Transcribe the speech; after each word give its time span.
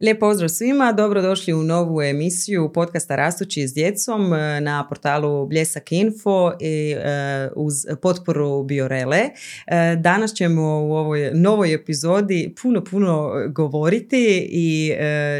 Lijep 0.00 0.20
pozdrav 0.20 0.48
svima, 0.48 0.92
dobrodošli 0.92 1.54
u 1.54 1.62
novu 1.62 2.02
emisiju 2.02 2.72
podcasta 2.74 3.16
Rastući 3.16 3.68
s 3.68 3.74
djecom 3.74 4.32
e, 4.32 4.60
na 4.60 4.88
portalu 4.88 5.46
Bljesak 5.46 5.92
Info 5.92 6.52
i 6.60 6.92
e, 6.92 7.48
uz 7.56 7.74
potporu 8.02 8.62
Biorele. 8.62 9.18
E, 9.18 9.96
danas 9.96 10.34
ćemo 10.34 10.62
u 10.62 10.92
ovoj 10.92 11.30
novoj 11.34 11.74
epizodi 11.74 12.54
puno, 12.62 12.84
puno 12.84 13.32
govoriti 13.48 14.48
i 14.50 14.92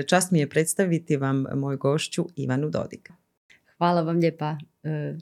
čast 0.07 0.31
mi 0.31 0.39
je 0.39 0.49
predstaviti 0.49 1.17
vam 1.17 1.45
moju 1.55 1.79
gošću 1.79 2.27
Ivanu 2.37 2.71
Dodika. 2.71 3.15
Hvala 3.77 4.03
vam 4.03 4.17
lijepa 4.17 4.57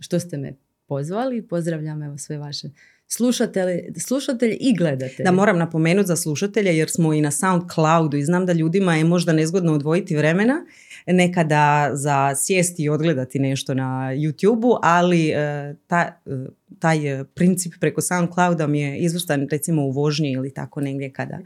što 0.00 0.20
ste 0.20 0.36
me 0.36 0.56
pozvali. 0.86 1.48
Pozdravljam 1.48 2.02
evo 2.02 2.18
sve 2.18 2.38
vaše 2.38 2.68
slušatelji, 3.08 3.92
slušatelji 3.98 4.56
i 4.60 4.76
gledatelji. 4.76 5.24
Da 5.24 5.32
moram 5.32 5.58
napomenuti 5.58 6.06
za 6.06 6.16
slušatelje 6.16 6.76
jer 6.76 6.90
smo 6.90 7.14
i 7.14 7.20
na 7.20 7.30
SoundCloudu 7.30 8.16
i 8.16 8.24
znam 8.24 8.46
da 8.46 8.52
ljudima 8.52 8.96
je 8.96 9.04
možda 9.04 9.32
nezgodno 9.32 9.72
odvojiti 9.72 10.16
vremena 10.16 10.66
nekada 11.06 11.90
za 11.92 12.34
sjesti 12.34 12.82
i 12.82 12.88
odgledati 12.88 13.38
nešto 13.38 13.74
na 13.74 14.12
YouTube-u, 14.14 14.78
ali 14.82 15.28
e, 15.28 15.74
ta, 15.86 16.20
e, 16.26 16.30
taj 16.78 17.20
e, 17.20 17.24
princip 17.24 17.74
preko 17.80 18.00
SoundClouda 18.00 18.66
mi 18.66 18.80
je 18.80 18.98
izvrstan 18.98 19.46
recimo 19.50 19.82
u 19.82 19.90
vožnji 19.90 20.30
ili 20.30 20.54
tako 20.54 20.80
negdje 20.80 21.12
kada... 21.12 21.38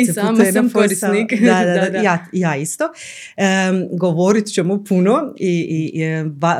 I 0.00 0.06
sama 0.06 0.44
sam 0.44 0.70
korisnik. 0.70 1.32
Da, 1.44 1.64
da, 1.64 1.90
da, 1.90 1.98
Ja, 1.98 2.26
ja 2.32 2.56
isto. 2.56 2.84
govorit 3.92 4.46
ćemo 4.46 4.84
puno 4.84 5.34
i, 5.38 5.90
i 5.94 6.02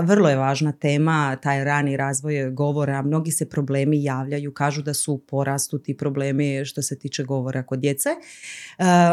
vrlo 0.02 0.28
je 0.28 0.36
važna 0.36 0.72
tema 0.72 1.36
taj 1.42 1.64
rani 1.64 1.96
razvoj 1.96 2.50
govora. 2.50 3.02
Mnogi 3.02 3.30
se 3.30 3.48
problemi 3.48 4.04
javljaju, 4.04 4.52
kažu 4.52 4.82
da 4.82 4.94
su 4.94 5.22
porastu 5.28 5.78
ti 5.78 5.96
problemi 5.96 6.64
što 6.64 6.82
se 6.82 6.98
tiče 6.98 7.24
govora 7.24 7.62
kod 7.62 7.78
djece. 7.78 8.08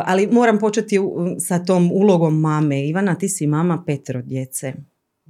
ali 0.06 0.28
moram 0.28 0.60
početi 0.60 1.00
sa 1.40 1.60
tom 1.60 1.92
ulogom 1.92 2.40
mame. 2.40 2.88
Ivana, 2.88 3.16
ti 3.16 3.30
si 3.30 3.48
mama 3.48 3.84
petero 3.86 4.22
djece. 4.22 4.74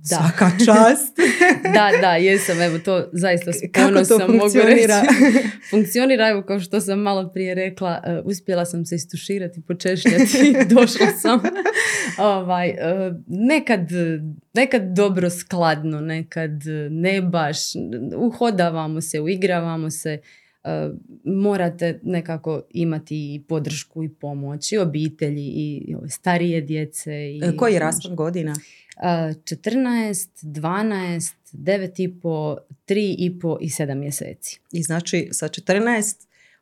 Da. 0.10 0.16
Svaka 0.16 0.52
čast. 0.66 1.18
da, 1.76 1.90
da, 2.02 2.16
jesam, 2.16 2.62
evo 2.62 2.80
to 2.80 3.10
zaista 3.14 3.54
s 3.54 3.58
ponosom 3.74 4.20
funkcionira? 4.20 4.96
mogu 4.96 5.26
reći. 5.26 5.48
funkcionira, 5.72 6.30
evo 6.30 6.42
kao 6.42 6.60
što 6.60 6.82
sam 6.82 7.00
malo 7.00 7.30
prije 7.34 7.56
rekla, 7.56 8.04
uh, 8.08 8.26
uspjela 8.26 8.66
sam 8.66 8.86
se 8.86 8.96
istuširati, 8.96 9.62
počešljati, 9.62 10.56
došla 10.76 11.08
sam. 11.22 11.40
ovaj, 12.18 12.70
uh, 12.70 13.16
nekad, 13.28 13.90
nekad 14.54 14.82
dobro 14.96 15.30
skladno, 15.30 16.02
nekad 16.02 16.52
ne 16.90 17.22
baš, 17.22 17.58
uhodavamo 18.18 19.02
se, 19.02 19.20
uigravamo 19.20 19.90
se, 19.90 20.20
Uh, 20.64 20.96
morate 21.26 22.00
nekako 22.04 22.62
imati 22.70 23.36
i 23.36 23.44
podršku 23.48 24.04
i 24.04 24.10
pomoć 24.10 24.72
i 24.72 24.78
obitelji 24.78 25.46
i 25.46 25.96
starije 26.10 26.62
djece. 26.62 27.12
I, 27.14 27.58
Koji 27.58 27.74
je 27.74 27.80
raspon 27.80 28.16
godina? 28.16 28.54
14, 28.98 30.30
12, 30.42 31.34
9,5, 31.54 32.58
3,5 32.88 33.58
i 33.62 33.70
7 33.70 33.96
mjeseci. 33.96 34.60
I 34.72 34.84
znači 34.84 35.30
sa 35.32 35.48
14 35.48 36.16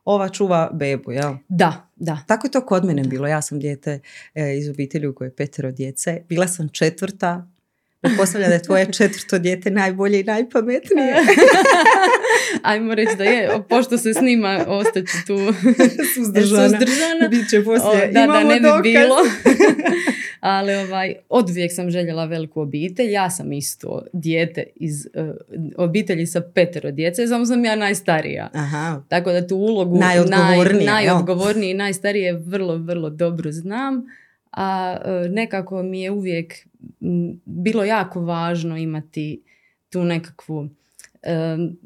ova 0.05 0.29
čuva 0.29 0.69
bebu, 0.73 1.11
jel? 1.11 1.33
Da, 1.47 1.89
da. 1.95 2.23
Tako 2.27 2.47
je 2.47 2.51
to 2.51 2.65
kod 2.65 2.85
mene 2.85 3.03
bilo. 3.03 3.27
Ja 3.27 3.41
sam 3.41 3.59
dijete 3.59 3.99
e, 4.35 4.57
iz 4.57 4.69
obitelji 4.69 5.07
u 5.07 5.15
kojoj 5.15 5.27
je 5.27 5.35
petero 5.35 5.71
djece. 5.71 6.21
Bila 6.29 6.47
sam 6.47 6.69
četvrta. 6.69 7.47
Pretpostavljam 8.01 8.49
da 8.49 8.55
je 8.55 8.61
tvoje 8.61 8.85
četvrto 8.97 9.39
dijete 9.39 9.71
najbolje 9.71 10.19
i 10.19 10.23
najpametnije. 10.23 11.15
Ajmo 12.63 12.95
reći 12.95 13.15
da 13.17 13.23
je, 13.23 13.49
pošto 13.69 13.97
se 13.97 14.13
snima, 14.13 14.65
ostaću 14.67 15.17
tu 15.27 15.37
suzdržana. 16.15 16.69
suzdržana. 16.69 17.27
Biće 17.29 17.63
poslije, 17.63 18.07
da, 18.11 18.27
da, 18.27 18.43
ne 18.43 18.59
bi 18.59 18.69
bilo. 18.83 19.15
Ali 20.39 20.75
ovaj, 20.75 21.15
od 21.29 21.49
uvijek 21.49 21.71
sam 21.73 21.91
željela 21.91 22.25
veliku 22.25 22.61
obitelj. 22.61 23.11
Ja 23.11 23.29
sam 23.29 23.53
isto 23.53 24.05
dijete 24.13 24.63
iz 24.75 25.07
uh, 25.13 25.35
obitelji 25.77 26.25
sa 26.25 26.41
petero 26.41 26.91
djece, 26.91 27.27
samo 27.27 27.45
sam 27.45 27.65
ja 27.65 27.75
najstarija. 27.75 28.49
Aha. 28.53 29.03
Tako 29.07 29.31
da 29.31 29.47
tu 29.47 29.55
ulogu 29.55 29.97
najodgovorniji 29.97 30.85
naj, 30.85 31.05
najodgovorniji 31.05 31.71
i 31.71 31.73
najstarije 31.73 32.33
vrlo, 32.33 32.77
vrlo 32.77 33.09
dobro 33.09 33.51
znam. 33.51 34.05
A 34.51 34.97
uh, 35.05 35.31
nekako 35.31 35.83
mi 35.83 36.01
je 36.01 36.11
uvijek 36.11 36.67
bilo 37.45 37.83
jako 37.83 38.21
važno 38.21 38.77
imati 38.77 39.43
tu 39.89 40.03
nekakvu 40.03 40.57
um, 40.57 41.77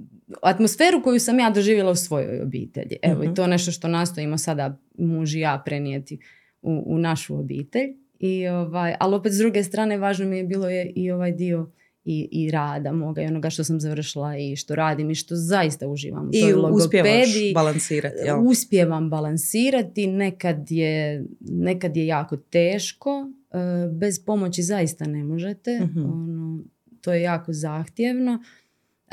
atmosferu 0.42 1.02
koju 1.04 1.20
sam 1.20 1.40
ja 1.40 1.50
doživjela 1.50 1.92
u 1.92 1.96
svojoj 1.96 2.42
obitelji. 2.42 2.98
Evo 3.02 3.24
i 3.24 3.26
mhm. 3.26 3.36
to 3.36 3.42
je 3.42 3.48
nešto 3.48 3.72
što 3.72 3.88
nastojimo 3.88 4.38
sada 4.38 4.78
muž 4.98 5.36
i 5.36 5.40
ja 5.40 5.62
prenijeti 5.66 6.20
u, 6.62 6.84
u 6.86 6.98
našu 6.98 7.40
obitelj. 7.40 7.96
I 8.20 8.48
ovaj, 8.48 8.96
ali 9.00 9.16
opet 9.16 9.34
s 9.34 9.38
druge 9.38 9.64
strane 9.64 9.98
važno 9.98 10.26
mi 10.26 10.38
je 10.38 10.44
bilo 10.44 10.70
je 10.70 10.92
i 10.96 11.12
ovaj 11.12 11.32
dio 11.32 11.72
i, 12.06 12.28
i 12.32 12.52
rada 12.52 12.92
moga 12.92 13.22
i 13.22 13.26
onoga 13.26 13.50
što 13.50 13.64
sam 13.64 13.80
završila 13.80 14.38
i 14.38 14.56
što 14.56 14.76
radim 14.76 15.12
i 15.12 15.16
što 15.16 15.36
zaista 15.36 15.88
uživam. 15.88 16.30
I 16.34 16.42
to 16.52 16.70
uspijevaš 16.74 17.30
balansirati. 17.54 18.16
Jel? 18.26 18.48
Uspijevam 18.48 19.10
balansirati, 19.10 20.08
nekad 20.08 20.72
je, 20.72 21.26
nekad 21.40 21.98
je 21.98 22.08
jako 22.08 22.38
teško, 22.38 23.32
e, 23.52 23.58
bez 23.92 24.26
pomoći 24.26 24.64
zaista 24.64 25.06
ne 25.06 25.24
možete, 25.24 25.80
uh 25.84 26.04
ono, 26.14 26.64
to 27.02 27.14
je 27.14 27.22
jako 27.22 27.54
zahtjevno 27.54 28.40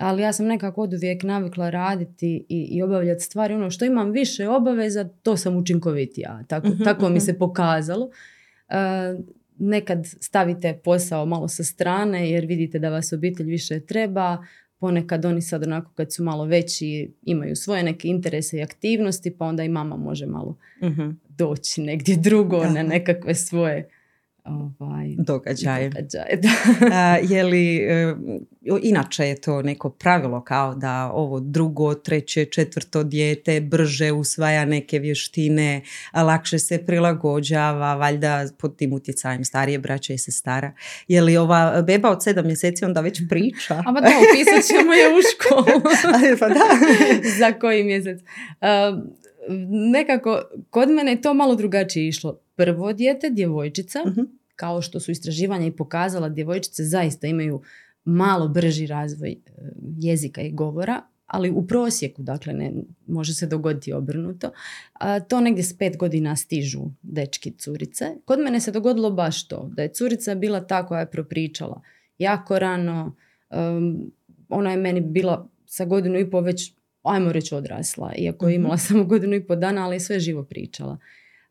ali 0.01 0.23
ja 0.23 0.33
sam 0.33 0.47
nekako 0.47 0.83
od 0.83 0.95
uvijek 0.95 1.23
navikla 1.23 1.71
raditi 1.71 2.47
i, 2.49 2.69
i 2.71 2.83
obavljati 2.83 3.25
stvari. 3.25 3.55
Ono 3.55 3.71
što 3.71 3.85
imam 3.85 4.11
više 4.11 4.49
obaveza, 4.49 5.09
to 5.23 5.37
sam 5.37 5.57
učinkovitija. 5.57 6.45
Tako, 6.49 6.69
mhm, 6.69 6.85
tako 6.85 7.09
mi 7.09 7.17
mhm. 7.17 7.25
se 7.25 7.39
pokazalo. 7.39 8.05
Uh, 8.05 9.25
nekad 9.61 10.07
stavite 10.07 10.81
posao 10.85 11.27
malo 11.27 11.49
sa 11.49 11.65
strane 11.65 12.31
jer 12.31 12.47
vidite 12.47 12.79
da 12.79 12.91
vas 12.91 13.13
obitelj 13.13 13.47
više 13.47 13.81
treba. 13.81 14.45
Ponekad 14.79 15.25
oni 15.25 15.43
sad 15.43 15.67
onako 15.67 15.93
kad 15.95 16.13
su 16.13 16.25
malo 16.25 16.45
veći 16.45 17.15
imaju 17.23 17.57
svoje 17.57 17.83
neke 17.83 18.09
interese 18.09 18.59
i 18.59 18.63
aktivnosti 18.63 19.37
pa 19.39 19.45
onda 19.45 19.63
i 19.63 19.69
mama 19.69 19.97
može 19.97 20.27
malo 20.27 20.57
uh 20.81 21.15
doći 21.41 21.83
negdje 21.83 22.17
drugo 22.17 22.65
na 22.65 22.83
nekakve 22.83 23.35
svoje 23.35 23.89
ovaj, 24.45 25.15
događaje. 25.19 25.89
događaje 25.89 26.41
je 27.23 27.45
li, 27.45 27.77
e, 27.77 28.15
inače 28.83 29.25
je 29.25 29.41
to 29.41 29.63
neko 29.63 29.91
pravilo 29.91 30.45
kao 30.45 30.75
da 30.75 31.11
ovo 31.13 31.41
drugo, 31.41 31.95
treće, 31.95 32.45
četvrto 32.45 33.05
dijete 33.05 33.61
brže 33.61 34.13
usvaja 34.13 34.65
neke 34.65 34.99
vještine, 34.99 35.83
lakše 36.15 36.59
se 36.59 36.87
prilagođava, 36.87 37.95
valjda 37.95 38.45
pod 38.59 38.77
tim 38.77 38.93
utjecajem 38.93 39.45
starije 39.45 39.79
braće 39.79 40.15
i 40.15 40.19
sestara. 40.19 40.73
Je 41.09 41.23
li 41.23 41.37
ova 41.37 41.83
beba 41.83 42.11
od 42.11 42.25
sedam 42.25 42.47
mjeseci 42.47 42.85
onda 42.85 43.01
već 43.01 43.23
priča? 43.29 43.83
Ama 43.87 44.01
da, 44.01 44.09
upisat 44.09 44.65
ćemo 44.65 44.93
je 44.93 45.09
u 45.09 45.21
školu. 45.33 45.83
pa 46.41 46.49
da. 46.49 46.65
Za 47.39 47.53
koji 47.53 47.85
mjesec? 47.85 48.21
nekako, 49.93 50.43
kod 50.71 50.91
mene 50.91 51.13
je 51.13 51.21
to 51.21 51.35
malo 51.35 51.55
drugačije 51.55 52.09
išlo. 52.09 52.41
Prvo 52.65 52.93
dijete, 52.93 53.31
djevojčica, 53.31 53.99
uh 54.07 54.41
kao 54.61 54.83
što 54.83 55.01
su 55.01 55.11
istraživanja 55.11 55.67
i 55.67 55.77
pokazala, 55.77 56.29
djevojčice 56.29 56.85
zaista 56.85 57.27
imaju 57.27 57.63
malo 58.05 58.49
brži 58.49 58.87
razvoj 58.87 59.31
e, 59.31 59.39
jezika 59.99 60.41
i 60.41 60.51
govora, 60.51 61.03
ali 61.27 61.51
u 61.51 61.67
prosjeku, 61.67 62.23
dakle, 62.23 62.53
ne, 62.53 62.73
može 63.07 63.35
se 63.35 63.47
dogoditi 63.47 63.93
obrnuto. 63.93 64.51
A, 64.93 65.21
to 65.21 65.41
negdje 65.41 65.65
s 65.65 65.79
pet 65.79 65.97
godina 65.97 66.37
stižu 66.37 66.81
dečki 67.03 67.51
curice. 67.51 68.05
Kod 68.25 68.39
mene 68.39 68.61
se 68.61 68.73
dogodilo 68.73 69.11
baš 69.11 69.49
to, 69.49 69.71
da 69.77 69.83
je 69.83 69.93
curica 69.93 70.35
bila 70.35 70.61
ta 70.67 70.87
koja 70.87 71.01
je 71.01 71.11
propričala 71.11 71.81
jako 72.19 72.59
rano. 72.59 73.17
Um, 73.51 74.13
ona 74.49 74.71
je 74.71 74.77
meni 74.77 75.01
bila 75.01 75.49
sa 75.67 75.85
godinu 75.85 76.19
i 76.19 76.31
pol 76.31 76.41
već, 76.41 76.73
ajmo 77.03 77.33
reći, 77.33 77.55
odrasla, 77.55 78.13
iako 78.19 78.49
je 78.49 78.59
mhm. 78.59 78.61
imala 78.61 78.77
samo 78.89 79.05
godinu 79.05 79.35
i 79.35 79.47
pol 79.47 79.57
dana, 79.57 79.85
ali 79.85 79.97
je 79.97 80.01
sve 80.01 80.21
živo 80.21 80.45
pričala. 80.45 80.99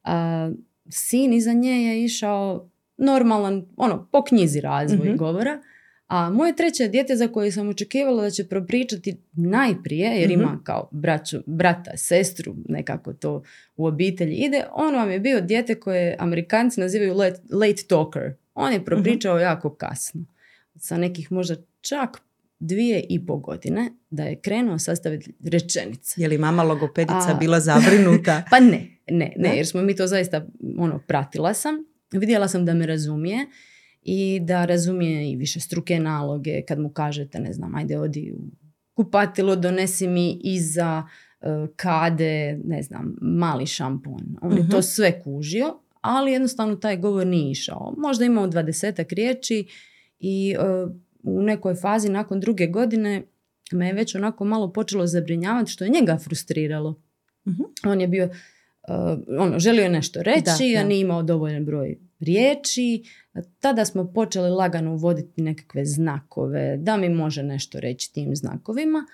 A, 0.03 0.51
sin 0.89 1.33
iza 1.33 1.53
nje 1.53 1.83
je 1.83 2.03
išao 2.03 2.69
normalan, 2.97 3.65
ono, 3.77 4.07
po 4.11 4.23
knjizi 4.23 4.61
razvoj 4.61 5.09
mm 5.09 5.17
govora. 5.17 5.61
A 6.07 6.29
moje 6.29 6.55
treće 6.55 6.87
dijete 6.87 7.15
za 7.15 7.27
koje 7.27 7.51
sam 7.51 7.69
očekivala 7.69 8.23
da 8.23 8.29
će 8.29 8.47
propričati 8.47 9.17
najprije, 9.33 10.21
jer 10.21 10.31
ima 10.31 10.51
mhm. 10.51 10.63
kao 10.63 10.89
braću, 10.91 11.37
brata, 11.45 11.91
sestru, 11.97 12.55
nekako 12.69 13.13
to 13.13 13.43
u 13.75 13.85
obitelji 13.85 14.35
ide, 14.35 14.63
on 14.73 14.95
vam 14.95 15.11
je 15.11 15.19
bio 15.19 15.41
dijete 15.41 15.75
koje 15.75 16.15
amerikanci 16.19 16.79
nazivaju 16.79 17.13
late, 17.13 17.41
late 17.51 17.83
talker. 17.87 18.33
On 18.53 18.73
je 18.73 18.85
propričao 18.85 19.35
mhm. 19.35 19.41
jako 19.41 19.69
kasno. 19.69 20.25
Sa 20.75 20.97
nekih 20.97 21.31
možda 21.31 21.55
čak 21.81 22.21
dvije 22.59 23.05
i 23.09 23.25
pol 23.25 23.37
godine 23.37 23.91
da 24.09 24.23
je 24.23 24.35
krenuo 24.35 24.79
sastaviti 24.79 25.33
rečenice. 25.43 26.21
Je 26.21 26.27
li 26.27 26.37
mama 26.37 26.63
logopedica 26.63 27.37
bila 27.39 27.59
zabrinuta? 27.59 28.43
pa 28.51 28.59
ne, 28.59 28.87
ne, 29.11 29.33
ne, 29.37 29.57
jer 29.57 29.67
smo 29.67 29.81
mi 29.81 29.95
to 29.95 30.07
zaista, 30.07 30.47
ono, 30.77 30.99
pratila 31.07 31.53
sam 31.53 31.75
vidjela 32.11 32.47
sam 32.47 32.65
da 32.65 32.73
me 32.73 32.85
razumije 32.85 33.45
i 34.01 34.39
da 34.43 34.65
razumije 34.65 35.31
i 35.31 35.35
više 35.35 35.59
struke 35.59 35.99
naloge 35.99 36.61
kad 36.67 36.79
mu 36.79 36.89
kažete, 36.89 37.39
ne 37.39 37.53
znam, 37.53 37.75
ajde 37.75 37.99
odi 37.99 38.33
u 38.37 38.41
kupatilo, 38.93 39.55
donesi 39.55 40.07
mi 40.07 40.39
iza 40.43 41.03
uh, 41.41 41.47
kade, 41.75 42.59
ne 42.63 42.81
znam, 42.81 43.15
mali 43.21 43.65
šampon. 43.65 44.37
On 44.41 44.57
je 44.57 44.69
to 44.69 44.77
mhm. 44.77 44.83
sve 44.83 45.21
kužio, 45.23 45.79
ali 46.01 46.31
jednostavno 46.31 46.75
taj 46.75 46.97
govor 46.97 47.27
nije 47.27 47.51
išao. 47.51 47.93
Možda 47.97 48.25
imao 48.25 48.47
dvadesetak 48.47 49.11
riječi 49.11 49.67
i 50.19 50.55
e, 50.59 50.63
u 51.23 51.41
nekoj 51.41 51.75
fazi 51.75 52.09
nakon 52.09 52.39
druge 52.39 52.67
godine 52.67 53.23
me 53.71 53.87
je 53.87 53.93
već 53.93 54.15
onako 54.15 54.45
malo 54.45 54.73
počelo 54.73 55.07
zabrinjavati 55.07 55.71
što 55.71 55.83
je 55.83 55.89
njega 55.89 56.17
frustriralo. 56.17 57.01
Mhm. 57.47 57.63
On 57.85 58.01
je 58.01 58.07
bio, 58.07 58.29
uh, 58.87 59.19
ono, 59.39 59.59
želio 59.59 59.83
je 59.83 59.89
nešto 59.89 60.23
reći, 60.23 60.77
a 60.79 60.83
nije 60.83 61.01
imao 61.01 61.23
dovoljan 61.23 61.65
broj 61.65 61.97
riječi. 62.19 63.03
Tada 63.59 63.85
smo 63.85 64.13
počeli 64.13 64.49
lagano 64.49 64.93
uvoditi 64.93 65.41
nekakve 65.41 65.85
znakove, 65.85 66.77
da 66.77 66.97
mi 66.97 67.09
može 67.09 67.43
nešto 67.43 67.79
reći 67.79 68.13
tim 68.13 68.35
znakovima, 68.35 69.05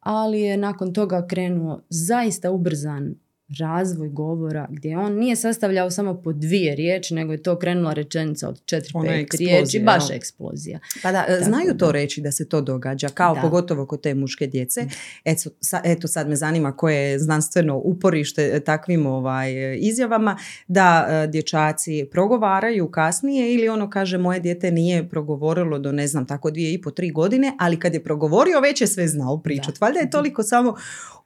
ali 0.00 0.40
je 0.40 0.56
nakon 0.56 0.92
toga 0.92 1.26
krenuo 1.26 1.82
zaista 1.88 2.50
ubrzan 2.50 3.14
razvoj 3.60 4.08
govora 4.08 4.66
gdje 4.70 4.98
on 4.98 5.12
nije 5.12 5.36
sastavljao 5.36 5.90
samo 5.90 6.22
po 6.22 6.32
dvije 6.32 6.74
riječi, 6.74 7.14
nego 7.14 7.32
je 7.32 7.42
to 7.42 7.58
krenula 7.58 7.92
rečenica 7.92 8.48
od 8.48 8.60
četiri, 8.64 8.92
pet 9.06 9.34
riječi, 9.34 9.80
baš 9.80 10.10
eksplozija. 10.10 10.78
Pa 11.02 11.12
da, 11.12 11.24
znaju 11.42 11.76
to 11.78 11.92
reći 11.92 12.20
da 12.20 12.32
se 12.32 12.48
to 12.48 12.60
događa, 12.60 13.08
kao 13.08 13.36
pogotovo 13.42 13.86
kod 13.86 14.00
te 14.00 14.14
muške 14.14 14.46
djece. 14.46 14.86
Eto, 15.24 15.50
eto 15.84 16.08
sad 16.08 16.28
me 16.28 16.36
zanima 16.36 16.72
koje 16.72 16.96
je 16.96 17.18
znanstveno 17.18 17.76
uporište 17.76 18.60
takvim 18.60 19.06
ovaj, 19.06 19.76
izjavama, 19.78 20.38
da 20.66 21.06
e, 21.08 21.26
dječaci 21.26 22.08
progovaraju 22.10 22.90
kasnije 22.90 23.54
ili 23.54 23.68
ono 23.68 23.90
kaže 23.90 24.18
moje 24.18 24.40
dijete 24.40 24.70
nije 24.70 25.08
progovorilo 25.08 25.78
do 25.78 25.92
ne 25.92 26.06
znam 26.06 26.26
tako 26.26 26.50
dvije 26.50 26.72
i 26.72 26.82
po 26.82 26.90
tri 26.90 27.10
godine, 27.10 27.52
ali 27.58 27.78
kad 27.78 27.94
je 27.94 28.04
progovorio 28.04 28.60
već 28.60 28.80
je 28.80 28.86
sve 28.86 29.08
znao 29.08 29.38
pričat. 29.38 29.80
Valjda 29.80 30.00
je 30.00 30.10
toliko 30.10 30.42
samo 30.42 30.74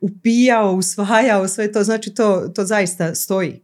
upijao, 0.01 0.73
usvajao 0.73 1.49
sve 1.49 1.73
to, 1.73 1.85
znači 1.85 2.12
to, 2.15 2.53
to 2.55 2.65
zaista 2.65 3.15
stoji. 3.15 3.61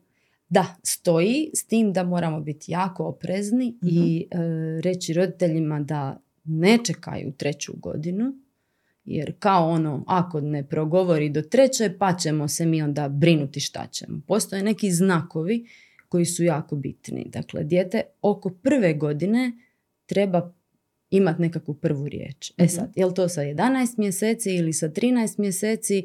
Da, 0.49 0.77
stoji 0.83 1.51
s 1.55 1.65
tim 1.65 1.93
da 1.93 2.03
moramo 2.03 2.41
biti 2.41 2.73
jako 2.73 3.05
oprezni 3.05 3.79
i 3.83 4.27
mhm. 4.35 4.43
e, 4.43 4.81
reći 4.81 5.13
roditeljima 5.13 5.81
da 5.81 6.21
ne 6.45 6.79
čekaju 6.85 7.33
treću 7.33 7.73
godinu, 7.77 8.33
jer 9.05 9.35
kao 9.39 9.69
ono, 9.69 10.05
ako 10.07 10.41
ne 10.41 10.69
progovori 10.69 11.29
do 11.29 11.43
treće, 11.43 11.95
pa 11.99 12.17
ćemo 12.17 12.49
se 12.49 12.67
mi 12.67 12.83
onda 12.83 13.09
brinuti 13.09 13.61
šta 13.61 13.87
ćemo. 13.87 14.21
Postoje 14.27 14.63
neki 14.63 14.91
znakovi 14.91 15.67
koji 16.09 16.25
su 16.25 16.45
jako 16.45 16.77
bitni. 16.77 17.27
Dakle, 17.33 17.65
dijete 17.65 18.03
oko 18.23 18.51
prve 18.51 18.95
godine 18.95 19.53
treba 20.07 20.53
imati 21.11 21.43
nekakvu 21.43 21.75
prvu 21.75 22.09
riječ. 22.09 22.51
E 22.51 22.65
mhm. 22.65 22.69
sad, 22.69 22.93
je 22.97 23.07
li 23.07 23.15
to 23.15 23.29
sa 23.29 23.41
11 23.41 23.99
mjeseci 23.99 24.55
ili 24.55 24.73
sa 24.73 24.89
13 24.89 25.41
mjeseci, 25.41 26.05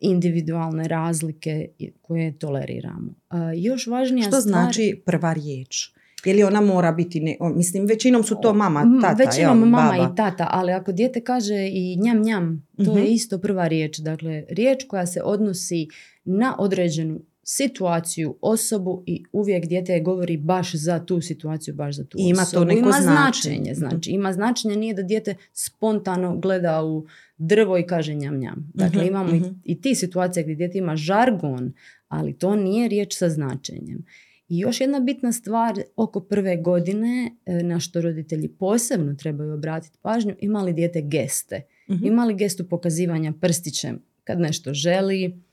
individualne 0.00 0.88
razlike 0.88 1.68
koje 2.02 2.38
toleriramo. 2.38 3.14
još 3.56 3.86
važnija 3.86 4.28
Što 4.28 4.40
znači 4.40 5.02
prva 5.06 5.32
riječ? 5.32 5.90
Je 6.24 6.34
li 6.34 6.42
ona 6.42 6.60
mora 6.60 6.92
biti, 6.92 7.20
ne, 7.20 7.36
mislim, 7.54 7.86
većinom 7.86 8.24
su 8.24 8.36
to 8.42 8.52
mama, 8.52 9.00
tata, 9.02 9.24
Većinom 9.24 9.58
mama 9.58 9.96
i 9.96 10.16
tata, 10.16 10.48
ali 10.50 10.72
ako 10.72 10.92
dijete 10.92 11.20
kaže 11.20 11.68
i 11.72 11.96
njam 12.00 12.22
njam, 12.22 12.66
to 12.76 12.96
je 12.96 13.02
mhm. 13.02 13.12
isto 13.12 13.38
prva 13.38 13.68
riječ. 13.68 13.98
Dakle, 13.98 14.44
riječ 14.48 14.84
koja 14.88 15.06
se 15.06 15.22
odnosi 15.24 15.88
na 16.24 16.56
određenu 16.58 17.20
situaciju, 17.48 18.36
osobu 18.40 19.02
i 19.06 19.24
uvijek 19.32 19.66
dijete 19.66 20.00
govori 20.00 20.36
baš 20.36 20.74
za 20.74 21.04
tu 21.04 21.20
situaciju, 21.20 21.74
baš 21.74 21.96
za 21.96 22.04
tu 22.04 22.18
ima 22.20 22.44
To 22.44 22.64
neko 22.64 22.78
ima 22.78 22.98
značenje. 23.02 23.74
Znači, 23.74 24.10
ima 24.10 24.32
značenje, 24.32 24.76
nije 24.76 24.94
da 24.94 25.02
dijete 25.02 25.34
spontano 25.52 26.36
gleda 26.36 26.84
u 26.84 27.06
drvo 27.38 27.78
i 27.78 27.86
kaže 27.86 28.14
njam 28.14 28.38
njam. 28.38 28.70
Dakle, 28.74 28.98
mhm, 28.98 29.08
imamo 29.08 29.34
mhm. 29.34 29.44
i, 29.64 29.80
ti 29.80 29.94
situacije 29.94 30.42
gdje 30.42 30.54
dijete 30.54 30.78
ima 30.78 30.96
žargon, 30.96 31.72
ali 32.08 32.38
to 32.38 32.56
nije 32.56 32.88
riječ 32.88 33.16
sa 33.16 33.28
značenjem. 33.28 34.04
I 34.48 34.58
još 34.58 34.80
jedna 34.80 35.00
bitna 35.00 35.32
stvar 35.32 35.82
oko 35.96 36.20
prve 36.20 36.56
godine 36.56 37.30
e, 37.46 37.62
na 37.62 37.80
što 37.80 38.00
roditelji 38.00 38.48
posebno 38.48 39.14
trebaju 39.14 39.54
obratiti 39.54 39.98
pažnju, 40.02 40.34
imali 40.40 40.72
dijete 40.72 41.02
geste. 41.02 41.62
uh 41.88 41.96
Imali 42.02 42.34
gestu 42.34 42.68
pokazivanja 42.68 43.32
prstićem 43.40 44.02
kad 44.24 44.40
nešto 44.40 44.74
želi, 44.74 45.45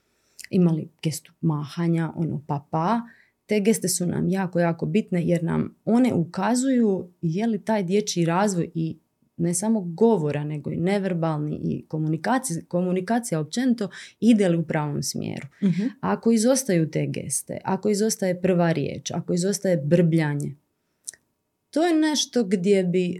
imali 0.53 0.89
gestu 1.03 1.33
mahanja, 1.41 2.11
ono 2.15 2.41
pa 2.47 2.65
pa. 2.71 3.01
Te 3.45 3.59
geste 3.59 3.89
su 3.89 4.05
nam 4.05 4.29
jako, 4.29 4.59
jako 4.59 4.85
bitne 4.85 5.27
jer 5.27 5.43
nam 5.43 5.75
one 5.85 6.13
ukazuju 6.13 7.09
je 7.21 7.47
li 7.47 7.65
taj 7.65 7.83
dječji 7.83 8.25
razvoj 8.25 8.69
i 8.73 8.97
ne 9.37 9.53
samo 9.53 9.81
govora, 9.81 10.43
nego 10.43 10.71
i 10.71 10.77
neverbalni 10.77 11.59
i 11.63 11.85
komunikacija, 11.87 12.61
komunikacija 12.67 13.39
općenito 13.39 13.89
ide 14.19 14.49
li 14.49 14.57
u 14.57 14.63
pravom 14.63 15.03
smjeru. 15.03 15.47
uh 15.61 15.69
Ako 16.01 16.31
izostaju 16.31 16.91
te 16.91 17.05
geste, 17.07 17.57
ako 17.63 17.89
izostaje 17.89 18.41
prva 18.41 18.71
riječ, 18.71 19.11
ako 19.11 19.33
izostaje 19.33 19.77
brbljanje, 19.77 20.55
to 21.69 21.83
je 21.83 21.95
nešto 21.95 22.43
gdje 22.43 22.83
bi 22.83 23.11
e, 23.11 23.19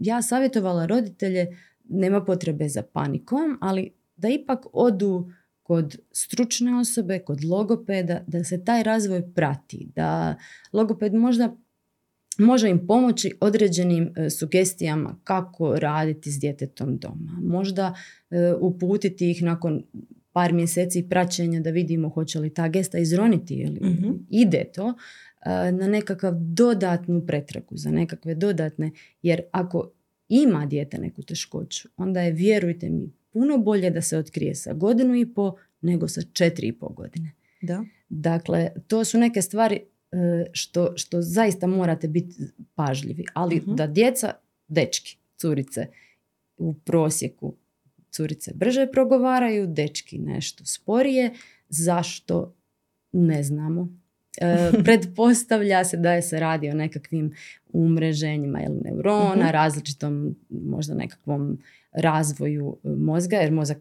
ja 0.00 0.22
savjetovala 0.22 0.86
roditelje, 0.86 1.56
nema 1.88 2.24
potrebe 2.24 2.68
za 2.68 2.82
panikom, 2.82 3.58
ali 3.60 3.92
da 4.16 4.28
ipak 4.28 4.66
odu 4.72 5.32
kod 5.70 5.96
stručne 6.12 6.80
osobe, 6.80 7.18
kod 7.18 7.44
logopeda, 7.44 8.24
da 8.26 8.44
se 8.44 8.64
taj 8.64 8.82
razvoj 8.82 9.32
prati, 9.34 9.88
da 9.96 10.34
logoped 10.72 11.14
možda 11.14 11.56
može 12.38 12.70
im 12.70 12.86
pomoći 12.86 13.32
određenim 13.40 14.12
e, 14.16 14.30
sugestijama 14.30 15.20
kako 15.24 15.78
raditi 15.78 16.30
s 16.30 16.40
djetetom 16.40 16.98
doma. 16.98 17.40
Možda 17.42 17.94
e, 18.30 18.52
uputiti 18.60 19.30
ih 19.30 19.42
nakon 19.42 19.82
par 20.32 20.52
mjeseci 20.52 21.06
praćenja 21.08 21.60
da 21.60 21.70
vidimo 21.70 22.08
hoće 22.08 22.38
li 22.38 22.54
ta 22.54 22.68
gesta 22.68 22.98
izroniti 22.98 23.54
ili 23.54 23.80
mhm. 23.90 24.10
ide 24.30 24.64
to 24.74 24.94
e, 25.46 25.72
na 25.72 25.88
nekakav 25.88 26.34
dodatnu 26.36 27.26
pretragu, 27.26 27.76
za 27.76 27.90
nekakve 27.90 28.34
dodatne, 28.34 28.90
jer 29.22 29.42
ako 29.52 29.90
ima 30.28 30.66
dijete 30.66 30.98
neku 30.98 31.22
teškoću, 31.22 31.88
onda 31.96 32.20
je, 32.20 32.32
vjerujte 32.32 32.90
mi, 32.90 33.19
puno 33.30 33.58
bolje 33.58 33.90
da 33.90 34.02
se 34.02 34.18
otkrije 34.18 34.54
sa 34.54 34.72
godinu 34.72 35.14
i 35.14 35.34
po 35.34 35.56
nego 35.80 36.08
sa 36.08 36.20
četiri 36.32 36.68
i 36.68 36.72
po 36.72 36.88
godine. 36.88 37.32
Da. 37.60 37.84
Dakle, 38.08 38.70
to 38.86 39.04
su 39.04 39.18
neke 39.18 39.42
stvari 39.42 39.80
E, 40.12 40.46
što, 40.52 40.92
što 40.96 41.22
zaista 41.22 41.66
morate 41.66 42.08
biti 42.08 42.34
pažljivi. 42.74 43.24
Ali 43.34 43.56
mhm. 43.56 43.74
da 43.74 43.86
djeca, 43.86 44.32
dečki, 44.68 45.16
curice 45.36 45.86
u 46.56 46.74
prosjeku 46.74 47.54
curice 48.10 48.52
brže 48.54 48.86
progovaraju, 48.92 49.66
dečki 49.66 50.18
nešto 50.18 50.64
sporije. 50.64 51.30
Zašto? 51.68 52.54
Ne 53.12 53.42
znamo. 53.42 53.88
E, 54.40 54.70
pretpostavlja 54.84 55.84
se 55.84 55.96
da 55.96 56.12
je 56.12 56.22
se 56.22 56.40
radi 56.40 56.70
o 56.70 56.74
nekakvim 56.74 57.32
umreženjima 57.72 58.62
ili 58.62 58.80
neurona, 58.84 59.46
uh 59.46 59.52
različitom 59.52 60.36
možda 60.48 60.94
nekakvom 60.94 61.58
razvoju 61.92 62.76
mozga, 62.84 63.36
jer 63.36 63.52
mozak 63.52 63.78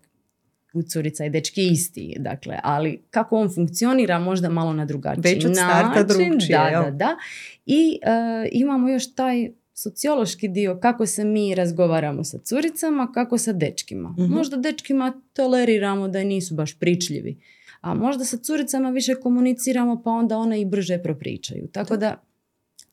u 0.73 0.81
curica 0.81 1.25
i 1.25 1.29
dečki 1.29 1.67
isti, 1.67 2.15
dakle, 2.19 2.59
ali 2.63 3.01
kako 3.09 3.37
on 3.37 3.49
funkcionira 3.55 4.19
možda 4.19 4.49
malo 4.49 4.73
na 4.73 4.85
drugačiji 4.85 5.33
Već 5.33 5.45
od 5.45 5.55
starta 5.55 6.03
drugčije, 6.03 6.57
da, 6.57 6.81
da, 6.83 6.91
da. 6.91 7.17
I 7.65 7.99
e, 8.01 8.49
imamo 8.51 8.89
još 8.89 9.15
taj 9.15 9.51
sociološki 9.73 10.47
dio 10.47 10.79
kako 10.79 11.05
se 11.05 11.23
mi 11.23 11.55
razgovaramo 11.55 12.23
sa 12.23 12.37
curicama, 12.37 13.11
kako 13.11 13.37
sa 13.37 13.53
dečkima. 13.53 14.15
uh 14.17 14.29
Možda 14.29 14.57
dečkima 14.57 15.13
toleriramo 15.33 16.07
da 16.07 16.23
nisu 16.23 16.55
baš 16.55 16.79
pričljivi, 16.79 17.37
a 17.81 17.93
možda 17.93 18.25
sa 18.25 18.37
curicama 18.37 18.89
više 18.89 19.15
komuniciramo 19.15 20.01
pa 20.03 20.11
onda 20.11 20.37
one 20.37 20.61
i 20.61 20.65
brže 20.65 21.03
propričaju. 21.03 21.67
Tako 21.67 21.97
da 21.97 22.21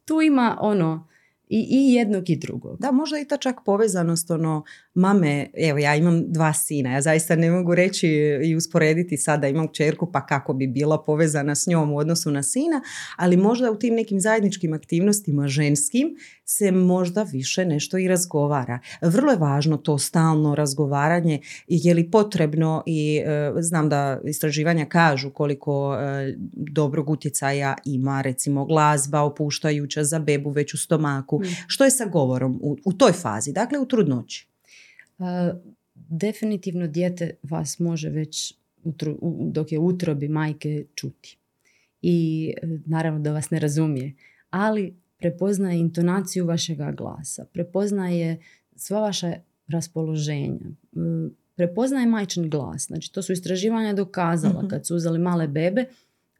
tu 0.05 0.23
ima 0.23 0.59
ono 0.61 1.09
i, 1.49 1.67
i 1.71 1.95
jednog 1.95 2.31
i 2.31 2.37
drugog. 2.37 2.79
Da, 2.81 2.93
možda 2.93 3.19
i 3.19 3.25
ta 3.25 3.37
čak 3.37 3.57
povezanost, 3.65 4.31
ono, 4.31 4.65
mame, 4.95 5.47
evo 5.55 5.79
ja 5.79 5.97
imam 5.97 6.33
dva 6.33 6.53
sina, 6.53 6.93
ja 6.93 7.01
zaista 7.01 7.37
ne 7.37 7.51
mogu 7.51 7.75
reći 7.75 8.09
i 8.45 8.57
usporediti 8.57 9.17
sada 9.17 9.49
imam 9.49 9.69
čerku 9.73 10.13
pa 10.13 10.27
kako 10.27 10.55
bi 10.55 10.67
bila 10.67 11.05
povezana 11.05 11.55
s 11.55 11.67
njom 11.67 11.93
u 11.93 11.99
odnosu 11.99 12.31
na 12.31 12.43
sina, 12.43 12.83
ali 13.17 13.37
možda 13.37 13.71
u 13.71 13.79
tim 13.79 13.95
nekim 13.95 14.21
zajedničkim 14.21 14.73
aktivnostima 14.73 15.49
ženskim 15.49 16.17
se 16.49 16.73
možda 16.73 17.23
više 17.23 17.65
nešto 17.65 17.99
i 17.99 18.09
razgovara. 18.09 18.79
Vrlo 19.01 19.33
je 19.33 19.39
važno 19.39 19.77
to 19.77 19.99
stalno 19.99 20.55
razgovaranje, 20.55 21.41
je 21.69 21.95
li 21.95 22.11
potrebno 22.11 22.83
i 22.87 23.23
e, 23.27 23.53
znam 23.59 23.89
da 23.89 24.21
istraživanja 24.25 24.85
kažu 24.85 25.31
koliko 25.31 25.95
e, 25.95 26.35
dobrog 26.53 27.11
utjecaja 27.11 27.75
ima 27.85 28.23
recimo 28.23 28.65
glazba 28.65 29.21
opuštajuća 29.21 30.05
za 30.05 30.19
bebu 30.19 30.51
već 30.51 30.75
u 30.75 30.79
stomaku. 30.79 31.39
Mm. 31.39 31.47
Što 31.67 31.85
je 31.85 31.91
sa 31.91 32.05
govorom 32.05 32.59
u, 32.63 32.77
u 32.85 32.93
toj 32.93 33.13
fazi, 33.13 33.53
dakle 33.53 33.79
u 33.79 33.87
trudnoći? 33.87 34.47
definitivno 35.95 36.87
dijete 36.87 37.35
vas 37.43 37.79
može 37.79 38.11
već 38.11 38.55
dok 39.41 39.73
je 39.73 39.79
utrobi 39.79 40.29
majke 40.29 40.85
čuti. 40.95 41.39
I 42.03 42.49
e, 42.63 42.67
naravno 42.87 43.21
da 43.21 43.33
vas 43.33 43.51
ne 43.51 43.59
razumije, 43.59 44.15
ali 44.51 44.97
prepoznaje 45.19 45.79
intonaciju 45.79 46.47
vašega 46.47 46.93
glasa, 46.93 47.45
prepoznaje 47.53 48.41
sva 48.77 49.01
vaša 49.01 49.33
raspoloženja, 49.69 50.67
e, 50.67 51.31
prepoznaje 51.55 52.07
majčin 52.07 52.51
glas. 52.51 52.87
Znači 52.87 53.13
to 53.13 53.23
su 53.23 53.33
istraživanja 53.33 53.93
dokazala 53.93 54.59
mhm. 54.61 54.69
kad 54.69 54.87
su 54.87 54.97
uzeli 54.97 55.19
male 55.19 55.49
bebe, 55.49 55.85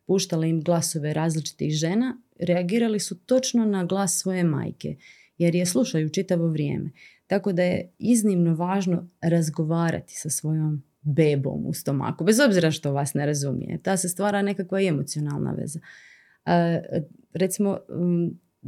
puštala 0.07 0.47
im 0.47 0.63
glasove 0.63 1.13
različitih 1.13 1.73
žena, 1.73 2.17
reagirali 2.41 3.01
su 3.01 3.19
točno 3.19 3.65
na 3.65 3.85
glas 3.85 4.19
svoje 4.19 4.45
majke, 4.45 4.97
jer 5.39 5.55
je 5.55 5.67
slušaju 5.67 6.09
čitavo 6.09 6.49
vrijeme. 6.49 6.91
Tako 7.27 7.53
da 7.53 7.63
je 7.63 7.93
iznimno 7.99 8.55
važno 8.55 9.09
razgovarati 9.21 10.15
sa 10.15 10.31
svojom 10.31 10.83
bebom 11.03 11.67
u 11.67 11.73
stomaku, 11.73 12.25
bez 12.25 12.41
obzira 12.41 12.71
što 12.71 12.93
vas 12.93 13.15
ne 13.15 13.27
razumije. 13.27 13.79
Ta 13.83 13.97
se 13.97 14.09
stvara 14.09 14.43
nekakva 14.43 14.83
emocionalna 14.83 15.53
veza. 15.53 15.81
recimo, 17.33 17.79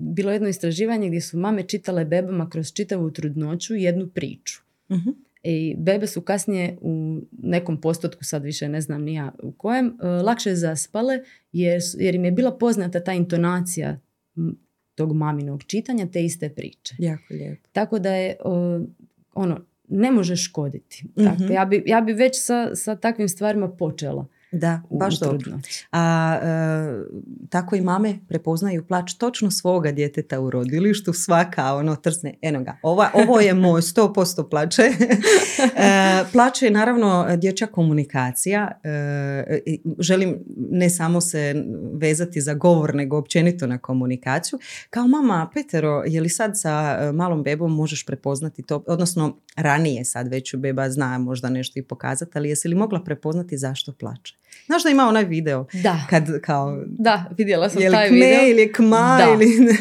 bilo 0.00 0.30
je 0.30 0.34
jedno 0.34 0.48
istraživanje 0.48 1.08
gdje 1.08 1.20
su 1.20 1.38
mame 1.38 1.62
čitale 1.62 2.04
bebama 2.04 2.50
kroz 2.50 2.72
čitavu 2.72 3.10
trudnoću 3.10 3.74
jednu 3.74 4.08
priču. 4.08 4.62
uh 4.88 5.14
I 5.42 5.74
bebe 5.78 6.06
su 6.06 6.20
kasnije 6.20 6.78
u 6.80 7.20
nekom 7.42 7.80
postotku, 7.80 8.24
sad 8.24 8.44
više 8.44 8.68
ne 8.68 8.80
znam 8.80 9.02
ni 9.02 9.14
ja 9.14 9.32
u 9.42 9.52
kojem, 9.52 9.86
e, 9.86 10.06
lakše 10.06 10.54
zaspale 10.54 11.18
jer, 11.52 11.80
jer 11.98 12.14
im 12.14 12.24
je 12.24 12.30
bila 12.30 12.58
poznata 12.58 13.04
ta 13.04 13.12
intonacija 13.12 14.00
tog 14.94 15.16
maminog 15.16 15.62
čitanja 15.62 16.06
te 16.06 16.24
iste 16.24 16.48
priče. 16.48 16.94
Jako 16.98 17.34
lijepo. 17.34 17.68
Tako 17.72 17.98
da 17.98 18.14
je 18.14 18.36
ono, 19.34 19.60
ne 19.88 20.10
može 20.10 20.36
škoditi. 20.36 21.04
mm 21.16 21.52
ja, 21.52 21.64
bi, 21.64 21.82
ja 21.86 22.00
bi 22.00 22.12
već 22.12 22.44
sa, 22.44 22.74
sa 22.74 22.96
takvim 22.96 23.28
stvarima 23.28 23.68
počela. 23.68 24.26
Da, 24.52 24.80
baš 24.90 25.20
dobro. 25.20 25.52
A 25.92 26.34
e, 26.42 26.48
tako 27.50 27.76
i 27.76 27.80
mame 27.80 28.18
prepoznaju 28.28 28.86
plač 28.86 29.14
točno 29.14 29.50
svoga 29.50 29.92
djeteta 29.92 30.40
u 30.40 30.50
rodilištu, 30.50 31.12
svaka 31.12 31.74
ono 31.74 31.96
trsne, 31.96 32.34
eno 32.42 32.62
ga, 32.64 32.76
ova, 32.82 33.10
ovo 33.14 33.40
je 33.40 33.54
moj 33.64 33.80
100% 33.80 34.50
plače. 34.50 34.82
e, 34.82 36.24
plače 36.32 36.66
je 36.66 36.70
naravno 36.70 37.36
dječja 37.36 37.66
komunikacija. 37.66 38.80
E, 38.84 39.60
želim 39.98 40.38
ne 40.70 40.90
samo 40.90 41.20
se 41.20 41.64
vezati 41.92 42.40
za 42.40 42.54
govor, 42.54 42.94
nego 42.94 43.18
općenito 43.18 43.66
na 43.66 43.78
komunikaciju. 43.78 44.58
Kao 44.90 45.06
mama, 45.06 45.50
Petero, 45.54 46.02
je 46.06 46.20
li 46.20 46.28
sad 46.28 46.52
sa 46.54 46.98
e, 47.00 47.12
malom 47.12 47.42
bebom 47.42 47.74
možeš 47.74 48.06
prepoznati 48.06 48.62
to, 48.62 48.84
odnosno 48.86 49.36
ranije 49.56 50.04
sad 50.04 50.28
već 50.28 50.54
beba 50.56 50.90
zna 50.90 51.18
možda 51.18 51.48
nešto 51.48 51.78
i 51.78 51.82
pokazati, 51.82 52.32
ali 52.34 52.48
jesi 52.48 52.68
li 52.68 52.74
mogla 52.74 53.04
prepoznati 53.04 53.58
zašto 53.58 53.92
plače? 53.92 54.37
Znaš 54.66 54.82
da 54.84 54.90
ima 54.90 55.08
onaj 55.08 55.24
video? 55.24 55.66
Da. 55.72 56.06
Kad 56.10 56.40
kao... 56.40 56.84
Da, 56.86 57.24
vidjela 57.38 57.68
sam 57.68 57.82
je 57.82 57.90
taj 57.90 58.08
kme 58.08 58.16
video. 58.16 58.50
ili 58.50 58.72
kma 58.72 59.18
ili 59.34 59.46
ne. 59.46 59.72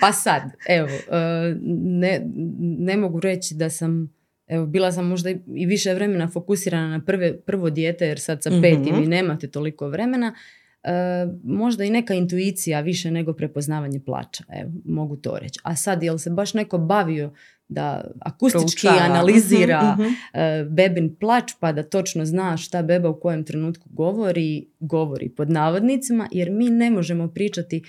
pa 0.00 0.12
sad, 0.12 0.42
evo, 0.68 0.88
e, 0.88 1.54
ne, 1.74 2.22
ne 2.78 2.96
mogu 2.96 3.20
reći 3.20 3.54
da 3.54 3.70
sam 3.70 4.20
Evo, 4.50 4.66
bila 4.66 4.92
sam 4.92 5.06
možda 5.06 5.30
i 5.54 5.66
više 5.66 5.94
vremena 5.94 6.28
fokusirana 6.28 6.88
na 6.88 7.04
prve, 7.04 7.40
prvo 7.40 7.70
dijete, 7.70 8.06
jer 8.06 8.20
sad 8.20 8.42
sa 8.42 8.50
petim 8.62 8.96
mm 8.96 9.02
i 9.02 9.06
nemate 9.06 9.48
toliko 9.48 9.88
vremena. 9.88 10.34
E, 10.82 10.92
možda 11.44 11.84
i 11.84 11.90
neka 11.90 12.14
intuicija 12.14 12.80
više 12.80 13.10
nego 13.10 13.32
prepoznavanje 13.32 14.00
plaća, 14.00 14.44
evo, 14.60 14.70
mogu 14.84 15.16
to 15.16 15.38
reći. 15.38 15.60
A 15.62 15.76
sad, 15.76 16.02
jel 16.02 16.18
se 16.18 16.30
baš 16.30 16.54
neko 16.54 16.78
bavio 16.78 17.32
da 17.70 18.10
akustički 18.20 18.88
analizira 18.88 19.96
uh 19.98 20.06
bebin 20.70 21.16
plać 21.20 21.52
pa 21.60 21.72
da 21.72 21.82
točno 21.82 22.24
zna 22.24 22.56
šta 22.56 22.82
beba 22.82 23.08
u 23.08 23.20
kojem 23.20 23.44
trenutku 23.44 23.88
govori, 23.92 24.66
govori 24.80 25.28
pod 25.28 25.50
navodnicima, 25.50 26.28
jer 26.32 26.50
mi 26.50 26.70
ne 26.70 26.90
možemo 26.90 27.28
pričati 27.28 27.82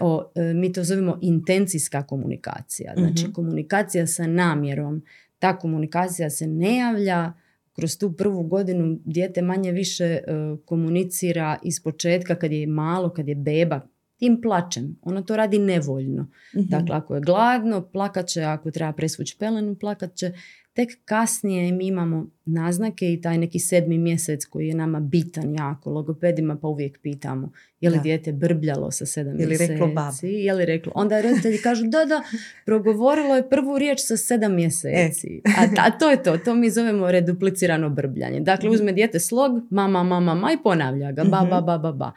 o, 0.00 0.30
e, 0.34 0.54
mi 0.54 0.72
to 0.72 0.84
zovemo 0.84 1.18
intencijska 1.22 2.02
komunikacija. 2.02 2.92
Znači 2.96 3.24
mhm. 3.24 3.32
komunikacija 3.32 4.06
sa 4.06 4.26
namjerom. 4.26 5.02
Ta 5.38 5.58
komunikacija 5.58 6.30
se 6.30 6.46
ne 6.46 6.76
javlja 6.76 7.32
kroz 7.72 7.98
tu 7.98 8.12
prvu 8.12 8.42
godinu 8.42 8.98
dijete 9.04 9.42
manje 9.42 9.72
više 9.72 10.18
komunicira 10.64 11.58
iz 11.62 11.82
početka 11.82 12.34
kad 12.34 12.52
je 12.52 12.66
malo, 12.66 13.10
kad 13.10 13.28
je 13.28 13.34
beba, 13.34 13.80
tim 14.22 14.40
plačem. 14.40 14.96
Ona 15.02 15.22
to 15.22 15.36
radi 15.36 15.58
nevoljno. 15.58 16.22
mm 16.22 16.60
Dakle, 16.68 16.96
ako 16.96 17.14
je 17.14 17.20
gladno, 17.20 17.88
plakat 17.92 18.26
će, 18.26 18.42
ako 18.42 18.70
treba 18.70 18.92
presvući 18.92 19.36
pelenu, 19.38 19.74
plakat 19.74 20.14
će. 20.14 20.32
Tek 20.72 20.88
kasnije 21.04 21.72
mi 21.72 21.86
imamo 21.86 22.26
naznake 22.44 23.12
i 23.12 23.20
taj 23.20 23.38
neki 23.38 23.58
sedmi 23.58 23.98
mjesec 23.98 24.44
koji 24.44 24.68
je 24.68 24.74
nama 24.74 25.00
bitan 25.00 25.54
jako. 25.54 25.90
Logopedima 25.90 26.56
pa 26.56 26.68
uvijek 26.68 26.98
pitamo 27.02 27.52
je 27.80 27.90
li 27.90 28.00
dijete 28.02 28.32
brbljalo 28.32 28.90
sa 28.90 29.06
sedam 29.06 29.40
je 29.40 29.46
li 29.46 29.48
mjeseci. 29.48 29.72
Reklo 29.72 29.86
Je 30.22 30.54
li 30.54 30.64
reklo 30.64 30.92
Onda 30.94 31.20
roditelji 31.20 31.58
kažu 31.58 31.86
da, 31.86 32.04
da, 32.04 32.22
progovorilo 32.64 33.36
je 33.36 33.48
prvu 33.48 33.78
riječ 33.78 34.00
sa 34.00 34.16
sedam 34.16 34.54
mjeseci. 34.54 35.42
E. 35.44 35.50
A, 35.58 35.86
a, 35.86 35.98
to 35.98 36.10
je 36.10 36.22
to. 36.22 36.38
To 36.38 36.54
mi 36.54 36.70
zovemo 36.70 37.10
reduplicirano 37.10 37.90
brbljanje. 37.90 38.40
Dakle, 38.40 38.68
mhm. 38.68 38.74
uzme 38.74 38.92
dijete 38.92 39.20
slog, 39.20 39.52
mama, 39.70 40.02
mama, 40.02 40.20
mama 40.20 40.52
i 40.52 40.62
ponavlja 40.62 41.12
ga. 41.12 41.24
Ba, 41.24 41.30
ba, 41.30 41.56
mhm. 41.56 41.66
ba, 41.66 41.78
ba, 41.78 41.92
ba. 41.92 42.12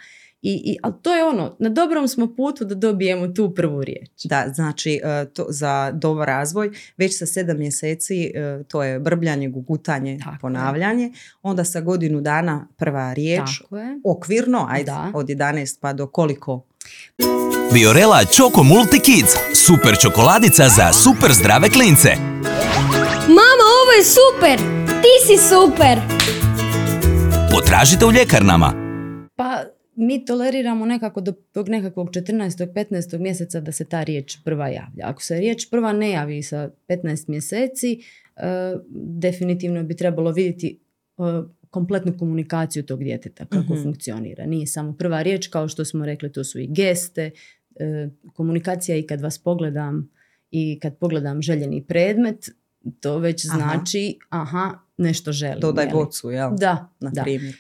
I, 0.48 0.62
i, 0.66 0.78
ali 0.82 0.94
to 1.02 1.16
je 1.16 1.24
ono, 1.26 1.56
na 1.60 1.70
dobrom 1.70 2.08
smo 2.08 2.36
putu 2.36 2.66
da 2.66 2.76
dobijemo 2.76 3.28
tu 3.28 3.54
prvu 3.56 3.84
riječ. 3.84 4.10
Da, 4.24 4.46
znači 4.56 5.02
e, 5.04 5.26
to, 5.34 5.46
za 5.50 5.92
dobar 5.92 6.28
razvoj 6.28 6.72
već 6.98 7.18
sa 7.18 7.26
sedam 7.26 7.58
mjeseci 7.58 8.32
e, 8.36 8.64
to 8.68 8.84
je 8.84 9.00
brbljanje, 9.00 9.50
gugutanje, 9.50 10.20
Tako 10.24 10.38
ponavljanje. 10.42 11.12
Onda 11.42 11.64
sa 11.64 11.82
godinu 11.82 12.22
dana 12.22 12.68
prva 12.78 13.14
riječ, 13.14 13.60
Tako 13.62 13.78
je. 13.78 14.00
okvirno, 14.06 14.68
ajde, 14.70 14.92
da. 14.92 15.12
od 15.14 15.28
11 15.28 15.80
pa 15.82 15.94
do 15.94 16.08
koliko? 16.08 16.66
Biorela 17.74 18.20
Choco 18.26 18.64
Multi 18.64 19.00
Kids, 19.00 19.34
super 19.66 19.98
čokoladica 20.02 20.70
za 20.70 20.94
super 20.94 21.34
zdrave 21.34 21.70
klince. 21.70 22.10
Mama, 23.28 23.66
ovo 23.82 23.92
je 23.98 24.04
super! 24.04 24.60
Ti 25.02 25.14
si 25.28 25.48
super! 25.50 26.00
Potražite 27.52 28.06
u 28.06 28.12
ljekarnama. 28.12 28.74
Pa 29.36 29.75
mi 29.96 30.26
toleriramo 30.26 30.86
nekako 30.86 31.22
do 31.22 31.32
tog 31.32 31.70
nekakvog 31.70 32.10
14. 32.10 32.74
15. 32.74 33.20
mjeseca 33.20 33.60
da 33.60 33.72
se 33.72 33.86
ta 33.86 34.04
riječ 34.04 34.38
prva 34.44 34.68
javlja. 34.68 35.04
Ako 35.04 35.22
se 35.22 35.40
riječ 35.40 35.70
prva 35.70 35.94
ne 35.94 36.10
javi 36.10 36.44
sa 36.44 36.70
15 36.88 37.30
mjeseci, 37.30 38.02
e, 38.36 38.42
definitivno 38.96 39.84
bi 39.84 39.96
trebalo 39.96 40.32
vidjeti 40.32 40.80
e, 41.18 41.22
kompletnu 41.70 42.18
komunikaciju 42.18 42.84
tog 42.84 43.04
djeteta, 43.04 43.46
kako 43.46 43.74
mhm. 43.74 43.84
funkcionira. 43.84 44.46
Nije 44.46 44.68
samo 44.68 44.94
prva 44.94 45.22
riječ, 45.22 45.48
kao 45.48 45.68
što 45.68 45.86
smo 45.86 46.06
rekli, 46.06 46.32
to 46.32 46.44
su 46.44 46.60
i 46.60 46.68
geste, 46.68 47.32
e, 47.76 48.10
komunikacija 48.34 48.98
i 48.98 49.04
kad 49.04 49.22
vas 49.22 49.38
pogledam 49.38 50.10
i 50.52 50.80
kad 50.82 50.98
pogledam 50.98 51.42
željeni 51.42 51.84
predmet, 51.88 52.50
to 53.00 53.18
već 53.18 53.46
znači, 53.46 54.18
aha, 54.30 54.80
nešto 54.98 55.32
želim. 55.32 55.60
Dodaj 55.60 55.88
bocu, 55.88 56.32
jel? 56.32 56.50
Da, 56.58 56.90
na 57.00 57.24
primjer. 57.24 57.56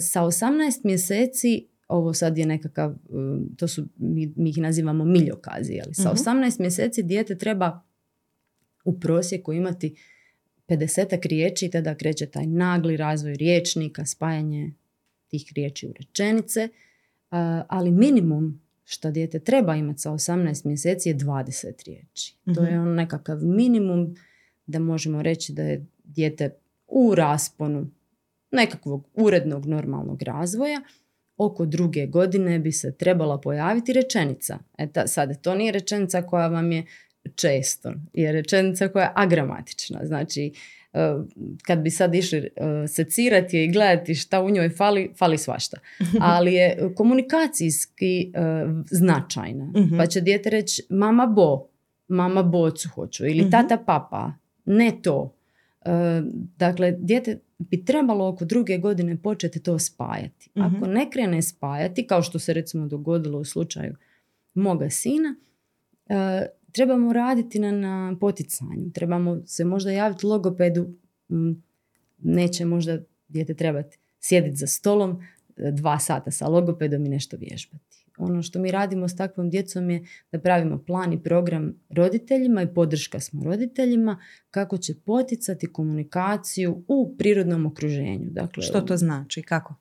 Sa 0.00 0.22
18 0.22 0.80
mjeseci 0.84 1.68
ovo 1.88 2.14
sad 2.14 2.38
je 2.38 2.46
nekakav, 2.46 2.94
um, 3.08 3.48
to 3.56 3.68
su, 3.68 3.86
mi, 3.96 4.32
mi 4.36 4.50
ih 4.50 4.58
nazivamo 4.58 5.04
miljokazi, 5.04 5.80
ali 5.84 5.94
sa 5.94 6.14
18 6.14 6.54
mhm. 6.54 6.62
mjeseci 6.62 7.02
dijete 7.02 7.38
treba 7.38 7.82
u 8.84 9.00
prosjeku 9.00 9.52
imati 9.52 9.96
50 10.68 11.28
riječi, 11.28 11.70
tada 11.70 11.94
kreće 11.94 12.26
taj 12.26 12.46
nagli 12.46 12.96
razvoj 12.96 13.34
riječnika, 13.34 14.06
spajanje 14.06 14.72
tih 15.28 15.52
riječi 15.54 15.86
u 15.86 15.92
rečenice, 15.92 16.68
ali 17.68 17.90
minimum 17.90 18.60
što 18.84 19.10
dijete 19.10 19.38
treba 19.38 19.76
imati 19.76 19.98
sa 19.98 20.10
18 20.10 20.66
mjeseci 20.66 21.08
je 21.08 21.16
20 21.16 21.84
riječi. 21.86 22.36
To 22.54 22.62
je 22.62 22.70
mhm. 22.70 22.88
on 22.88 22.94
nekakav 22.94 23.38
minimum 23.42 24.14
da 24.66 24.78
možemo 24.78 25.22
reći 25.22 25.52
da 25.52 25.62
je 25.62 25.86
dijete 26.04 26.50
u 26.88 27.14
rasponu 27.14 27.90
nekakvog 28.50 29.08
urednog 29.14 29.66
normalnog 29.66 30.22
razvoja 30.22 30.80
oko 31.36 31.66
druge 31.66 32.06
godine 32.06 32.58
bi 32.58 32.72
se 32.72 32.96
trebala 32.96 33.40
pojaviti 33.40 33.92
rečenica. 33.92 34.58
E 34.78 34.86
ta, 34.92 35.06
sad, 35.06 35.40
to 35.40 35.54
nije 35.54 35.72
rečenica 35.72 36.22
koja 36.22 36.46
vam 36.46 36.72
je 36.72 36.84
često, 37.34 37.92
je 38.12 38.32
rečenica 38.32 38.88
koja 38.88 39.04
je 39.04 39.12
agramatična. 39.14 40.00
Znači, 40.04 40.52
e, 40.92 41.14
kad 41.62 41.78
bi 41.78 41.90
sad 41.90 42.14
išli 42.14 42.38
e, 42.38 42.50
secirati 42.88 43.56
je 43.56 43.64
i 43.64 43.72
gledati 43.72 44.14
šta 44.14 44.40
u 44.40 44.50
njoj 44.50 44.70
fali, 44.70 45.10
fali 45.18 45.38
svašta. 45.38 45.76
Ali 46.20 46.54
je 46.54 46.92
komunikacijski 46.96 48.32
e, 48.34 48.40
značajna. 48.90 49.64
Mhm. 49.76 49.96
Pa 49.96 50.06
će 50.06 50.20
dijete 50.20 50.50
reći 50.50 50.82
mama 50.90 51.26
bo, 51.26 51.68
mama 52.08 52.42
bocu 52.42 52.88
hoću 52.88 53.26
ili 53.26 53.40
mhm. 53.40 53.50
tata 53.50 53.76
papa, 53.86 54.32
ne 54.64 54.92
to. 55.02 55.37
Dakle, 56.56 56.92
dijete 56.98 57.38
bi 57.58 57.84
trebalo 57.84 58.28
oko 58.28 58.44
druge 58.44 58.78
godine 58.78 59.16
početi 59.22 59.62
to 59.62 59.78
spajati. 59.78 60.50
Mhm. 60.56 60.66
Ako 60.66 60.86
ne 60.86 61.10
krene 61.10 61.42
spajati, 61.42 62.06
kao 62.06 62.22
što 62.22 62.38
se 62.38 62.52
recimo 62.52 62.86
dogodilo 62.86 63.38
u 63.38 63.44
slučaju 63.44 63.96
moga 64.54 64.90
sina, 64.90 65.34
e, 66.06 66.46
trebamo 66.72 67.12
raditi 67.12 67.58
na, 67.58 67.70
na 67.70 68.16
poticanju. 68.20 68.90
Trebamo 68.94 69.40
se 69.46 69.64
možda 69.64 69.90
javiti 69.90 70.26
logopedu, 70.26 70.94
neće 72.18 72.64
možda 72.64 72.98
dijete 73.28 73.54
trebati 73.54 73.98
sjediti 74.20 74.56
za 74.56 74.66
stolom 74.66 75.22
e, 75.56 75.70
dva 75.70 75.98
sata 75.98 76.30
sa 76.30 76.48
logopedom 76.48 77.06
i 77.06 77.08
nešto 77.08 77.36
vježbati 77.36 77.97
ono 78.18 78.42
što 78.42 78.58
mi 78.58 78.70
radimo 78.70 79.08
s 79.08 79.16
takvom 79.16 79.50
djecom 79.50 79.90
je 79.90 80.04
da 80.32 80.38
pravimo 80.38 80.78
plan 80.78 81.12
i 81.12 81.22
program 81.22 81.74
roditeljima 81.88 82.62
i 82.62 82.74
podrška 82.74 83.20
smo 83.20 83.44
roditeljima 83.44 84.18
kako 84.50 84.78
će 84.78 84.94
poticati 84.94 85.72
komunikaciju 85.72 86.84
u 86.88 87.14
prirodnom 87.18 87.66
okruženju. 87.66 88.30
Dakle, 88.30 88.62
što 88.62 88.80
to 88.80 88.96
znači? 88.96 89.42
Kako? 89.42 89.74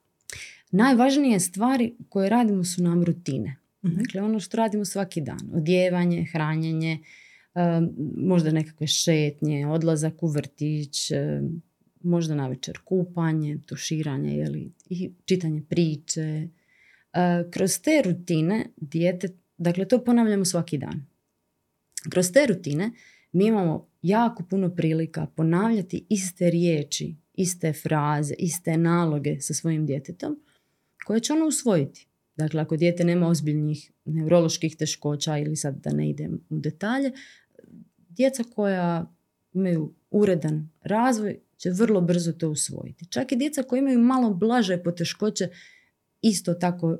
Najvažnije 0.71 1.39
stvari 1.39 1.95
koje 2.09 2.29
radimo 2.29 2.63
su 2.63 2.83
nam 2.83 3.03
rutine. 3.03 3.55
Mhm. 3.85 3.95
Dakle, 3.95 4.21
ono 4.21 4.39
što 4.39 4.57
radimo 4.57 4.85
svaki 4.85 5.21
dan. 5.21 5.39
Odjevanje, 5.53 6.25
hranjenje, 6.31 6.99
možda 8.17 8.51
nekakve 8.51 8.87
šetnje, 8.87 9.67
odlazak 9.67 10.23
u 10.23 10.27
vrtić, 10.27 11.11
možda 12.03 12.35
na 12.35 12.47
večer 12.47 12.79
kupanje, 12.83 13.59
tuširanje 13.65 14.37
jeli, 14.37 14.71
i 14.89 15.11
čitanje 15.25 15.61
priče. 15.69 16.47
Uh, 17.13 17.51
kroz 17.51 17.79
te 17.79 18.01
rutine 18.05 18.65
dijete, 18.77 19.27
dakle 19.57 19.87
to 19.87 20.03
ponavljamo 20.03 20.45
svaki 20.45 20.77
dan. 20.77 21.05
Kroz 22.09 22.31
te 22.31 22.45
rutine 22.45 22.91
mi 23.31 23.45
imamo 23.45 23.89
jako 24.01 24.43
puno 24.43 24.75
prilika 24.75 25.27
ponavljati 25.35 26.05
iste 26.09 26.49
riječi, 26.49 27.15
iste 27.33 27.73
fraze, 27.73 28.33
iste 28.37 28.77
naloge 28.77 29.41
sa 29.41 29.53
svojim 29.53 29.85
djetetom 29.85 30.39
koje 31.05 31.19
će 31.19 31.33
ono 31.33 31.45
usvojiti. 31.45 32.07
Dakle, 32.35 32.61
ako 32.61 32.77
dijete 32.77 33.03
nema 33.03 33.27
ozbiljnih 33.27 33.91
neuroloških 34.05 34.75
teškoća 34.75 35.37
ili 35.37 35.55
sad 35.55 35.75
da 35.83 35.93
ne 35.93 36.09
idem 36.09 36.41
u 36.49 36.59
detalje, 36.59 37.11
djeca 38.09 38.43
koja 38.43 39.13
imaju 39.53 39.93
uredan 40.11 40.69
razvoj 40.81 41.39
će 41.57 41.69
vrlo 41.69 42.01
brzo 42.01 42.31
to 42.31 42.49
usvojiti. 42.49 43.05
Čak 43.09 43.31
i 43.31 43.35
djeca 43.35 43.63
koja 43.63 43.79
imaju 43.79 43.99
malo 43.99 44.33
blaže 44.33 44.83
poteškoće, 44.83 45.49
isto 46.21 46.53
tako 46.53 46.97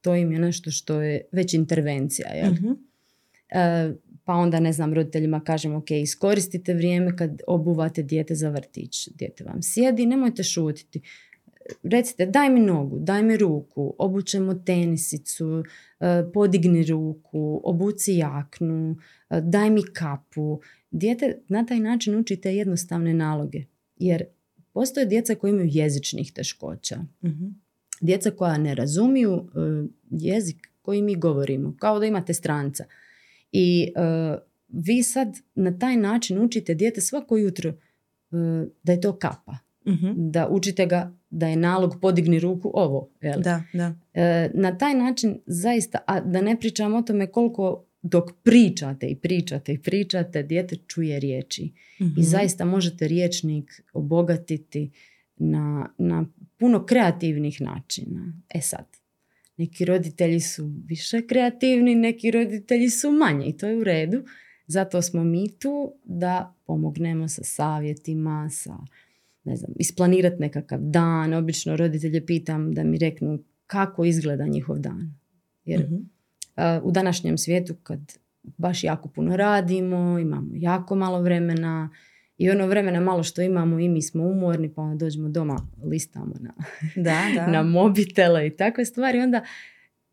to 0.00 0.14
im 0.14 0.32
je 0.32 0.38
nešto 0.38 0.70
što 0.70 1.02
je 1.02 1.20
već 1.32 1.54
intervencija. 1.54 2.28
Jel? 2.28 2.52
Mhm. 2.52 2.72
E, 3.48 3.94
pa 4.24 4.34
onda, 4.34 4.60
ne 4.60 4.72
znam, 4.72 4.94
roditeljima 4.94 5.40
kažem, 5.40 5.74
ok, 5.74 5.90
iskoristite 5.90 6.74
vrijeme 6.74 7.16
kad 7.16 7.42
obuvate 7.46 8.02
dijete 8.02 8.34
za 8.34 8.50
vrtić. 8.50 9.08
Dijete 9.08 9.44
vam 9.44 9.62
sjedi, 9.62 10.06
nemojte 10.06 10.42
šutiti. 10.42 11.00
Recite, 11.82 12.26
daj 12.26 12.50
mi 12.50 12.60
nogu, 12.60 12.98
daj 12.98 13.22
mi 13.22 13.36
ruku, 13.36 13.94
obućemo 13.98 14.54
tenisicu, 14.54 15.64
e, 16.00 16.24
podigni 16.34 16.86
ruku, 16.86 17.60
obuci 17.64 18.14
jaknu, 18.14 18.96
e, 19.30 19.40
daj 19.40 19.70
mi 19.70 19.82
kapu. 19.92 20.60
Dijete 20.90 21.38
na 21.48 21.66
taj 21.66 21.80
način 21.80 22.18
učite 22.18 22.56
jednostavne 22.56 23.14
naloge. 23.14 23.64
Jer 23.96 24.24
postoje 24.72 25.06
djeca 25.06 25.34
koji 25.34 25.50
imaju 25.50 25.68
jezičnih 25.72 26.32
teškoća. 26.32 26.96
Mhm. 27.24 27.63
Djeca 28.00 28.30
koja 28.30 28.58
ne 28.58 28.74
razumiju 28.74 29.32
e, 29.32 29.86
jezik 30.10 30.68
koji 30.82 31.02
mi 31.02 31.16
govorimo, 31.16 31.76
kao 31.78 31.98
da 31.98 32.06
imate 32.06 32.34
stranca. 32.34 32.84
I 33.52 33.92
e, 33.96 34.38
vi 34.68 35.02
sad 35.02 35.36
na 35.54 35.78
taj 35.78 35.96
način 35.96 36.42
učite 36.42 36.74
dijete 36.74 37.00
svako 37.00 37.36
jutro 37.36 37.70
e, 37.70 37.76
da 38.82 38.92
je 38.92 39.00
to 39.00 39.18
kapa. 39.18 39.56
Mhm. 39.86 40.30
Da 40.30 40.48
učite 40.50 40.86
ga 40.86 41.12
da 41.30 41.48
je 41.48 41.56
nalog 41.56 41.94
podigni 42.00 42.40
ruku 42.40 42.70
ovo. 42.74 43.10
Jel? 43.20 43.40
Da, 43.40 43.62
da. 43.72 43.94
E, 44.14 44.50
na 44.54 44.78
taj 44.78 44.94
način 44.94 45.40
zaista, 45.46 45.98
a 46.06 46.20
da 46.20 46.40
ne 46.40 46.60
pričam 46.60 46.94
o 46.94 47.02
tome 47.02 47.26
koliko 47.26 47.84
dok 48.02 48.30
pričate 48.42 49.06
i 49.06 49.16
pričate 49.16 49.72
i 49.72 49.78
pričate, 49.78 50.42
dijete 50.42 50.76
čuje 50.76 51.20
riječi. 51.20 51.72
Mhm. 52.00 52.20
I 52.20 52.22
zaista 52.22 52.64
možete 52.64 53.08
riječnik 53.08 53.82
obogatiti 53.92 54.90
na, 55.36 55.88
na 55.98 56.24
puno 56.58 56.86
kreativnih 56.86 57.60
načina. 57.60 58.32
E 58.54 58.60
sad, 58.60 58.86
neki 59.56 59.84
roditelji 59.84 60.40
su 60.40 60.72
više 60.86 61.26
kreativni, 61.26 61.94
neki 61.94 62.30
roditelji 62.30 62.90
su 62.90 63.12
manje 63.12 63.46
i 63.46 63.56
to 63.56 63.66
je 63.66 63.76
u 63.76 63.84
redu. 63.84 64.24
Zato 64.66 65.02
smo 65.02 65.24
mi 65.24 65.58
tu 65.58 65.92
da 66.04 66.54
pomognemo 66.66 67.28
sa 67.28 67.44
savjetima, 67.44 68.48
sa 68.50 68.76
ne 69.44 69.56
znam, 69.56 69.70
isplanirati 69.76 70.36
nekakav 70.40 70.78
dan. 70.82 71.34
Obično 71.34 71.76
roditelje 71.76 72.26
pitam 72.26 72.72
da 72.74 72.84
mi 72.84 72.98
reknu 72.98 73.38
kako 73.66 74.04
izgleda 74.04 74.46
njihov 74.46 74.78
dan. 74.78 75.14
Jer 75.64 75.80
Mhm. 75.80 75.96
a, 76.56 76.80
u 76.84 76.90
današnjem 76.90 77.38
svijetu 77.38 77.74
kad 77.82 78.00
baš 78.42 78.84
jako 78.84 79.08
puno 79.08 79.36
radimo, 79.36 80.18
imamo 80.18 80.50
jako 80.54 80.94
malo 80.94 81.22
vremena 81.22 81.90
i 82.38 82.50
ono 82.50 82.66
vremena 82.66 83.00
malo 83.00 83.22
što 83.22 83.42
imamo 83.42 83.78
i 83.80 83.88
mi 83.88 84.02
smo 84.02 84.22
umorni 84.24 84.74
pa 84.74 84.82
onda 84.82 85.04
dođemo 85.04 85.28
doma, 85.28 85.56
listamo 85.84 86.34
na, 86.40 86.54
Da, 86.96 87.22
da. 87.36 87.46
na 87.46 87.62
mobitele 87.62 88.46
i 88.46 88.56
takve 88.56 88.84
stvari. 88.84 89.20
Onda 89.20 89.44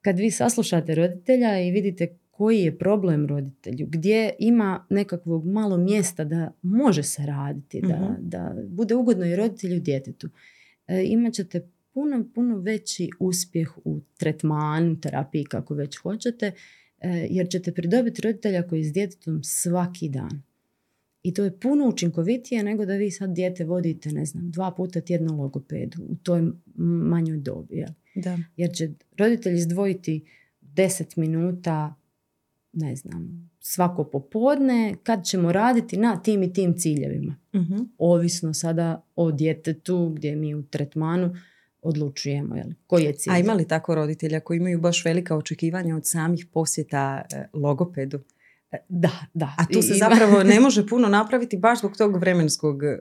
kad 0.02 0.18
vi 0.20 0.32
saslušate 0.32 0.96
roditelja 0.96 1.62
i 1.62 1.72
vidite 1.72 2.08
koji 2.32 2.60
je 2.60 2.78
problem 2.78 3.28
roditelju, 3.28 3.88
gdje 3.90 4.34
ima 4.40 4.86
nekakvog 4.90 5.46
malo 5.46 5.78
mjesta 5.78 6.24
da 6.24 6.52
može 6.62 7.04
se 7.04 7.26
raditi, 7.26 7.82
da, 7.82 7.96
Mhm. 7.96 8.14
da 8.20 8.56
bude 8.68 8.96
ugodno 8.96 9.26
i 9.26 9.36
roditelju 9.36 9.76
i 9.76 9.80
djetetu, 9.80 10.30
e, 10.88 11.04
imat 11.06 11.34
ćete 11.34 11.68
puno, 11.94 12.26
puno 12.36 12.58
veći 12.58 13.10
uspjeh 13.20 13.78
u 13.86 14.00
tretmanu, 14.18 15.00
terapiji, 15.02 15.44
kako 15.44 15.74
već 15.74 15.98
hoćete, 15.98 16.52
e, 17.00 17.28
jer 17.30 17.50
ćete 17.50 17.74
pridobiti 17.74 18.22
roditelja 18.22 18.68
koji 18.68 18.80
je 18.80 18.86
s 18.90 18.94
djetetom 18.94 19.44
svaki 19.44 20.10
dan. 20.10 20.42
I 21.24 21.34
to 21.34 21.44
je 21.44 21.60
puno 21.60 21.88
učinkovitije 21.88 22.64
nego 22.64 22.86
da 22.86 22.94
vi 22.94 23.12
sad 23.12 23.34
dijete 23.34 23.64
vodite, 23.64 24.12
ne 24.12 24.26
znam, 24.26 24.52
dva 24.52 24.72
puta 24.72 25.02
tjedno 25.02 25.36
logopedu 25.36 25.98
u 26.10 26.16
toj 26.16 26.42
manjoj 26.76 27.38
dobi. 27.38 27.76
Jel? 27.76 27.90
Da. 28.16 28.40
Jer 28.58 28.72
će 28.74 28.90
roditelj 29.18 29.56
izdvojiti 29.56 30.26
10 30.62 31.18
minuta, 31.18 31.96
ne 32.74 32.96
znam, 32.96 33.52
svako 33.60 34.04
popodne 34.04 34.96
kad 35.04 35.26
ćemo 35.26 35.52
raditi 35.52 35.98
na 35.98 36.22
tim 36.22 36.44
i 36.44 36.54
tim 36.54 36.78
ciljevima. 36.78 37.36
Mhm. 37.56 37.78
Ovisno 37.98 38.54
sada 38.54 39.06
o 39.16 39.32
djetetu 39.32 40.10
gdje 40.16 40.36
mi 40.36 40.56
u 40.56 40.64
tretmanu 40.64 41.36
odlučujemo 41.82 42.56
jel, 42.56 42.70
koji 42.88 43.04
je 43.04 43.14
cilj. 43.14 43.34
A 43.34 43.38
ima 43.38 43.54
li 43.54 43.68
tako 43.68 43.96
roditelja 43.96 44.40
koji 44.40 44.58
imaju 44.58 44.80
baš 44.80 45.06
velika 45.06 45.38
očekivanja 45.38 45.96
od 45.96 46.08
samih 46.08 46.46
posjeta 46.54 47.22
e, 47.34 47.46
logopedu? 47.54 48.20
Da, 48.90 49.12
da. 49.34 49.56
A 49.58 49.66
tu 49.74 49.82
se 49.82 49.94
zapravo 49.94 50.44
ne 50.44 50.60
može 50.66 50.88
puno 50.88 51.08
napraviti 51.08 51.58
baš 51.58 51.80
zbog 51.80 51.98
tog 51.98 52.18
vremenskog 52.18 52.84
e, 52.84 52.88
e, 52.88 52.98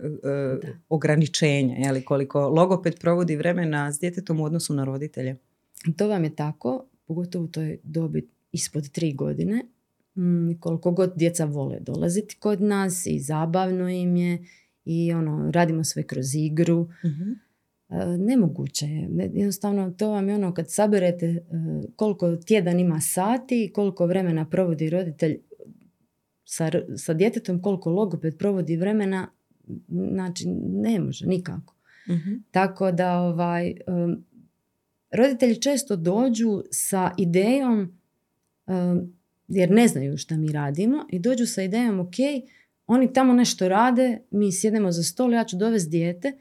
ograničenja, 0.89 1.75
je 1.77 1.93
li 1.93 2.05
koliko 2.05 2.49
logoped 2.49 3.01
provodi 3.01 3.37
vremena 3.37 3.93
s 3.93 4.01
djetetom 4.01 4.41
u 4.41 4.45
odnosu 4.45 4.75
na 4.75 4.85
roditelje. 4.85 5.37
To 5.97 6.09
vam 6.09 6.25
je 6.25 6.37
tako, 6.37 6.85
pogotovo 7.07 7.45
u 7.45 7.49
toj 7.49 7.79
dobi 7.83 8.29
ispod 8.53 8.89
tri 8.89 9.13
godine. 9.13 9.65
Mm, 10.17 10.53
koliko 10.61 10.91
god 10.91 11.13
djeca 11.17 11.45
vole 11.45 11.81
dolaziti 11.81 12.37
kod 12.37 12.61
nas 12.61 13.07
i 13.07 13.19
zabavno 13.19 13.89
im 13.89 14.17
je 14.17 14.45
i 14.85 15.13
ono, 15.13 15.51
radimo 15.51 15.85
sve 15.85 16.03
kroz 16.03 16.35
igru. 16.35 16.89
Mhm. 17.05 17.31
E, 17.89 18.19
nemoguće 18.19 18.87
je. 18.87 19.09
Jednostavno 19.33 19.91
to 19.91 20.11
vam 20.11 20.29
je 20.29 20.35
ono 20.35 20.55
kad 20.55 20.71
saberete 20.71 21.45
koliko 21.97 22.37
tjedan 22.37 22.81
ima 22.81 23.01
sati 23.01 23.65
i 23.65 23.73
koliko 23.73 24.07
vremena 24.07 24.49
provodi 24.49 24.91
roditelj 24.91 25.41
sa, 26.51 26.71
sa 26.97 27.15
djetetom, 27.15 27.63
koliko 27.63 27.91
logoped 27.91 28.39
provodi 28.39 28.77
vremena, 28.77 29.29
znači 29.89 30.49
ne 30.73 31.01
može 31.01 31.27
nikako. 31.27 31.75
Mhm. 32.09 32.35
Tako 32.51 32.93
da 32.93 33.19
ovaj, 33.21 33.75
um, 33.87 34.25
roditelji 35.11 35.61
često 35.61 35.97
dođu 35.97 36.63
sa 36.71 37.11
idejom, 37.19 37.99
um, 38.67 39.13
jer 39.49 39.71
ne 39.71 39.89
znaju 39.89 40.17
šta 40.17 40.37
mi 40.37 40.53
radimo, 40.53 41.07
i 41.11 41.19
dođu 41.19 41.47
sa 41.47 41.63
idejom, 41.63 42.01
ok, 42.01 42.15
oni 42.87 43.13
tamo 43.13 43.33
nešto 43.33 43.69
rade, 43.69 44.19
mi 44.31 44.53
sjedemo 44.53 44.93
za 44.93 45.03
stol, 45.03 45.33
ja 45.33 45.45
ću 45.45 45.57
dovesti 45.57 45.91
dijete, 45.91 46.33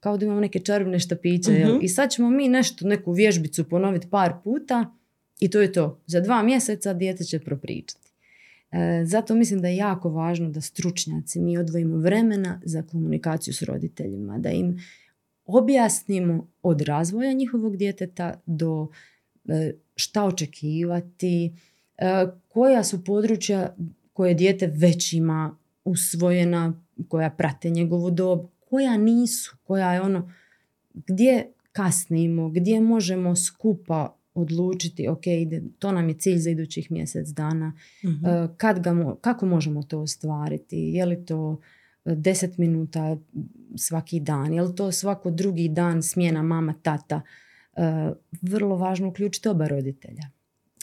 kao 0.00 0.16
da 0.16 0.24
imamo 0.24 0.40
neke 0.40 0.58
čarobne 0.58 0.98
štapiće. 0.98 1.52
jel? 1.52 1.74
Mhm. 1.74 1.84
I 1.84 1.88
sad 1.88 2.10
ćemo 2.10 2.30
mi 2.30 2.48
nešto, 2.48 2.88
neku 2.88 3.12
vježbicu 3.12 3.68
ponoviti 3.68 4.10
par 4.10 4.32
puta 4.44 4.94
i 5.40 5.50
to 5.50 5.60
je 5.60 5.72
to. 5.72 6.00
Za 6.06 6.20
dva 6.20 6.42
mjeseca 6.42 6.94
dijete 6.94 7.24
će 7.24 7.38
propričati. 7.38 8.07
E, 8.70 9.04
zato 9.04 9.34
mislim 9.34 9.60
da 9.60 9.68
je 9.68 9.76
jako 9.76 10.10
važno 10.10 10.50
da 10.50 10.60
stručnjaci 10.60 11.40
mi 11.40 11.58
odvojimo 11.58 11.96
vremena 11.96 12.60
za 12.64 12.82
komunikaciju 12.82 13.54
s 13.54 13.62
roditeljima, 13.62 14.38
da 14.38 14.50
im 14.50 14.78
objasnimo 15.44 16.46
od 16.62 16.80
razvoja 16.80 17.32
njihovog 17.32 17.76
djeteta 17.76 18.40
do 18.46 18.88
e, 19.48 19.72
šta 19.94 20.24
očekivati, 20.24 21.52
e, 21.98 22.26
koja 22.48 22.84
su 22.84 23.04
područja 23.04 23.76
koje 24.12 24.34
dijete 24.34 24.66
već 24.66 25.12
ima 25.12 25.56
usvojena, 25.84 26.82
koja 27.08 27.30
prate 27.30 27.70
njegovu 27.70 28.10
dob, 28.10 28.40
koja 28.70 28.96
nisu, 28.96 29.56
koja 29.64 29.92
je 29.92 30.00
ono 30.00 30.32
gdje 30.94 31.52
kasnimo, 31.72 32.48
gdje 32.48 32.80
možemo 32.80 33.36
skupa 33.36 34.17
odlučiti, 34.40 35.08
ok, 35.08 35.26
ide, 35.26 35.62
to 35.78 35.92
nam 35.92 36.08
je 36.08 36.14
cilj 36.14 36.38
za 36.38 36.50
idućih 36.50 36.90
mjesec 36.90 37.28
dana. 37.28 37.72
E, 38.02 38.48
kad 38.56 38.80
ga, 38.80 38.90
mo- 38.90 39.16
kako 39.20 39.46
možemo 39.46 39.82
to 39.82 40.00
ostvariti, 40.00 40.76
je 40.76 41.06
li 41.06 41.26
to 41.26 41.60
e, 42.04 42.10
10 42.10 42.58
minuta 42.58 43.16
svaki 43.76 44.20
dan, 44.20 44.54
je 44.54 44.62
li 44.62 44.74
to 44.74 44.92
svako 44.92 45.30
drugi 45.30 45.68
dan 45.68 46.02
smjena 46.02 46.42
mama, 46.42 46.74
tata, 46.82 47.20
E, 47.78 48.12
vrlo 48.42 48.76
važno 48.76 49.08
uključiti 49.08 49.48
oba 49.48 49.68
roditelja. 49.68 50.22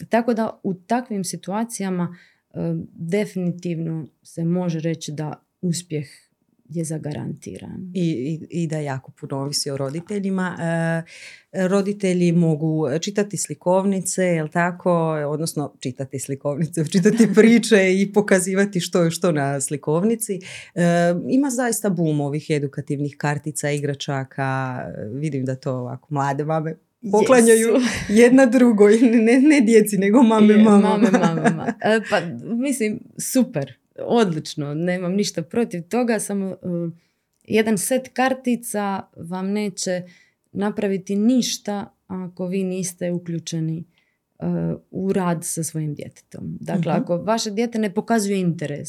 Tako 0.08 0.34
da 0.34 0.60
u 0.62 0.74
takvim 0.74 1.24
situacijama 1.24 2.16
definitivno 2.94 4.06
se 4.22 4.44
može 4.44 4.80
reći 4.80 5.12
da 5.12 5.42
uspjeh 5.60 6.06
je 6.68 6.84
zagarantiran. 6.84 7.90
I, 7.94 8.00
i, 8.00 8.62
i 8.62 8.66
da 8.66 8.78
jako 8.78 9.12
puno 9.20 9.36
ovisi 9.36 9.70
o 9.70 9.76
roditeljima. 9.76 10.56
E, 10.60 11.02
roditelji 11.68 12.32
mogu 12.32 12.86
čitati 13.00 13.36
slikovnice, 13.36 14.24
jel 14.24 14.48
tako, 14.48 14.92
odnosno 15.28 15.74
čitati 15.80 16.18
slikovnice, 16.18 16.84
čitati 16.92 17.28
priče 17.36 17.94
i 17.94 18.12
pokazivati 18.12 18.80
što 18.80 19.02
je 19.02 19.10
što 19.10 19.32
na 19.32 19.60
slikovnici. 19.60 20.40
E, 20.74 20.80
ima 21.28 21.50
zaista 21.50 21.90
bum 21.90 22.20
ovih 22.20 22.46
edukativnih 22.50 23.14
kartica, 23.18 23.70
igračaka, 23.70 24.80
vidim 25.12 25.44
da 25.44 25.54
to 25.56 25.72
ovako 25.72 26.06
mlade 26.10 26.44
mame 26.44 26.76
poklanjaju 27.12 27.76
jedna 28.22 28.46
drugoj, 28.46 28.98
ne, 29.00 29.40
ne 29.40 29.60
djeci, 29.60 29.98
nego 29.98 30.22
mame, 30.22 30.54
Je, 30.54 30.62
mama. 30.62 30.88
mame, 30.88 31.10
mama. 31.10 31.66
E, 31.80 32.00
Pa 32.10 32.20
mislim, 32.42 33.00
super, 33.18 33.74
odlično, 33.98 34.74
nemam 34.74 35.12
ništa 35.12 35.42
protiv 35.42 35.82
toga, 35.82 36.18
samo 36.20 36.46
e, 36.46 36.56
jedan 37.44 37.78
set 37.78 38.08
kartica 38.12 39.00
vam 39.16 39.50
neće 39.50 40.02
napraviti 40.52 41.16
ništa 41.16 41.92
ako 42.06 42.46
vi 42.46 42.64
niste 42.64 43.10
uključeni 43.12 43.84
e, 44.38 44.44
u 44.90 45.12
rad 45.12 45.38
sa 45.44 45.62
svojim 45.62 45.94
djetetom. 45.94 46.56
Dakle, 46.60 46.92
Mhm. 46.92 47.02
ako 47.02 47.16
vaše 47.16 47.50
dijete 47.50 47.78
ne 47.78 47.94
pokazuje 47.94 48.40
interes 48.40 48.88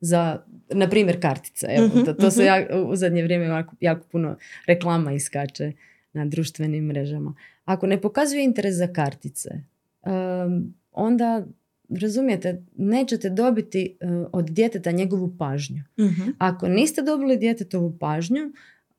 za, 0.00 0.42
na 0.70 0.88
primjer, 0.88 1.20
kartice. 1.22 1.66
Evo, 1.70 1.86
Mhm, 1.86 2.04
to, 2.04 2.12
to 2.14 2.30
se 2.30 2.40
mhm. 2.40 2.46
ja, 2.46 2.82
u 2.82 2.96
zadnje 2.96 3.22
vrijeme 3.22 3.44
jako, 3.44 3.76
jako 3.80 4.06
puno 4.08 4.36
reklama 4.66 5.12
iskače 5.12 5.72
na 6.12 6.24
društvenim 6.26 6.84
mrežama. 6.84 7.34
Ako 7.64 7.86
ne 7.86 8.00
pokazuje 8.00 8.44
interes 8.44 8.74
za 8.74 8.86
kartice, 8.86 9.48
um, 10.02 10.74
onda 10.92 11.46
razumijete, 11.88 12.62
nećete 12.76 13.30
dobiti 13.30 13.96
uh, 14.00 14.28
od 14.32 14.50
djeteta 14.50 14.90
njegovu 14.90 15.36
pažnju. 15.38 15.82
Mhm. 16.00 16.30
Ako 16.38 16.68
niste 16.68 17.02
dobili 17.02 17.38
djetetovu 17.38 17.98
pažnju, 17.98 18.52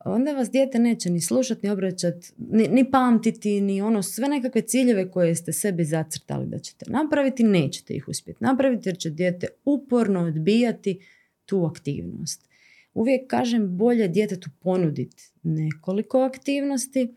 onda 0.05 0.31
vas 0.31 0.51
dijete 0.51 0.79
neće 0.79 1.09
ni 1.09 1.21
slušati, 1.21 1.65
ni 1.67 1.71
obraćati, 1.71 2.31
ni, 2.37 2.67
ni 2.67 2.91
pamtiti, 2.91 3.61
ni 3.61 3.81
ono, 3.81 4.03
sve 4.03 4.27
nekakve 4.27 4.61
ciljeve 4.61 5.11
koje 5.11 5.35
ste 5.35 5.53
sebi 5.53 5.83
zacrtali 5.83 6.47
da 6.47 6.59
ćete 6.59 6.85
napraviti, 6.91 7.43
nećete 7.43 7.93
ih 7.93 8.07
uspjeti 8.07 8.43
napraviti 8.43 8.89
jer 8.89 8.97
će 8.97 9.09
dijete 9.09 9.47
uporno 9.65 10.19
odbijati 10.19 10.99
tu 11.45 11.65
aktivnost. 11.65 12.47
Uvijek 12.93 13.27
kažem 13.27 13.77
bolje 13.77 14.07
djetetu 14.07 14.49
ponuditi 14.59 15.23
nekoliko 15.43 16.21
aktivnosti 16.21 17.13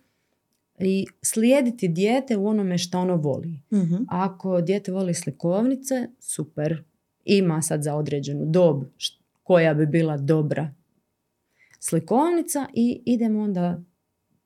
i 0.86 1.06
slijediti 1.22 1.88
dijete 1.88 2.36
u 2.36 2.46
onome 2.46 2.78
što 2.78 2.98
ono 2.98 3.16
voli. 3.16 3.60
Mhm. 3.72 3.96
Ako 4.08 4.60
dijete 4.60 4.92
voli 4.92 5.14
slikovnice, 5.14 6.08
super. 6.18 6.82
Ima 7.24 7.62
sad 7.62 7.82
za 7.82 7.94
određenu 7.94 8.44
dob 8.46 8.84
koja 9.42 9.74
bi 9.74 9.86
bila 9.86 10.16
dobra 10.16 10.74
slikovnica 11.80 12.66
i 12.74 13.02
idemo 13.06 13.42
onda 13.42 13.82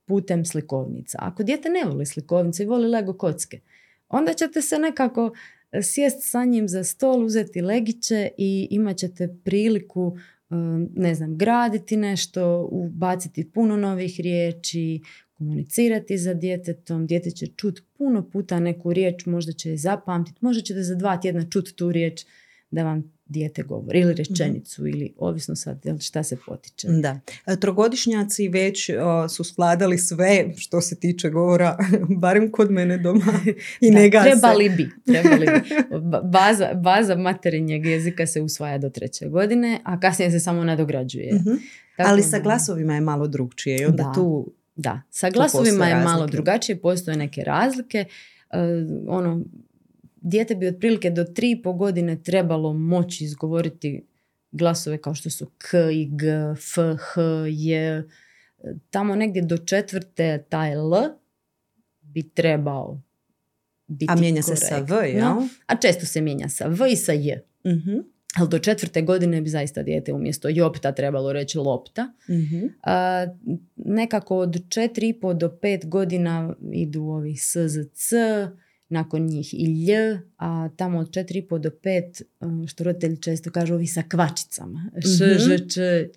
putem 0.07 0.45
slikovnica. 0.45 1.19
Ako 1.21 1.43
dijete 1.43 1.69
ne 1.69 1.85
voli 1.85 2.07
slikovnice 2.07 2.63
i 2.63 2.67
voli 2.67 2.89
Lego 2.89 3.13
kocke, 3.13 3.61
onda 4.09 4.33
ćete 4.33 4.63
se 4.63 4.79
nekako 4.79 5.33
e, 5.73 5.83
sjest 5.83 6.31
sa 6.31 6.45
njim 6.45 6.69
za 6.69 6.85
stol, 6.85 7.25
uzeti 7.25 7.61
legiće 7.61 8.29
i 8.39 8.69
imat 8.71 8.97
ćete 8.97 9.37
priliku 9.45 10.17
um, 10.51 10.89
ne 10.97 11.15
znam, 11.15 11.37
graditi 11.37 11.97
nešto, 11.97 12.69
ubaciti 12.71 13.51
puno 13.51 13.77
novih 13.77 14.21
riječi, 14.21 15.01
komunicirati 15.39 16.19
za 16.19 16.35
djetetom, 16.35 17.07
dijete 17.07 17.31
će 17.31 17.47
čut 17.47 17.83
puno 17.99 18.31
puta 18.31 18.61
neku 18.61 18.93
riječ, 18.93 19.27
možda 19.27 19.53
će 19.53 19.71
je 19.71 19.77
zapamtiti, 19.77 20.39
možda 20.41 20.63
ćete 20.63 20.83
za 20.83 20.95
dva 20.95 21.17
tjedna 21.17 21.45
čut 21.51 21.73
tu 21.77 21.93
riječ 21.93 22.25
da 22.71 22.85
vam 22.85 23.15
dijete 23.27 23.63
govori 23.63 24.01
ili 24.01 24.15
rečenicu 24.15 24.87
ili 24.87 25.15
ovisno 25.19 25.57
sad 25.57 25.83
šta 26.01 26.23
se 26.23 26.37
potiče. 26.47 26.89
Da. 26.89 27.21
Trogodišnjaci 27.61 28.49
već 28.49 28.91
o, 28.91 29.29
su 29.29 29.45
skladali 29.45 29.99
sve 29.99 30.53
što 30.57 30.81
se 30.81 31.01
tiče 31.01 31.31
govora, 31.31 31.77
barem 32.21 32.51
kod 32.51 32.71
mene 32.71 32.99
doma 32.99 33.33
i 33.81 33.91
Da, 33.91 33.99
ne 33.99 34.09
gase. 34.11 34.31
trebali 34.31 34.69
bi, 34.69 34.91
trebali 35.07 35.47
bi. 35.47 35.75
Ba- 36.11 36.23
Baza, 36.23 36.75
baza 36.75 37.17
materinjeg 37.17 37.87
jezika 37.87 38.27
se 38.27 38.41
usvaja 38.41 38.79
do 38.79 38.91
treće 38.91 39.29
godine, 39.29 39.81
a 39.85 40.01
kasnije 40.01 40.31
se 40.31 40.41
samo 40.41 40.65
nadograđuje. 40.65 41.35
Mhm. 41.35 41.55
Tako 41.97 42.11
Ali 42.11 42.23
sa 42.23 42.39
glasovima 42.39 42.95
je 42.95 43.01
malo 43.01 43.29
drugčije 43.29 43.79
i 43.79 43.85
onda 43.85 44.03
Da. 44.03 44.13
tu 44.13 44.53
Da, 44.77 45.03
sa 45.11 45.31
glasovima 45.31 45.87
je 45.87 45.95
malo 45.95 46.07
razlike. 46.07 46.33
drugačije, 46.33 46.81
postoje 46.81 47.17
neke 47.17 47.45
razlike. 47.45 48.05
E, 48.51 48.59
ono, 49.09 49.45
dijete 50.17 50.55
bi 50.55 50.69
otprilike 50.69 51.11
do 51.11 51.25
tri 51.25 51.51
i 51.51 51.63
po 51.63 51.73
godine 51.73 52.23
trebalo 52.23 52.73
moći 52.73 53.25
izgovoriti 53.25 54.05
glasove 54.53 54.99
kao 54.99 55.15
što 55.15 55.31
su 55.31 55.51
k 55.59 55.77
i 55.93 56.09
g, 56.11 56.27
f, 56.57 56.75
h, 56.99 57.23
j. 57.49 57.75
E, 57.75 58.03
Tamo 58.91 59.17
negdje 59.17 59.43
do 59.43 59.59
četvrte 59.59 60.45
taj 60.49 60.73
l 60.73 60.93
bi 62.01 62.29
trebao 62.29 63.01
biti 63.87 64.13
a 64.13 64.17
mijenja 64.17 64.43
se 64.43 64.57
sa. 64.57 64.79
V, 64.79 65.09
jel? 65.09 65.37
A 65.67 65.77
često 65.77 66.07
se 66.07 66.21
mijenja 66.21 66.49
sa 66.49 66.67
v 66.67 66.87
i 66.91 66.97
sa 66.97 67.13
j. 67.13 67.41
Mhm. 67.67 68.14
Ali 68.37 68.49
do 68.49 68.59
četvrte 68.59 69.03
godine 69.03 69.41
bi 69.41 69.49
zaista 69.49 69.83
dijete 69.83 70.13
umjesto 70.13 70.49
jopta 70.49 70.93
trebalo 70.93 71.33
reći 71.33 71.59
lopta. 71.59 72.13
Mhm. 72.31 72.67
A, 72.83 73.27
nekako 73.77 74.37
od 74.37 74.51
4,5 74.69 75.35
do 75.35 75.49
5 75.63 75.87
godina 75.87 76.55
idu 76.73 77.03
ovi 77.03 77.37
S, 77.37 77.57
Z, 77.67 77.85
C, 77.93 78.17
nakon 78.89 79.23
njih 79.27 79.55
i 79.55 79.67
Lj, 79.67 79.93
a 80.37 80.69
tamo 80.77 80.99
od 80.99 81.11
4,5 81.11 81.59
do 81.59 81.71
5, 81.71 82.23
a, 82.41 82.67
što 82.67 82.85
roditelji 82.85 83.17
često 83.23 83.51
kažu, 83.51 83.75
ovi 83.75 83.87
sa 83.87 84.03
kvačicama. 84.03 84.91
Š, 84.97 85.25
Mhm. 85.25 85.39
Ž, 85.39 85.57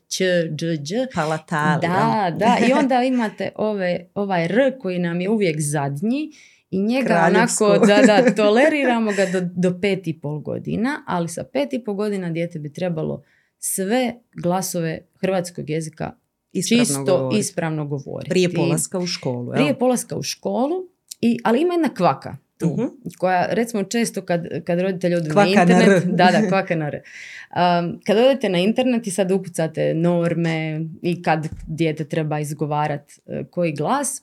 Č, 0.08 0.24
Dž, 0.56 0.66
Dž. 0.84 0.94
Palatali, 1.16 1.82
Da, 1.82 2.36
da, 2.40 2.58
i 2.70 2.74
onda 2.74 3.04
imate 3.04 3.50
ove, 3.56 4.06
ovaj 4.14 4.46
R 4.46 4.78
koji 4.80 5.00
nam 5.00 5.22
je 5.22 5.30
uvijek 5.30 5.62
zadnji 5.62 6.32
i 6.70 6.80
njega 6.80 7.08
Kraljevsko. 7.08 7.66
onako, 7.66 7.86
da, 7.86 8.02
da, 8.04 8.32
toleriramo 8.36 9.12
ga 9.12 9.26
do, 9.26 9.42
do 9.54 9.80
pet 9.82 10.08
i 10.08 10.14
pol 10.14 10.40
godina, 10.40 11.04
ali 11.08 11.30
sa 11.30 11.44
pet 11.44 11.74
i 11.74 11.84
pol 11.84 11.94
godina 11.94 12.30
dijete 12.30 12.60
bi 12.60 12.74
trebalo 12.74 13.24
sve 13.60 14.14
glasove 14.34 15.00
hrvatskog 15.16 15.70
jezika 15.70 16.12
Ispravno 16.54 16.86
čisto 16.86 17.18
govoriti. 17.18 17.40
ispravno 17.40 17.86
govoriti. 17.86 18.30
Prije 18.30 18.50
polaska 18.52 19.00
u 19.00 19.08
školu, 19.08 19.46
jel? 19.46 19.54
Prije 19.54 19.80
polaska 19.80 20.18
u 20.18 20.24
školu, 20.24 20.76
i, 21.22 21.40
ali 21.44 21.62
ima 21.62 21.74
jedna 21.74 21.90
kvaka 21.90 22.38
tu, 22.58 22.68
Mhm. 22.68 22.86
koja 23.18 23.46
recimo 23.46 23.84
često 23.84 24.22
kad, 24.22 24.64
kad 24.64 24.80
roditelji 24.80 25.16
odu 25.16 25.30
Kvaka 25.32 25.50
na 25.50 25.56
na 25.56 25.62
internet, 25.64 26.04
da, 26.06 26.30
da, 26.32 26.48
kvaka 26.50 26.76
na 26.76 26.88
R. 26.88 26.96
Um, 26.96 28.00
kad 28.06 28.18
odete 28.18 28.50
na 28.50 28.60
internet 28.60 29.08
i 29.08 29.12
sad 29.12 29.32
ukucate 29.32 29.94
norme 29.94 30.82
i 31.02 31.22
kad 31.22 31.48
dijete 31.68 32.06
treba 32.06 32.40
izgovarati 32.40 33.20
koji 33.44 33.72
glas, 33.72 34.22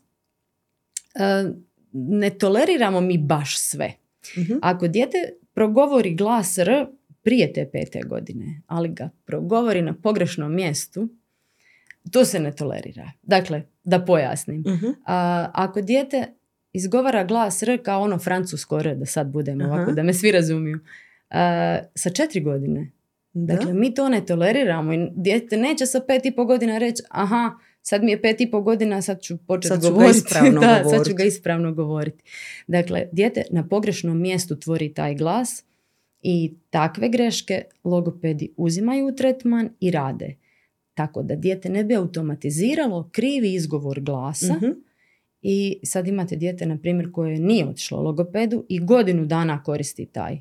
uh, 1.14 1.54
ne 1.94 2.30
toleriramo 2.30 3.00
mi 3.00 3.18
baš 3.18 3.58
sve. 3.58 3.92
Mhm. 4.38 4.52
Ako 4.62 4.88
dijete 4.88 5.16
progovori 5.54 6.14
glas 6.14 6.58
R 6.58 6.86
prije 7.22 7.52
te 7.52 7.70
pete 7.72 8.00
godine, 8.06 8.62
ali 8.66 8.88
ga 8.88 9.10
progovori 9.24 9.82
na 9.82 9.94
pogrešnom 10.02 10.54
mjestu, 10.54 11.08
to 12.10 12.24
se 12.24 12.40
ne 12.40 12.52
tolerira. 12.52 13.10
Dakle, 13.22 13.62
da 13.84 14.04
pojasnim. 14.04 14.60
Mhm. 14.60 14.86
A, 15.06 15.50
ako 15.54 15.80
dijete 15.80 16.26
izgovara 16.72 17.24
glas 17.24 17.62
R 17.62 17.82
kao 17.82 18.02
ono 18.02 18.18
francusko 18.18 18.80
R, 18.80 18.94
da 18.94 19.06
sad 19.06 19.26
budemo 19.26 19.64
Aha. 19.64 19.74
ovako, 19.74 19.92
da 19.92 20.02
me 20.02 20.14
svi 20.14 20.32
razumiju, 20.32 20.78
a, 21.30 21.78
sa 21.94 22.10
četiri 22.10 22.40
godine. 22.40 22.90
Da. 23.32 23.54
Dakle, 23.54 23.74
mi 23.74 23.94
to 23.94 24.08
ne 24.08 24.26
toleriramo 24.26 24.92
i 24.92 25.08
dijete 25.16 25.56
neće 25.56 25.86
sa 25.86 26.00
pet 26.06 26.26
i 26.26 26.30
pol 26.30 26.44
godina 26.44 26.78
reći, 26.78 27.02
aha, 27.10 27.50
sad 27.84 28.04
mi 28.04 28.10
je 28.10 28.22
pet 28.22 28.40
i 28.40 28.50
pol 28.50 28.60
godina, 28.62 29.02
sad 29.02 29.20
ću 29.20 29.36
početi 29.38 29.68
Sad 29.68 29.78
ću 29.78 29.88
ga 29.88 29.90
govoriti. 29.90 30.16
ispravno 30.18 30.60
da, 30.60 30.66
sad 30.68 30.82
ću 30.82 30.88
govoriti. 30.88 31.14
ga 31.14 31.24
ispravno 31.24 31.72
govoriti. 31.72 32.22
Dakle, 32.66 33.08
dijete 33.12 33.42
na 33.50 33.64
pogrešnom 33.64 34.18
mjestu 34.18 34.56
tvori 34.56 34.88
taj 34.90 35.14
glas 35.14 35.64
i 36.22 36.54
takve 36.70 37.08
greške 37.08 37.54
logopedi 37.84 38.52
uzimaju 38.56 39.06
u 39.06 39.12
tretman 39.12 39.70
i 39.80 39.90
rade. 39.90 40.34
Tako 40.94 41.22
da 41.22 41.36
dijete 41.36 41.68
ne 41.68 41.84
bi 41.84 41.94
automatiziralo 41.96 43.08
krivi 43.12 43.54
izgovor 43.54 44.00
glasa 44.00 44.54
Mhm. 44.54 44.70
i 45.42 45.78
sad 45.82 46.08
imate 46.08 46.36
dijete, 46.36 46.66
na 46.66 46.78
primjer, 46.78 47.12
koje 47.12 47.38
nije 47.38 47.66
otišlo 47.66 48.00
logopedu 48.00 48.64
i 48.68 48.78
godinu 48.80 49.26
dana 49.26 49.62
koristi 49.62 50.06
taj 50.06 50.38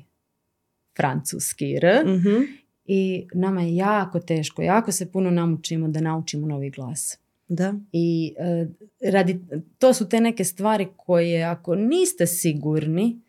francuski 0.96 1.76
R 1.76 2.04
Mhm. 2.06 2.42
i 2.86 3.26
nama 3.34 3.62
je 3.62 3.76
jako 3.76 4.20
teško, 4.20 4.62
jako 4.62 4.92
se 4.92 5.12
puno 5.12 5.30
namučimo 5.30 5.88
da 5.88 6.00
naučimo 6.00 6.46
novi 6.46 6.70
glas. 6.70 7.18
Da. 7.48 7.74
I 7.92 8.34
e, 8.38 8.66
radi, 9.02 9.40
to 9.78 9.94
su 9.94 10.08
te 10.08 10.20
neke 10.20 10.44
stvari 10.44 10.86
koje 10.96 11.42
ako 11.44 11.74
niste 11.74 12.26
sigurni, 12.26 13.20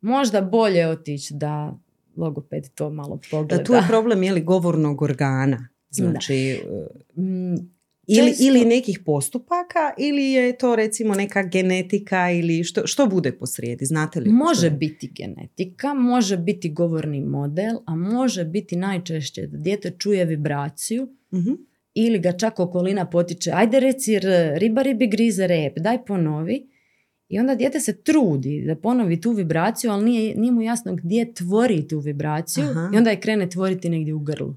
možda 0.00 0.40
bolje 0.42 0.88
otići 0.88 1.34
da 1.34 1.78
logoped 2.16 2.68
to 2.68 2.90
malo 2.90 3.20
pogleda. 3.30 3.56
Da, 3.56 3.64
tu 3.64 3.74
je 3.74 3.82
problem 3.88 4.22
je 4.22 4.32
li 4.32 4.42
govornog 4.42 5.02
organa. 5.02 5.68
Znači, 5.90 6.60
Mm, 7.16 7.54
Ili, 8.08 8.28
često- 8.28 8.44
ili 8.44 8.64
nekih 8.64 8.98
postupaka 8.98 9.78
ili 9.98 10.22
je 10.24 10.58
to 10.58 10.76
recimo 10.76 11.14
neka 11.14 11.42
genetika 11.42 12.30
ili 12.30 12.64
što, 12.64 12.86
što 12.86 13.06
bude 13.06 13.32
posrijedi, 13.32 13.84
znate 13.84 14.20
li? 14.20 14.30
Može 14.30 14.66
je? 14.66 14.70
biti 14.70 15.08
genetika, 15.08 15.94
može 15.94 16.36
biti 16.36 16.70
govorni 16.70 17.20
model, 17.20 17.76
a 17.86 17.94
može 17.94 18.44
biti 18.44 18.76
najčešće 18.76 19.46
da 19.46 19.56
dijete 19.58 19.92
čuje 19.92 20.24
vibraciju 20.24 21.08
Mhm. 21.32 21.52
Ili 21.94 22.18
ga 22.18 22.32
čak 22.32 22.60
okolina 22.60 23.06
potiče, 23.06 23.50
ajde 23.52 23.80
reci 23.80 24.14
r, 24.14 24.22
riba 24.54 24.82
ribi 24.82 25.06
grize 25.06 25.46
rep, 25.46 25.78
daj 25.78 26.04
ponovi. 26.04 26.68
I 27.28 27.38
onda 27.38 27.54
dijete 27.54 27.80
se 27.80 27.96
trudi 27.96 28.64
da 28.66 28.76
ponovi 28.76 29.20
tu 29.20 29.30
vibraciju, 29.30 29.90
ali 29.90 30.04
nije, 30.04 30.34
nije 30.36 30.52
mu 30.52 30.62
jasno 30.62 30.94
gdje 30.94 31.34
tvori 31.34 31.88
tu 31.88 31.98
vibraciju 31.98 32.64
Aha. 32.64 32.90
i 32.94 32.98
onda 32.98 33.10
je 33.10 33.20
krene 33.20 33.48
tvoriti 33.48 33.88
negdje 33.88 34.14
u 34.14 34.18
grlu. 34.18 34.54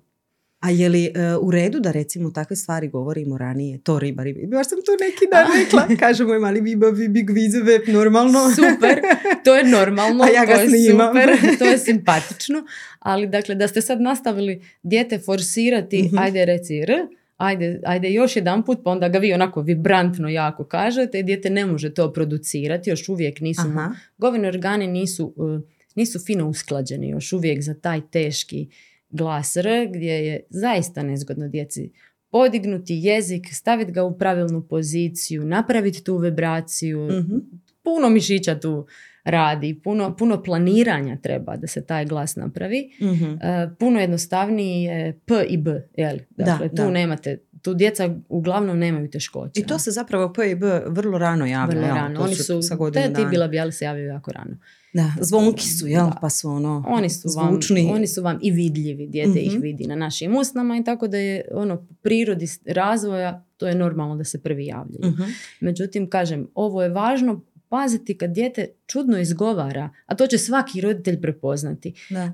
A 0.60 0.70
je 0.70 0.90
li 0.90 1.06
e, 1.06 1.12
u 1.36 1.52
redu 1.52 1.80
da 1.80 1.92
recimo 1.92 2.32
takve 2.32 2.56
stvari 2.56 2.88
govorimo 2.88 3.38
ranije? 3.38 3.78
To 3.78 4.00
riba, 4.00 4.24
riba. 4.24 4.58
Baš 4.58 4.70
sam 4.70 4.78
to 4.78 4.92
neki 4.94 5.26
dan 5.32 5.48
rekla. 5.56 5.88
Kaže 6.00 6.24
moj 6.24 6.40
mali 6.40 6.62
viba, 6.62 6.90
vibi, 6.90 7.24
gvizeve, 7.24 7.80
normalno. 7.88 8.40
Super, 8.56 9.02
to 9.44 9.56
je 9.56 9.64
normalno, 9.66 10.24
A 10.24 10.28
ja 10.30 10.46
ga 10.46 10.56
to 10.56 10.62
je 10.62 10.70
snimam. 10.70 11.08
super, 11.08 11.30
to 11.60 11.66
je 11.66 11.78
simpatično, 11.78 12.64
ali 13.00 13.28
dakle 13.28 13.56
da 13.56 13.68
ste 13.68 13.82
sad 13.82 14.02
nastavili 14.02 14.62
dijete 14.84 15.20
forsirati, 15.20 16.04
Mhm. 16.04 16.18
ajde 16.18 16.46
reci 16.46 16.74
r, 16.78 16.92
ajde, 17.38 17.82
ajde 17.86 18.12
još 18.12 18.36
jedan 18.36 18.64
put, 18.66 18.80
pa 18.84 18.92
onda 18.92 19.10
ga 19.10 19.20
vi 19.20 19.34
onako 19.34 19.62
vibrantno 19.62 20.30
jako 20.30 20.64
kažete 20.64 21.20
i 21.20 21.24
dijete 21.24 21.50
ne 21.50 21.66
može 21.66 21.94
to 21.94 22.14
producirati, 22.14 22.90
još 22.90 23.10
uvijek 23.10 23.40
nisu, 23.40 23.62
Aha. 23.62 23.92
govorni 24.18 24.48
organi 24.48 24.88
nisu, 24.88 25.34
uh, 25.36 25.62
nisu 25.96 26.20
fino 26.20 26.48
usklađeni 26.50 27.10
još 27.10 27.34
uvijek 27.34 27.62
za 27.62 27.74
taj 27.74 28.02
teški 28.12 28.70
glas 29.10 29.56
r, 29.56 29.66
gdje 29.94 30.12
je 30.12 30.44
zaista 30.50 31.04
nezgodno 31.04 31.48
djeci 31.48 31.92
podignuti 32.30 33.00
jezik, 33.04 33.48
staviti 33.52 33.92
ga 33.92 34.04
u 34.04 34.18
pravilnu 34.18 34.68
poziciju, 34.68 35.46
napraviti 35.46 36.04
tu 36.04 36.18
vibraciju, 36.18 37.08
Mhm. 37.12 37.36
puno 37.84 38.10
mišića 38.10 38.60
tu 38.60 38.88
radi, 39.26 39.74
puno, 39.76 40.16
puno 40.16 40.44
planiranja 40.44 41.18
treba 41.18 41.56
da 41.56 41.68
se 41.68 41.82
taj 41.84 42.06
glas 42.06 42.36
napravi. 42.36 42.90
Mhm. 43.02 43.24
E, 43.34 43.70
puno 43.80 44.00
jednostavniji 44.00 44.84
je 44.84 45.20
P 45.22 45.46
i 45.46 45.58
B, 45.58 45.88
jel? 45.94 46.18
Dakle, 46.30 46.68
Da, 46.68 46.76
tu 46.76 46.84
da. 46.84 46.90
nemate, 46.90 47.38
tu 47.62 47.74
djeca 47.74 48.10
uglavnom 48.30 48.80
nemaju 48.80 49.10
teškoće. 49.10 49.62
I 49.62 49.64
to 49.64 49.80
se 49.80 49.92
zapravo 49.92 50.34
P 50.34 50.52
i 50.52 50.56
B 50.56 50.82
vrlo 50.88 51.18
rano 51.18 51.46
javlja. 51.46 51.76
vrlo 51.76 51.96
rano. 51.96 52.22
Oni 52.22 52.36
su, 52.36 52.62
sa 52.62 52.78
te 52.94 53.10
dana. 53.10 53.30
bila 53.30 53.48
bi, 53.48 53.60
ali 53.60 53.72
se 53.72 53.86
javljaju 53.86 54.08
jako 54.08 54.32
rano. 54.32 54.58
Da, 54.94 55.12
zvonki 55.22 55.64
su, 55.64 55.88
jel? 55.88 56.06
Da. 56.06 56.18
Pa 56.22 56.30
su 56.30 56.50
ono 56.50 56.84
Oni 56.88 57.10
su, 57.10 57.28
vam, 57.30 57.50
zvučni. 57.50 57.92
oni 57.94 58.08
su 58.08 58.22
vam 58.22 58.40
i 58.42 58.52
vidljivi, 58.52 59.08
dijete 59.08 59.40
ih 59.40 59.52
Mhm. 59.52 59.62
vidi 59.62 59.88
na 59.88 59.96
našim 59.96 60.36
usnama 60.36 60.78
i 60.78 60.84
tako 60.84 61.08
da 61.08 61.18
je 61.18 61.46
ono 61.52 61.78
po 61.78 61.94
prirodi 61.96 62.46
razvoja, 62.68 63.46
to 63.58 63.68
je 63.68 63.76
normalno 63.76 64.16
da 64.16 64.24
se 64.24 64.42
prvi 64.42 64.66
javljaju. 64.66 65.06
Mhm. 65.06 65.24
Međutim, 65.60 66.10
kažem, 66.10 66.48
ovo 66.54 66.84
je 66.84 66.90
važno 66.90 67.42
paziti 67.76 68.18
kad 68.18 68.30
dijete 68.30 68.68
čudno 68.88 69.20
izgovara, 69.20 69.90
a 70.06 70.16
to 70.16 70.28
će 70.28 70.38
svaki 70.38 70.82
roditelj 70.82 71.22
prepoznati. 71.22 71.94
Da. 72.10 72.32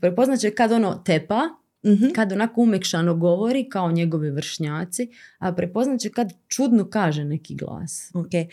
Prepoznat 0.00 0.40
će 0.40 0.50
kad 0.50 0.72
ono 0.72 0.94
tepa, 0.94 1.40
Mhm. 1.86 2.06
kad 2.14 2.32
onako 2.32 2.60
umekšano 2.60 3.14
govori 3.14 3.68
kao 3.68 3.92
njegovi 3.92 4.30
vršnjaci, 4.30 5.08
a 5.38 5.52
prepoznat 5.52 6.00
će 6.00 6.10
kad 6.10 6.32
čudno 6.48 6.90
kaže 6.90 7.24
neki 7.24 7.54
glas. 7.54 8.10
Ok. 8.14 8.34
E, 8.34 8.48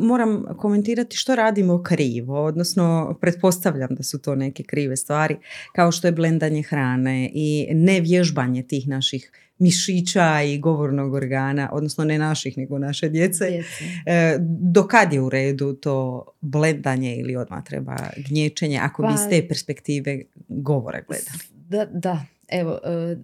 moram 0.00 0.44
komentirati 0.58 1.16
što 1.16 1.34
radimo 1.34 1.82
krivo, 1.82 2.44
odnosno 2.44 3.16
pretpostavljam 3.20 3.88
da 3.90 4.02
su 4.02 4.22
to 4.22 4.34
neke 4.34 4.62
krive 4.62 4.96
stvari, 4.96 5.36
kao 5.72 5.92
što 5.92 6.08
je 6.08 6.12
blendanje 6.12 6.62
hrane 6.62 7.30
i 7.34 7.68
nevježbanje 7.72 8.62
tih 8.62 8.88
naših 8.88 9.30
mišića 9.58 10.42
i 10.42 10.58
govornog 10.58 11.14
organa, 11.14 11.68
odnosno 11.72 12.04
ne 12.04 12.18
naših 12.18 12.58
nego 12.58 12.78
naše 12.78 13.08
djece. 13.08 13.50
Djece. 13.50 13.84
E, 14.06 14.36
do 14.60 14.86
kad 14.86 15.12
je 15.12 15.20
u 15.20 15.28
redu 15.28 15.72
to 15.72 16.24
blendanje 16.40 17.16
ili 17.16 17.36
odmah 17.36 17.64
treba 17.64 17.96
gnječenje, 18.28 18.78
ako 18.82 19.02
bi 19.02 19.08
Pa- 19.08 19.14
iz 19.14 19.30
te 19.30 19.48
perspektive 19.48 20.22
govora 20.48 21.00
gledali? 21.08 21.38
Da, 21.68 21.86
da, 21.92 22.24
evo, 22.48 22.78
e, 22.84 23.16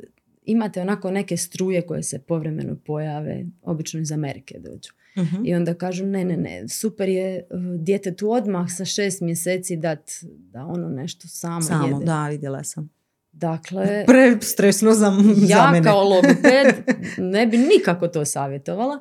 imate 0.45 0.81
onako 0.81 1.11
neke 1.11 1.37
struje 1.37 1.83
koje 1.83 2.03
se 2.03 2.19
povremeno 2.19 2.77
pojave, 2.87 3.45
obično 3.63 4.01
iz 4.01 4.13
Amerike 4.13 4.59
dođu. 4.59 4.93
Mhm. 5.19 5.45
I 5.45 5.55
onda 5.55 5.75
kažu 5.75 6.07
ne, 6.07 6.25
ne, 6.25 6.37
ne, 6.37 6.69
super 6.69 7.09
je 7.09 7.37
e, 7.37 7.45
djetetu 7.79 8.31
odmah 8.31 8.67
sa 8.77 8.85
šest 8.85 9.21
mjeseci 9.21 9.77
dat 9.77 10.11
da 10.25 10.65
ono 10.65 10.89
nešto 10.89 11.29
samo, 11.29 11.63
Samo, 11.63 11.87
jede. 11.87 12.05
da, 12.05 12.29
vidjela 12.29 12.65
sam. 12.65 12.91
Dakle, 13.33 14.05
Prestresno 14.07 14.93
za, 14.93 15.11
za 15.35 15.55
ja 15.55 15.71
mene. 15.73 15.85
kao 15.85 16.03
logoped 16.05 16.75
ne 17.33 17.47
bi 17.47 17.59
nikako 17.59 18.09
to 18.09 18.25
savjetovala. 18.25 19.01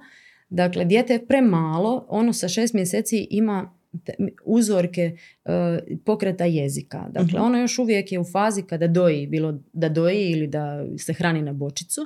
Dakle, 0.49 0.85
dijete 0.85 1.13
je 1.13 1.27
premalo, 1.27 2.05
ono 2.09 2.33
sa 2.33 2.47
šest 2.47 2.73
mjeseci 2.73 3.27
ima 3.29 3.73
te- 4.03 4.13
uzorke 4.45 5.01
e, 5.45 5.51
pokreta 5.97 6.45
jezika. 6.45 7.05
Dakle, 7.09 7.33
Mhm. 7.33 7.41
ono 7.41 7.57
još 7.57 7.79
uvijek 7.79 8.11
je 8.11 8.19
u 8.19 8.25
fazi 8.25 8.61
kada 8.61 8.87
doji, 8.87 9.27
bilo 9.27 9.59
da 9.73 9.89
doji 9.89 10.21
ili 10.23 10.47
da 10.47 10.85
se 10.97 11.13
hrani 11.13 11.41
na 11.41 11.53
bočicu 11.53 12.01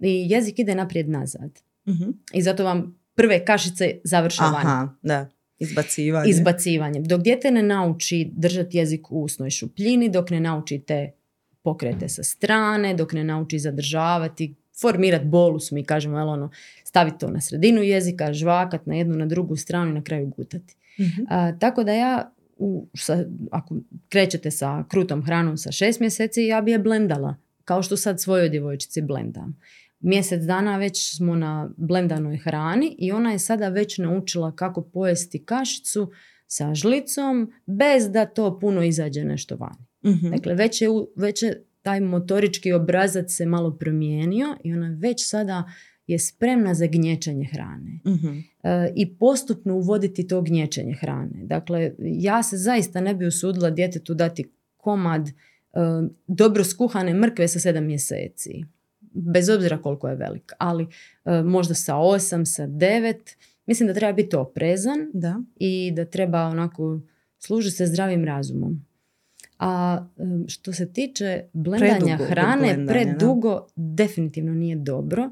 i 0.00 0.26
jezik 0.28 0.58
ide 0.58 0.74
naprijed 0.74 1.08
nazad. 1.08 1.60
Mhm. 1.88 2.10
I 2.32 2.42
zato 2.42 2.64
vam 2.64 3.00
prve 3.14 3.44
kašice 3.44 4.00
završe 4.04 4.42
van. 4.42 4.54
Aha, 4.56 4.94
da. 5.02 5.28
Izbacivanje. 5.58 6.30
Izbacivanjem. 6.30 7.04
Dok 7.04 7.20
dijete 7.20 7.50
ne 7.50 7.62
nauči 7.62 8.30
držati 8.32 8.78
jezik 8.78 9.10
u 9.10 9.22
usnoj 9.22 9.50
šupljini, 9.50 10.08
dok 10.08 10.30
ne 10.30 10.40
nauči 10.40 10.78
te 10.78 11.12
pokrete 11.62 12.08
sa 12.08 12.22
strane, 12.22 12.94
dok 12.94 13.12
ne 13.12 13.24
nauči 13.24 13.58
zadržavati, 13.58 14.54
formirati 14.80 15.24
bolus, 15.24 15.70
mi 15.70 15.84
kažemo, 15.84 16.18
jel 16.18 16.28
ono, 16.28 16.50
staviti 16.84 17.18
to 17.18 17.30
na 17.30 17.40
sredinu 17.40 17.82
jezika, 17.82 18.32
žvakat 18.32 18.86
na 18.86 18.94
jednu, 18.94 19.16
na 19.16 19.26
drugu 19.26 19.56
stranu 19.56 19.90
i 19.90 19.94
na 19.94 20.02
kraju 20.02 20.26
gutati. 20.26 20.74
Mhm. 21.00 21.22
A, 21.28 21.58
tako 21.58 21.84
da 21.84 21.92
ja, 21.92 22.32
u, 22.56 22.86
sa, 22.94 23.24
ako 23.50 23.76
krećete 24.08 24.50
sa 24.50 24.84
krutom 24.88 25.22
hranom 25.22 25.56
sa 25.56 25.72
šest 25.72 26.00
mjeseci, 26.00 26.42
ja 26.42 26.60
bi 26.60 26.70
je 26.70 26.78
blendala, 26.78 27.36
kao 27.64 27.82
što 27.82 27.96
sad 27.96 28.20
svojoj 28.20 28.48
djevojčici 28.48 29.02
blendam. 29.02 29.60
Mjesec 30.00 30.42
dana 30.42 30.76
već 30.76 31.16
smo 31.16 31.36
na 31.36 31.70
blendanoj 31.76 32.36
hrani 32.36 32.96
i 32.98 33.12
ona 33.12 33.32
je 33.32 33.38
sada 33.38 33.68
već 33.68 33.98
naučila 33.98 34.56
kako 34.56 34.82
pojesti 34.82 35.44
kašicu 35.44 36.10
sa 36.46 36.74
žlicom 36.74 37.52
bez 37.66 38.10
da 38.10 38.26
to 38.26 38.58
puno 38.58 38.82
izađe 38.82 39.24
nešto 39.24 39.56
van. 39.56 39.91
Mhm. 40.06 40.30
Dakle, 40.30 40.54
već 40.54 40.82
je, 40.82 40.88
već 41.16 41.42
je 41.42 41.64
taj 41.82 42.00
motorički 42.00 42.72
obrazac 42.72 43.32
se 43.32 43.46
malo 43.46 43.70
promijenio 43.70 44.56
i 44.64 44.72
ona 44.72 44.96
već 44.98 45.28
sada 45.28 45.64
je 46.06 46.18
spremna 46.18 46.74
za 46.74 46.86
gnječenje 46.86 47.44
hrane 47.52 48.00
Mhm. 48.06 48.38
e, 48.62 48.92
i 48.96 49.14
postupno 49.14 49.74
uvoditi 49.76 50.26
to 50.28 50.42
gnječenje 50.42 50.94
hrane. 50.94 51.44
Dakle, 51.44 51.92
ja 51.98 52.42
se 52.42 52.56
zaista 52.56 53.00
ne 53.00 53.14
bi 53.14 53.26
usudila 53.26 53.70
djetetu 53.70 54.14
dati 54.14 54.44
komad 54.76 55.28
e, 55.28 55.32
dobro 56.26 56.64
skuhane 56.64 57.14
mrkve 57.14 57.48
sa 57.48 57.58
sedam 57.60 57.84
mjeseci. 57.84 58.64
Bez 59.14 59.48
obzira 59.48 59.78
koliko 59.78 60.08
je 60.08 60.16
velik. 60.16 60.52
Ali 60.58 60.86
e, 61.24 61.42
možda 61.42 61.74
sa 61.74 61.96
osam, 61.96 62.46
sa 62.46 62.66
devet. 62.66 63.36
Mislim 63.66 63.86
da 63.86 63.94
treba 63.94 64.12
biti 64.12 64.36
oprezan 64.36 65.10
Da. 65.14 65.40
i 65.56 65.92
da 65.96 66.04
treba 66.04 66.42
onako 66.42 67.00
služiti 67.38 67.76
se 67.76 67.86
zdravim 67.86 68.24
razumom. 68.24 68.84
A 69.64 70.06
što 70.48 70.72
se 70.72 70.92
tiče 70.92 71.44
blendanja 71.52 71.98
Predugo 71.98 72.24
hrane, 72.24 72.74
blendanja, 72.74 72.84
da. 72.84 72.92
predugo 72.92 73.66
definitivno 73.76 74.54
nije 74.54 74.76
dobro. 74.76 75.30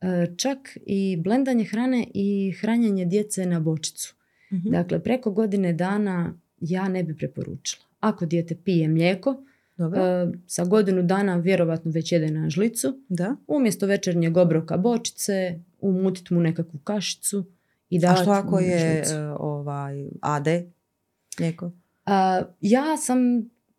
E, 0.00 0.26
Čak 0.36 0.58
i 0.86 1.16
blendanje 1.16 1.64
hrane 1.64 2.06
i 2.14 2.52
hranjenje 2.60 3.04
djece 3.04 3.46
na 3.46 3.60
bočicu. 3.60 4.14
Mhm. 4.52 4.70
Dakle, 4.70 5.02
preko 5.02 5.30
godine 5.30 5.72
dana 5.72 6.34
ja 6.60 6.88
ne 6.88 7.02
bi 7.02 7.16
preporučila. 7.16 7.84
Ako 8.00 8.26
dijete 8.26 8.54
pije 8.54 8.88
mlijeko, 8.88 9.44
Dobro. 9.76 10.00
e, 10.00 10.28
sa 10.46 10.64
godinu 10.64 11.02
dana 11.02 11.36
vjerovatno 11.36 11.90
već 11.90 12.12
jede 12.12 12.30
na 12.30 12.50
žlicu, 12.50 13.00
da. 13.08 13.36
umjesto 13.46 13.86
večernjeg 13.86 14.36
obroka 14.36 14.76
bočice, 14.76 15.58
umutit 15.80 16.30
mu 16.30 16.40
nekakvu 16.40 16.80
kašicu 16.80 17.44
i 17.90 17.96
A 17.96 18.00
davati 18.00 18.22
što 18.22 18.30
ako 18.30 18.58
je 18.58 18.78
žlicu. 18.94 19.14
e, 19.14 19.28
ovaj 19.30 20.08
AD 20.20 20.46
mlijeko? 21.38 21.70
A, 22.06 22.42
ja 22.60 22.96
sam 22.96 23.18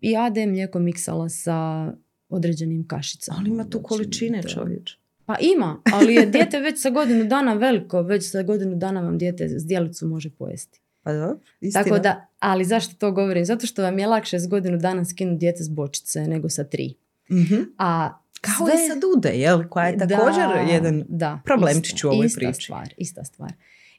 i 0.02 0.18
AD 0.18 0.38
mlijeko 0.38 0.80
miksala 0.80 1.30
sa 1.30 1.88
određenim 2.30 2.88
kašicama. 2.88 3.38
Ali 3.40 3.50
ima 3.50 3.64
tu 3.64 3.70
Znači, 3.70 3.84
količine 3.84 4.44
čovječ. 4.44 4.98
Pa 5.26 5.36
ima, 5.56 5.82
ali 5.94 6.14
je 6.16 6.26
dijete 6.26 6.60
već 6.60 6.82
sa 6.82 6.90
godinu 6.90 7.24
dana 7.26 7.54
veliko, 7.54 8.02
već 8.02 8.32
sa 8.32 8.44
godinu 8.44 8.76
dana 8.76 9.02
vam 9.02 9.18
dijete 9.18 9.48
zdjelicu 9.50 10.08
može 10.08 10.30
pojesti. 10.30 10.80
Pa 11.04 11.14
dobro, 11.14 11.40
istina. 11.62 11.84
Tako 11.84 12.00
da, 12.00 12.28
ali 12.40 12.66
zašto 12.66 12.96
to 12.96 13.12
govorim? 13.12 13.46
Zato 13.46 13.68
što 13.68 13.82
vam 13.84 14.00
je 14.00 14.08
lakše 14.08 14.40
s 14.40 14.48
godinu 14.48 14.78
dana 14.78 15.06
skinuti 15.06 15.38
dijete 15.40 15.64
s 15.64 15.70
bočice 15.70 16.28
nego 16.28 16.50
sa 16.50 16.64
tri. 16.64 16.94
Mhm. 17.32 17.56
A 17.78 18.18
Kao 18.42 18.68
sve- 18.68 18.86
i 18.86 18.90
sa 18.90 18.96
dude, 18.96 19.30
jel? 19.30 19.64
Koja 19.70 19.88
je 19.88 19.98
također 19.98 20.44
Da, 20.48 20.74
jedan 20.74 21.04
da, 21.10 21.42
problemčić 21.46 21.94
isto, 21.96 22.08
u 22.08 22.12
ovoj 22.12 22.26
ista 22.26 22.40
priči. 22.40 22.64
Stvar, 22.64 22.94
ista 22.98 23.24
stvar. 23.24 23.54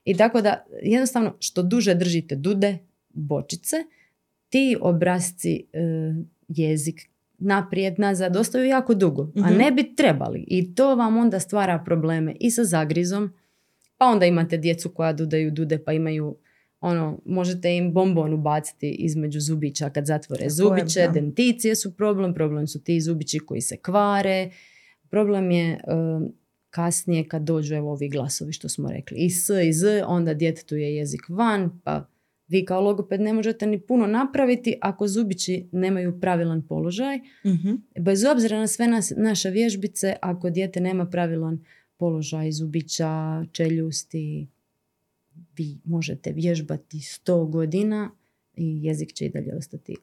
I 0.04 0.16
tako 0.16 0.40
da, 0.40 0.64
jednostavno, 0.82 1.34
što 1.38 1.62
duže 1.62 1.94
držite 1.94 2.36
dude, 2.36 2.78
bočice, 3.10 3.76
ti 4.52 4.76
obrazci 4.80 5.66
e, 5.72 5.80
jezik 6.48 7.00
naprijed, 7.38 7.94
nazad, 7.98 8.36
ostaju 8.36 8.64
jako 8.64 8.94
dugo, 8.94 9.22
a 9.36 9.50
Mhm. 9.50 9.58
ne 9.58 9.70
bi 9.70 9.94
trebali. 9.96 10.44
I 10.48 10.74
to 10.74 10.94
vam 10.94 11.16
onda 11.16 11.40
stvara 11.40 11.82
probleme 11.84 12.36
i 12.40 12.50
sa 12.50 12.64
zagrizom, 12.64 13.32
pa 13.98 14.06
onda 14.06 14.26
imate 14.26 14.56
djecu 14.56 14.88
koja 14.90 15.12
dudaju 15.12 15.50
dude, 15.50 15.84
pa 15.84 15.92
imaju 15.92 16.36
ono, 16.80 17.18
možete 17.26 17.76
im 17.76 17.92
bombon 17.92 18.34
ubaciti 18.34 18.90
između 18.90 19.40
zubića 19.40 19.90
kad 19.90 20.06
zatvore 20.06 20.38
Tako 20.38 20.46
je, 20.46 20.50
zubiće, 20.50 21.00
da. 21.00 21.12
denticije 21.12 21.76
su 21.76 21.96
problem, 21.96 22.34
problem 22.34 22.66
su 22.66 22.84
ti 22.84 23.00
zubići 23.00 23.38
koji 23.38 23.60
se 23.60 23.76
kvare, 23.76 24.50
problem 25.10 25.50
je 25.50 25.80
um, 25.86 26.32
kasnije 26.70 27.28
kad 27.28 27.42
dođu 27.42 27.74
evo 27.74 27.92
ovi 27.92 28.08
glasovi 28.08 28.52
što 28.52 28.68
smo 28.68 28.88
rekli 28.90 29.18
i 29.18 29.30
s 29.30 29.50
i 29.68 29.72
z, 29.72 30.02
onda 30.06 30.34
djetetu 30.34 30.76
je 30.76 30.96
jezik 30.96 31.20
van, 31.28 31.80
pa 31.84 32.08
vi 32.52 32.64
kao 32.64 32.80
logoped 32.80 33.20
ne 33.20 33.32
možete 33.32 33.66
ni 33.66 33.80
puno 33.80 34.06
napraviti 34.06 34.78
ako 34.80 35.08
zubići 35.08 35.68
nemaju 35.72 36.20
pravilan 36.20 36.62
položaj. 36.62 37.18
Mhm. 37.46 37.74
Bez 38.00 38.24
obzira 38.24 38.58
na 38.58 38.66
sve 38.66 38.86
nas, 38.86 39.12
naše 39.16 39.50
vježbice, 39.50 40.16
ako 40.22 40.50
dijete 40.50 40.80
nema 40.80 41.06
pravilan 41.06 41.64
položaj 41.96 42.52
zubića, 42.52 43.44
čeljusti, 43.52 44.48
vi 45.56 45.78
možete 45.84 46.32
vježbati 46.32 46.98
100 46.98 47.50
godina 47.50 48.10
i 48.56 48.84
jezik 48.84 49.12
će 49.12 49.26
i 49.26 49.28
dalje 49.28 49.54
ostati 49.56 49.96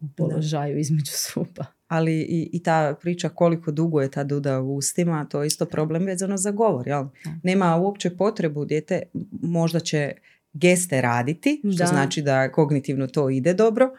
u 0.00 0.08
položaju 0.16 0.78
između 0.78 1.12
zuba. 1.34 1.66
Ali 1.86 2.20
i, 2.20 2.50
i 2.52 2.62
ta 2.62 2.96
priča 3.00 3.28
koliko 3.28 3.72
dugo 3.72 4.00
je 4.00 4.10
ta 4.10 4.24
duda 4.24 4.60
u 4.60 4.76
ustima, 4.76 5.24
to 5.24 5.42
je 5.42 5.46
isto 5.46 5.66
problem 5.66 6.04
vezano 6.04 6.36
za 6.36 6.50
govor. 6.50 6.88
Jel? 6.88 7.04
Da. 7.24 7.38
Nema 7.42 7.76
uopće 7.76 8.16
potrebu, 8.16 8.64
dijete 8.64 9.02
možda 9.42 9.80
će 9.80 10.12
geste 10.52 11.00
raditi, 11.00 11.60
što 11.74 11.78
Da. 11.78 11.86
znači 11.86 12.22
da 12.22 12.52
kognitivno 12.52 13.06
to 13.06 13.30
ide 13.30 13.54
dobro, 13.54 13.90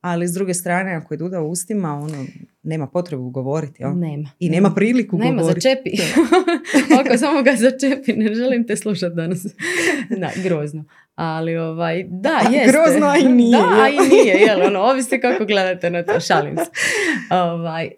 ali 0.00 0.28
s 0.28 0.32
druge 0.32 0.54
strane 0.54 0.94
ako 0.94 1.14
je 1.14 1.18
duda 1.18 1.40
u 1.40 1.50
ustima, 1.50 1.94
ono, 1.94 2.26
nema 2.62 2.86
potrebu 2.86 3.30
govoriti. 3.30 3.82
Jel? 3.82 3.90
Nema. 3.90 4.30
I 4.38 4.50
nema 4.50 4.70
priliku 4.70 5.18
Nema, 5.18 5.40
govoriti. 5.40 5.60
začepi. 5.60 5.90
Ako 7.00 7.16
samo 7.18 7.42
ga 7.42 7.52
začepi, 7.52 8.12
ne 8.12 8.34
želim 8.34 8.66
te 8.66 8.76
slušati 8.76 9.14
danas. 9.16 9.46
Da, 10.20 10.30
grozno. 10.42 10.84
Ali 11.14 11.56
ovaj, 11.56 12.04
da, 12.08 12.40
A, 12.46 12.50
jeste. 12.50 12.72
grozno, 12.72 13.06
a 13.06 13.16
i 13.18 13.28
nije, 13.28 13.50
Da, 13.52 13.82
a 13.82 13.88
i 13.88 14.08
nije, 14.08 14.34
jel, 14.36 14.62
ono, 14.62 14.80
ovisi 14.80 15.20
kako 15.20 15.44
gledate 15.44 15.90
na 15.90 16.02
to, 16.02 16.20
šalim 16.20 16.56
se. 16.56 16.70
Ovaj, 17.32 17.90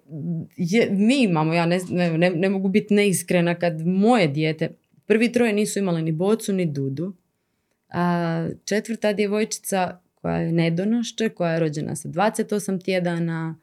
je, 0.56 0.88
mi 0.90 1.22
imamo, 1.22 1.54
ja 1.54 1.66
ne, 1.66 1.80
ne, 1.90 2.18
ne, 2.18 2.30
ne 2.30 2.48
mogu 2.48 2.68
biti 2.68 2.94
neiskrena 2.94 3.54
kad 3.54 3.86
moje 3.86 4.28
dijete, 4.28 4.68
prvi 5.06 5.32
troje 5.32 5.52
nisu 5.52 5.78
imali 5.78 6.02
ni 6.02 6.12
bocu 6.12 6.52
ni 6.52 6.66
dudu, 6.66 7.12
a 7.90 8.48
četvrta 8.64 9.12
djevojčica 9.12 10.00
koja 10.14 10.36
je 10.36 10.52
nedonošče, 10.52 11.28
koja 11.28 11.52
je 11.52 11.60
rođena 11.60 11.96
sa 11.96 12.08
28 12.08 12.84
tjedana, 12.84 13.58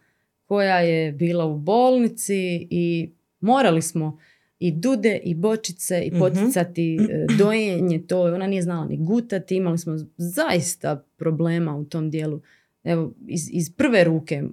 koja 0.46 0.80
je 0.80 1.12
bila 1.12 1.46
u 1.46 1.58
bolnici 1.58 2.36
i 2.70 3.10
morali 3.40 3.82
smo 3.82 4.18
i 4.60 4.72
dude 4.72 5.18
i 5.18 5.36
bočice 5.36 6.02
i 6.02 6.12
Mhm. 6.12 6.20
poticati 6.20 6.96
e, 7.02 7.26
dojenje, 7.38 8.00
to 8.00 8.22
ona 8.24 8.48
nije 8.48 8.62
znala 8.62 8.86
ni 8.86 8.98
gutati, 8.98 9.56
imali 9.56 9.78
smo 9.78 9.94
zaista 10.18 11.04
problema 11.18 11.76
u 11.76 11.86
tom 11.86 12.10
dijelu. 12.10 12.42
Evo, 12.84 13.13
iz, 13.28 13.50
iz 13.52 13.70
prve 13.72 14.04
ruke 14.04 14.44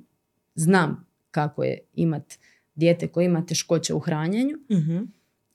znam 0.54 1.06
kako 1.30 1.64
je 1.64 1.78
imat 1.94 2.34
dijete 2.74 3.08
koje 3.08 3.24
ima 3.24 3.46
teškoće 3.46 3.94
u 3.94 3.98
hranjenju 3.98 4.56
Mhm. 4.70 4.96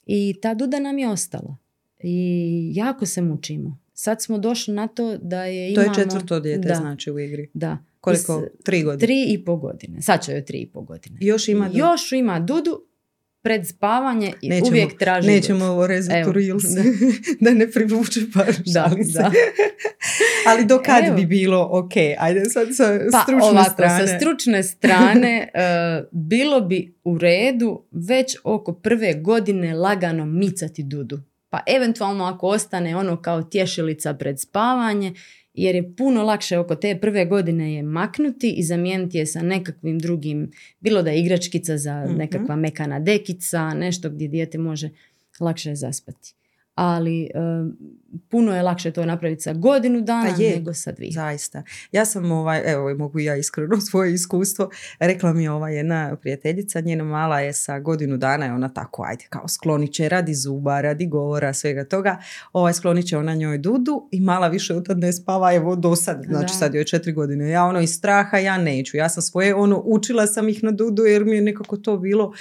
i 0.05 0.36
ta 0.41 0.53
duda 0.53 0.79
nam 0.79 0.97
je 0.97 1.10
ostala. 1.10 1.55
I 2.03 2.71
jako 2.73 3.05
se 3.05 3.21
mučimo. 3.21 3.77
Sad 4.01 4.21
smo 4.21 4.38
došli 4.38 4.73
na 4.73 4.88
to 4.88 5.17
da 5.17 5.43
je 5.43 5.75
To 5.75 5.81
imamo... 5.81 5.91
je 5.91 6.03
četvrto 6.03 6.39
dijete 6.39 6.67
da, 6.67 6.75
znači 6.75 7.12
u 7.12 7.19
igri. 7.19 7.49
Da. 7.53 7.77
Koliko? 7.99 8.33
Is- 8.33 8.63
Tri 8.63 8.83
godine. 8.83 8.99
Tri 8.99 9.25
i 9.25 9.45
po 9.45 9.55
godine. 9.57 10.01
Sad 10.01 10.23
će 10.23 10.31
joj 10.31 10.45
tri 10.45 10.57
i 10.57 10.67
po 10.67 10.81
godine. 10.81 11.17
Još 11.21 11.47
ima 11.47 11.65
dudu. 11.65 11.77
Još 11.79 12.12
ima 12.12 12.39
dudu 12.39 12.85
pred 13.41 13.67
spavanje 13.67 14.33
i 14.41 14.49
Nećemo- 14.49 14.67
uvijek 14.67 14.97
traži 14.97 15.27
Nećemo 15.27 15.59
dud. 15.59 15.67
ovo 15.67 15.88
rezati 15.88 16.29
u 16.29 16.31
Reels. 16.31 16.63
da. 16.65 16.83
da 17.41 17.51
ne 17.51 17.71
privuče 17.71 18.19
par 18.33 18.53
Da, 18.65 18.91
da. 19.13 19.31
Ali 20.47 20.65
do 20.65 20.79
kad 20.79 21.05
Evo. 21.05 21.15
bi 21.15 21.25
bilo 21.25 21.67
ok? 21.71 21.91
Ajde 22.19 22.45
sad 22.45 22.67
sa 22.71 22.99
Pa 23.12 23.19
stručne 23.19 23.49
ovako, 23.49 23.71
strane. 23.71 24.07
sa 24.07 24.17
stručne 24.17 24.63
strane 24.63 25.49
e, 25.53 25.59
bilo 26.12 26.62
bi 26.62 26.95
u 27.03 27.17
redu 27.17 27.83
već 27.91 28.35
oko 28.43 28.73
prve 28.73 29.13
godine 29.15 29.73
lagano 29.73 30.25
micati 30.25 30.83
dudu. 30.83 31.19
Pa 31.49 31.59
eventualno 31.67 32.23
ako 32.23 32.47
ostane 32.47 32.95
ono 32.95 33.21
kao 33.21 33.43
tješilica 33.43 34.13
pred 34.13 34.39
spavanje, 34.39 35.13
jer 35.53 35.75
je 35.75 35.95
puno 35.95 36.23
lakše 36.23 36.57
oko 36.57 36.75
te 36.75 36.99
prve 37.01 37.25
godine 37.25 37.73
je 37.73 37.83
maknuti 37.83 38.51
i 38.51 38.63
zamijeniti 38.63 39.17
je 39.17 39.25
sa 39.25 39.41
nekakvim 39.41 39.99
drugim, 39.99 40.51
bilo 40.79 41.01
da 41.01 41.09
je 41.09 41.19
igračkica 41.19 41.77
za 41.77 42.05
Mhm. 42.05 42.17
nekakva 42.17 42.55
mekana 42.55 42.99
dekica, 42.99 43.73
nešto 43.73 44.09
gdje 44.09 44.27
dijete 44.27 44.57
može 44.57 44.89
lakše 45.39 45.75
zaspati. 45.75 46.33
Ali 46.81 47.23
e, 47.23 47.29
puno 48.29 48.55
je 48.55 48.63
lakše 48.63 48.91
to 48.91 49.05
napraviti 49.05 49.41
sa 49.41 49.53
godinu 49.53 50.01
dana 50.01 50.33
Pa 50.37 50.43
je. 50.43 50.55
nego 50.55 50.73
sa 50.73 50.91
dvije. 50.91 51.11
Zaista. 51.11 51.63
Ja 51.91 52.05
sam, 52.05 52.31
ovaj, 52.31 52.61
evo 52.65 52.95
mogu 52.95 53.19
ja 53.19 53.35
iskreno 53.35 53.81
svoje 53.89 54.13
iskustvo, 54.13 54.69
rekla 54.99 55.33
mi 55.33 55.47
ova 55.47 55.69
jedna 55.69 56.15
prijateljica, 56.15 56.79
njena 56.79 57.03
mala 57.03 57.39
je 57.39 57.53
sa 57.53 57.79
godinu 57.79 58.17
dana 58.17 58.45
je 58.45 58.53
ona 58.53 58.69
tako, 58.73 59.03
ajde, 59.03 59.25
kao 59.29 59.47
sklonit 59.47 59.93
će 59.93 60.09
radi 60.09 60.33
zuba, 60.33 60.81
radi 60.81 61.07
govora, 61.07 61.53
svega 61.53 61.85
toga, 61.85 62.17
ovaj 62.53 62.73
sklonit 62.73 63.07
će 63.07 63.17
ona 63.17 63.35
njoj 63.35 63.57
dudu 63.57 64.07
i 64.11 64.21
mala 64.21 64.47
više 64.47 64.75
od 64.75 64.85
tad 64.87 64.97
ne 64.99 65.13
spava, 65.13 65.53
evo 65.53 65.75
do 65.75 65.95
sad, 65.95 66.23
znači 66.27 66.53
Da. 66.53 66.57
sad 66.57 66.73
joj 66.73 66.83
četiri 66.85 67.11
godine. 67.11 67.49
Ja 67.49 67.65
ono 67.65 67.79
iz 67.81 67.91
straha, 67.93 68.37
ja 68.37 68.57
neću, 68.57 68.97
ja 68.97 69.09
sam 69.09 69.21
svoje, 69.21 69.55
ono, 69.55 69.81
učila 69.85 70.27
sam 70.27 70.49
ih 70.49 70.63
na 70.63 70.71
dudu 70.71 71.03
jer 71.03 71.25
mi 71.25 71.35
je 71.35 71.41
nekako 71.41 71.77
to 71.77 71.97
bilo 71.97 72.33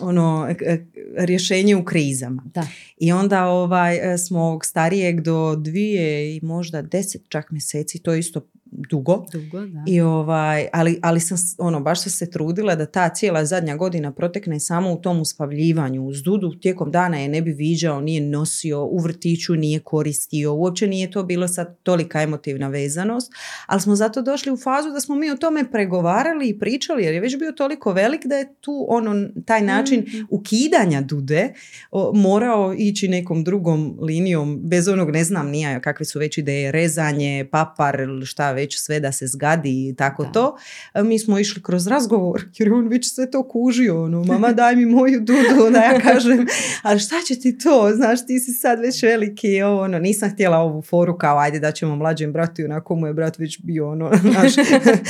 ono, 0.00 0.46
e, 0.48 0.64
e, 0.64 0.84
rješenje 1.16 1.76
u 1.76 1.84
krizama. 1.84 2.42
Da. 2.54 2.66
I 2.98 3.12
onda 3.12 3.46
ovaj, 3.46 4.14
e, 4.14 4.18
smo 4.18 4.40
ovog 4.40 4.64
starijeg 4.64 5.20
do 5.20 5.56
dvije 5.56 6.36
i 6.36 6.40
možda 6.42 6.82
deset 6.82 7.22
čak 7.28 7.50
mjeseci, 7.50 7.98
to 7.98 8.12
je 8.12 8.18
isto 8.18 8.46
dugo. 8.72 9.26
Dugo, 9.32 9.60
da. 9.60 9.84
I 9.86 10.00
ovaj, 10.00 10.66
ali, 10.72 10.98
ali 11.02 11.20
sam 11.20 11.38
ono, 11.58 11.80
baš 11.80 12.02
sam 12.02 12.10
se 12.10 12.30
trudila 12.30 12.74
da 12.74 12.86
ta 12.86 13.08
cijela 13.08 13.44
zadnja 13.44 13.76
godina 13.76 14.12
protekne 14.12 14.60
samo 14.60 14.92
u 14.92 15.00
tom 15.00 15.20
uspavljivanju. 15.20 16.06
Uz 16.06 16.22
dudu 16.22 16.60
tijekom 16.60 16.90
dana 16.90 17.18
je 17.18 17.28
ne 17.28 17.42
bi 17.42 17.52
viđao, 17.52 18.00
nije 18.00 18.20
nosio, 18.20 18.84
u 18.84 18.98
vrtiću 18.98 19.54
nije 19.54 19.80
koristio, 19.80 20.54
uopće 20.54 20.86
nije 20.86 21.10
to 21.10 21.22
bilo 21.22 21.48
sad 21.48 21.76
tolika 21.82 22.22
emotivna 22.22 22.68
vezanost, 22.68 23.32
ali 23.66 23.80
smo 23.80 23.96
zato 23.96 24.22
došli 24.22 24.52
u 24.52 24.56
fazu 24.56 24.90
da 24.90 25.00
smo 25.00 25.14
mi 25.14 25.30
o 25.30 25.36
tome 25.36 25.70
pregovarali 25.70 26.48
i 26.48 26.58
pričali 26.58 27.04
jer 27.04 27.14
je 27.14 27.20
već 27.20 27.38
bio 27.38 27.52
toliko 27.52 27.92
velik 27.92 28.26
da 28.26 28.36
je 28.36 28.54
tu 28.60 28.86
ono, 28.88 29.28
taj 29.46 29.62
način 29.62 30.02
Mhm. 30.08 30.22
ukidanja 30.30 31.00
dude 31.00 31.52
o, 31.90 32.12
morao 32.14 32.74
ići 32.78 33.08
nekom 33.08 33.44
drugom 33.44 33.98
linijom, 34.00 34.60
bez 34.64 34.88
onog 34.88 35.10
ne 35.10 35.24
znam 35.24 35.50
nija 35.50 35.80
kakve 35.80 36.06
su 36.06 36.18
već 36.18 36.38
ideje, 36.38 36.72
rezanje, 36.72 37.48
papar 37.50 38.00
ili 38.00 38.26
šta 38.26 38.52
već 38.52 38.61
sve 38.70 39.00
da 39.00 39.12
se 39.12 39.26
zgadi 39.26 39.88
i 39.88 39.94
tako 39.96 40.24
Da. 40.24 40.32
to. 40.32 40.56
A 40.92 41.02
Mi 41.02 41.18
smo 41.18 41.38
išli 41.38 41.62
kroz 41.62 41.86
razgovor 41.86 42.44
jer 42.58 42.68
je 42.68 42.74
on 42.74 42.88
već 42.88 43.14
sve 43.14 43.30
to 43.30 43.48
kužio, 43.48 44.04
ono, 44.04 44.24
mama 44.24 44.52
daj 44.52 44.76
mi 44.76 44.86
moju 44.86 45.20
dudu, 45.20 45.70
da 45.72 45.78
ja 45.78 46.00
kažem, 46.12 46.46
ali 46.82 47.00
šta 47.00 47.16
će 47.26 47.40
ti 47.40 47.58
to, 47.58 47.90
znaš, 47.94 48.26
ti 48.26 48.40
si 48.40 48.52
sad 48.52 48.80
već 48.80 49.02
veliki, 49.02 49.62
ono, 49.62 49.98
nisam 49.98 50.30
htjela 50.30 50.58
ovu 50.58 50.82
foru 50.82 51.18
kao 51.18 51.38
ajde 51.38 51.58
da 51.60 51.72
ćemo 51.72 51.96
mlađem 51.96 52.32
bratu 52.32 52.62
i 52.62 52.64
onako 52.64 52.94
mu 52.94 53.06
je 53.06 53.14
brat 53.14 53.38
već 53.38 53.60
bio 53.62 53.90
ono, 53.90 54.10
naš 54.42 54.52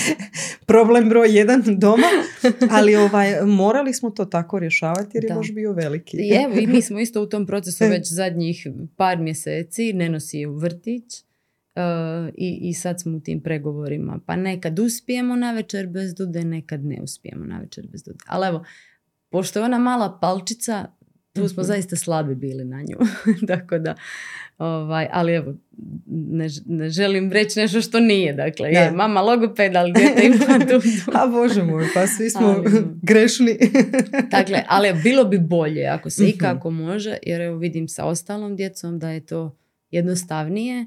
problem 0.66 1.08
broj 1.08 1.36
jedan 1.36 1.62
doma, 1.66 2.06
ali 2.70 2.96
ovaj, 2.96 3.40
morali 3.46 3.94
smo 3.94 4.10
to 4.10 4.24
tako 4.24 4.58
rješavati 4.58 5.10
jer 5.14 5.24
je 5.24 5.28
Da. 5.28 5.34
baš 5.34 5.52
bio 5.52 5.72
veliki. 5.72 6.16
I 6.16 6.30
evo, 6.44 6.54
i 6.60 6.66
mi 6.66 6.82
smo 6.82 6.98
isto 7.00 7.22
u 7.22 7.26
tom 7.26 7.46
procesu 7.46 7.84
već 7.84 8.12
zadnjih 8.12 8.66
par 8.96 9.18
mjeseci, 9.18 9.92
ne 9.92 10.08
nosi 10.08 10.38
je 10.38 10.48
u 10.48 10.56
vrtić 10.56 11.02
e, 11.74 11.80
i, 12.36 12.58
i 12.62 12.74
sad 12.74 13.00
smo 13.00 13.16
u 13.16 13.20
tim 13.20 13.40
pregovorima. 13.40 14.18
Pa 14.26 14.36
nekad 14.36 14.78
uspijemo 14.78 15.36
na 15.36 15.52
večer 15.52 15.86
bez 15.86 16.14
dude, 16.14 16.44
nekad 16.44 16.84
ne 16.84 16.98
uspijemo 17.02 17.44
na 17.44 17.58
večer 17.58 17.86
bez 17.86 18.02
dude. 18.02 18.18
Ali 18.26 18.46
evo, 18.46 18.64
pošto 19.30 19.58
je 19.58 19.64
ona 19.64 19.78
mala 19.78 20.18
palčica, 20.20 20.86
tu 21.32 21.48
smo 21.48 21.62
Mhm. 21.62 21.66
zaista 21.66 21.96
slabi 21.96 22.34
bili 22.34 22.64
na 22.64 22.80
nju. 22.80 22.96
Tako 23.48 23.78
da, 23.78 23.94
ovaj, 24.58 25.08
ali 25.12 25.32
evo, 25.32 25.54
ne, 26.06 26.46
ne 26.66 26.90
želim 26.90 27.32
reći 27.32 27.58
nešto 27.58 27.80
što 27.80 28.00
nije. 28.00 28.32
Dakle, 28.34 28.68
je 28.68 28.84
Da. 28.84 28.92
mama 28.92 29.20
logoped, 29.22 29.76
ali 29.76 29.92
dijete 29.92 30.26
ima 30.26 30.58
dudu. 30.58 30.82
A 31.14 31.26
bože 31.28 31.62
moj, 31.62 31.84
pa 31.94 32.06
svi 32.08 32.30
smo 32.30 32.46
Ali- 32.46 32.64
grešni. 33.02 33.58
Dakle, 34.30 34.62
ali 34.68 35.02
bilo 35.02 35.24
bi 35.24 35.38
bolje 35.40 35.86
ako 35.86 36.10
se 36.10 36.22
Mhm. 36.22 36.30
ikako 36.30 36.70
može, 36.70 37.16
jer 37.22 37.40
evo 37.40 37.56
vidim 37.56 37.88
sa 37.88 38.04
ostalom 38.04 38.56
djecom 38.56 38.98
da 38.98 39.10
je 39.10 39.20
to 39.20 39.56
jednostavnije, 39.90 40.86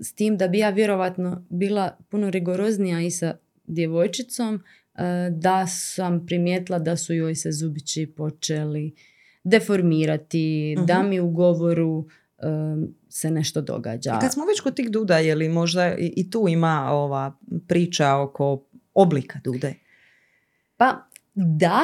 s 0.00 0.12
tim 0.14 0.36
da 0.36 0.48
bi 0.48 0.58
ja 0.58 0.70
vjerovatno 0.70 1.44
bila 1.48 1.96
puno 2.08 2.30
rigoroznija 2.30 3.00
i 3.00 3.10
sa 3.10 3.36
djevojčicom, 3.66 4.54
e, 4.94 5.00
da 5.30 5.66
sam 5.66 6.26
primijetila 6.26 6.78
da 6.78 6.96
su 6.96 7.14
joj 7.14 7.34
se 7.34 7.52
zubići 7.52 8.06
počeli 8.06 8.94
deformirati, 9.44 10.74
Mhm. 10.78 10.86
da 10.86 11.02
mi 11.02 11.20
u 11.20 11.30
govoru 11.30 12.06
e, 12.38 12.42
se 13.08 13.30
nešto 13.30 13.60
događa. 13.60 14.18
Kad 14.20 14.32
smo 14.32 14.44
već 14.44 14.60
kod 14.60 14.74
tih 14.76 14.90
duda, 14.90 15.18
je 15.18 15.34
li 15.34 15.48
možda 15.48 15.94
i, 15.98 16.12
i 16.16 16.30
tu 16.30 16.46
ima 16.48 16.88
ova 16.92 17.38
priča 17.68 18.16
oko 18.16 18.64
oblika 18.94 19.38
dude? 19.44 19.74
Pa 20.76 21.06
da 21.34 21.80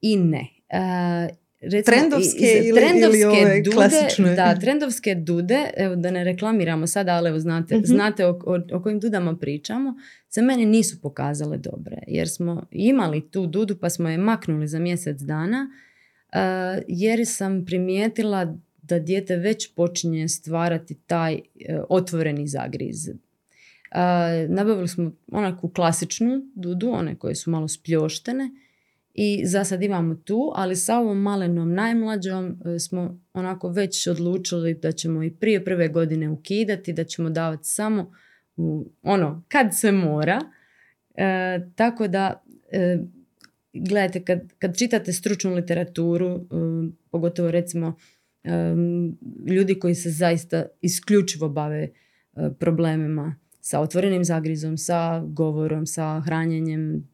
i 0.00 0.16
ne. 0.16 0.48
E, 0.68 1.28
recimo, 1.64 1.96
Trendovske 1.96 2.38
iz- 2.58 2.66
ili- 2.66 2.80
trendovske 2.80 3.18
ili 3.18 3.24
ove 3.24 3.60
dude, 3.60 3.70
klasične? 3.72 4.34
Da, 4.34 4.54
trendovske 4.56 5.14
dude, 5.16 5.70
evo 5.76 5.96
da 5.96 6.10
ne 6.10 6.24
reklamiramo 6.24 6.86
sada, 6.86 7.12
ali 7.12 7.28
evo 7.28 7.38
znate, 7.38 7.74
Mhm. 7.76 7.84
znate 7.84 8.26
o, 8.26 8.40
o, 8.46 8.60
o 8.72 8.82
kojim 8.82 9.00
dudama 9.00 9.36
pričamo, 9.36 9.94
se 10.28 10.42
meni 10.42 10.66
nisu 10.66 11.00
pokazale 11.00 11.58
dobre, 11.58 11.96
jer 12.06 12.28
smo 12.28 12.66
imali 12.70 13.30
tu 13.30 13.46
dudu 13.46 13.76
pa 13.76 13.90
smo 13.90 14.08
je 14.08 14.18
maknuli 14.18 14.68
za 14.68 14.78
mjesec 14.78 15.18
dana, 15.18 15.70
e, 16.32 16.38
jer 16.88 17.20
sam 17.26 17.64
primijetila 17.64 18.56
da 18.78 18.98
dijete 18.98 19.36
već 19.36 19.74
počinje 19.74 20.28
stvarati 20.28 20.94
taj 20.96 21.34
e, 21.34 21.40
otvoreni 21.88 22.46
zagriz. 22.46 23.08
E, 23.08 23.14
nabavili 24.48 24.88
smo 24.88 25.12
onakvu 25.28 25.68
klasičnu 25.68 26.42
dudu, 26.54 26.90
one 26.90 27.16
koje 27.16 27.34
su 27.34 27.50
malo 27.50 27.68
spljoštene, 27.68 28.50
i 29.14 29.46
za 29.46 29.64
sad 29.64 29.82
imamo 29.82 30.14
tu, 30.14 30.52
ali 30.54 30.76
sa 30.76 30.98
ovom 30.98 31.22
malenom 31.22 31.74
najmlađom 31.74 32.46
e, 32.64 32.78
smo 32.78 33.20
onako 33.32 33.68
već 33.68 34.06
odlučili 34.06 34.74
da 34.74 34.92
ćemo 34.92 35.22
i 35.22 35.30
prije 35.30 35.64
prve 35.64 35.88
godine 35.88 36.28
ukidati, 36.28 36.92
da 36.92 37.04
ćemo 37.04 37.30
davati 37.30 37.68
samo 37.68 38.12
ono, 39.02 39.44
kad 39.48 39.68
se 39.72 39.92
mora. 39.92 40.40
E, 41.14 41.60
tako 41.76 42.08
da, 42.08 42.42
e, 42.72 42.98
gledajte, 43.72 44.24
kad, 44.24 44.52
kad 44.58 44.76
čitate 44.76 45.12
stručnu 45.12 45.54
literaturu, 45.54 46.34
e, 46.36 46.40
pogotovo 47.10 47.50
recimo 47.50 47.96
e, 48.44 48.50
ljudi 49.46 49.78
koji 49.78 49.94
se 49.94 50.10
zaista 50.10 50.64
isključivo 50.80 51.48
bave 51.48 51.82
e, 51.82 51.90
problemima 52.58 53.36
sa 53.60 53.80
otvorenim 53.80 54.24
zagrizom, 54.24 54.78
sa 54.78 55.24
govorom, 55.26 55.86
sa 55.86 56.22
hranjenjem, 56.24 57.13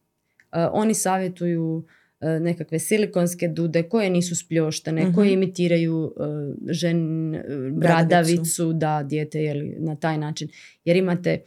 oni 0.72 0.94
savjetuju 0.94 1.84
e, 2.20 2.40
nekakve 2.40 2.78
silikonske 2.78 3.48
dude 3.48 3.82
koje 3.82 4.10
nisu 4.10 4.36
spljoštene, 4.36 5.02
Mhm. 5.04 5.14
koje 5.14 5.32
imitiraju 5.32 6.14
e, 6.16 6.22
žen, 6.72 7.34
e, 7.34 7.44
bradavicu, 7.72 8.72
da 8.72 9.02
dijete 9.02 9.42
je 9.42 9.76
na 9.78 9.96
taj 9.96 10.18
način. 10.18 10.48
Jer 10.84 10.96
imate 10.96 11.30
e, 11.30 11.42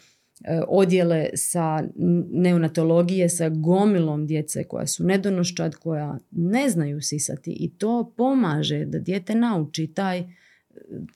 odjele 0.68 1.30
sa 1.34 1.84
neonatologije 2.32 3.30
sa 3.30 3.49
gomilom 3.49 4.28
djece 4.28 4.64
koja 4.64 4.88
su 4.88 5.04
nedonoščad, 5.04 5.76
koja 5.76 6.18
ne 6.32 6.70
znaju 6.70 7.01
sisati 7.01 7.51
i 7.51 7.70
to 7.78 8.14
pomaže 8.18 8.86
da 8.86 8.99
dijete 8.99 9.36
nauči 9.36 9.88
taj 9.88 10.20
e. 10.20 10.24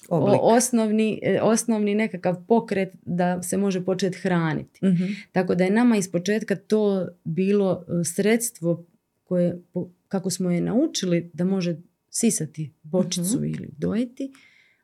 o- 0.10 0.40
osnovni, 0.46 1.20
e, 1.24 1.40
osnovni 1.42 1.96
nekakav 1.96 2.46
pokret 2.46 2.90
da 3.02 3.44
se 3.44 3.58
može 3.58 3.82
početi 3.82 4.18
hraniti. 4.18 4.86
Mhm. 4.86 5.04
Tako 5.32 5.56
da 5.56 5.64
je 5.64 5.72
nama 5.72 5.98
iz 5.98 6.12
početka 6.12 6.56
to 6.58 7.08
bilo 7.24 7.86
e, 7.92 8.04
sredstvo 8.06 8.86
koje, 9.24 9.62
kako 10.08 10.30
smo 10.30 10.52
je 10.52 10.62
naučili 10.62 11.30
da 11.34 11.44
može 11.46 11.76
sisati 12.10 12.72
bočicu 12.84 13.46
ili 13.46 13.70
dojiti, 13.78 14.32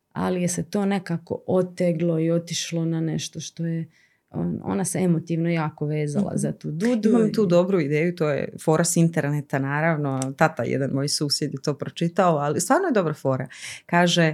ali 0.09 0.41
je 0.41 0.47
se 0.47 0.63
to 0.63 0.85
nekako 0.85 1.43
oteglo 1.47 2.19
i 2.19 2.31
otišlo 2.31 2.85
na 2.85 3.01
nešto 3.01 3.39
što 3.39 3.65
je 3.65 3.87
on- 4.31 4.59
ona 4.63 4.85
se 4.85 4.99
emotivno 4.99 5.49
jako 5.49 5.85
vezala 5.85 6.27
Mhm. 6.27 6.37
za 6.37 6.51
tu 6.51 6.71
dudu. 6.71 7.09
Imam 7.09 7.33
tu 7.33 7.45
dobru 7.45 7.79
ideju, 7.79 8.15
to 8.15 8.29
je 8.29 8.53
fora 8.59 8.83
s 8.83 8.97
interneta, 8.97 9.59
naravno. 9.59 10.33
Tata, 10.33 10.63
jedan 10.63 10.89
moj 10.91 11.07
susjed 11.07 11.53
je 11.53 11.61
to 11.61 11.73
pročitao, 11.73 12.37
ali 12.37 12.61
stvarno 12.61 12.87
je 12.87 12.93
dobra 12.93 13.13
fora. 13.13 13.47
Kaže, 13.85 14.33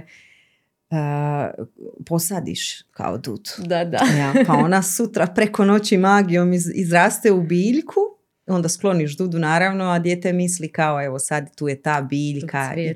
uh, 0.90 1.66
posadiš 2.06 2.82
kao 2.82 3.18
dudu. 3.18 3.50
Da, 3.58 3.84
da. 3.84 3.98
Ja, 4.18 4.44
pa 4.46 4.52
ona 4.54 4.82
sutra 4.82 5.26
preko 5.26 5.64
noći 5.64 5.98
magijom 5.98 6.52
iz, 6.52 6.70
izraste 6.74 7.32
u 7.32 7.42
biljku, 7.42 8.00
onda 8.46 8.68
skloniš 8.68 9.16
dudu 9.16 9.38
naravno, 9.38 9.84
a 9.84 9.98
dijete 9.98 10.32
misli 10.32 10.68
kao 10.68 11.04
evo 11.04 11.18
sad 11.18 11.54
tu 11.56 11.68
je 11.68 11.82
ta 11.82 12.02
biljka, 12.02 12.74
i- 12.76 12.94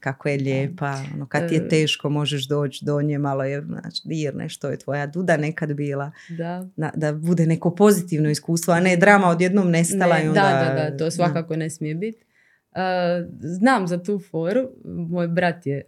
kako 0.00 0.28
je 0.28 0.38
lijepa, 0.38 0.94
ono, 1.14 1.26
kad 1.26 1.48
ti 1.48 1.54
je 1.54 1.60
E. 1.60 1.68
teško 1.68 2.10
možeš 2.10 2.48
doći 2.48 2.84
do 2.84 3.02
nje, 3.02 3.18
malo 3.18 3.44
je, 3.44 3.62
znači, 3.62 4.02
dirne 4.04 4.48
što 4.48 4.68
je 4.68 4.78
tvoja 4.78 5.06
duda 5.06 5.36
nekad 5.36 5.74
bila, 5.74 6.10
da. 6.28 6.68
da, 6.76 6.90
da 6.94 7.12
bude 7.12 7.46
neko 7.46 7.70
pozitivno 7.70 8.30
iskustvo, 8.30 8.74
a 8.74 8.80
ne 8.80 8.96
drama 8.96 9.28
odjednom 9.28 9.70
nestala 9.70 10.16
Ne, 10.16 10.24
i 10.24 10.28
onda... 10.28 10.40
da, 10.42 10.74
da, 10.74 10.90
da, 10.90 10.96
to 10.96 11.10
svakako 11.10 11.56
ne 11.56 11.70
smije 11.70 11.94
biti. 11.94 12.24
Uh, 12.70 12.78
znam 13.40 13.86
za 13.86 14.02
tu 14.02 14.20
foru. 14.20 14.60
Moj 14.84 15.28
brat 15.28 15.66
je 15.66 15.82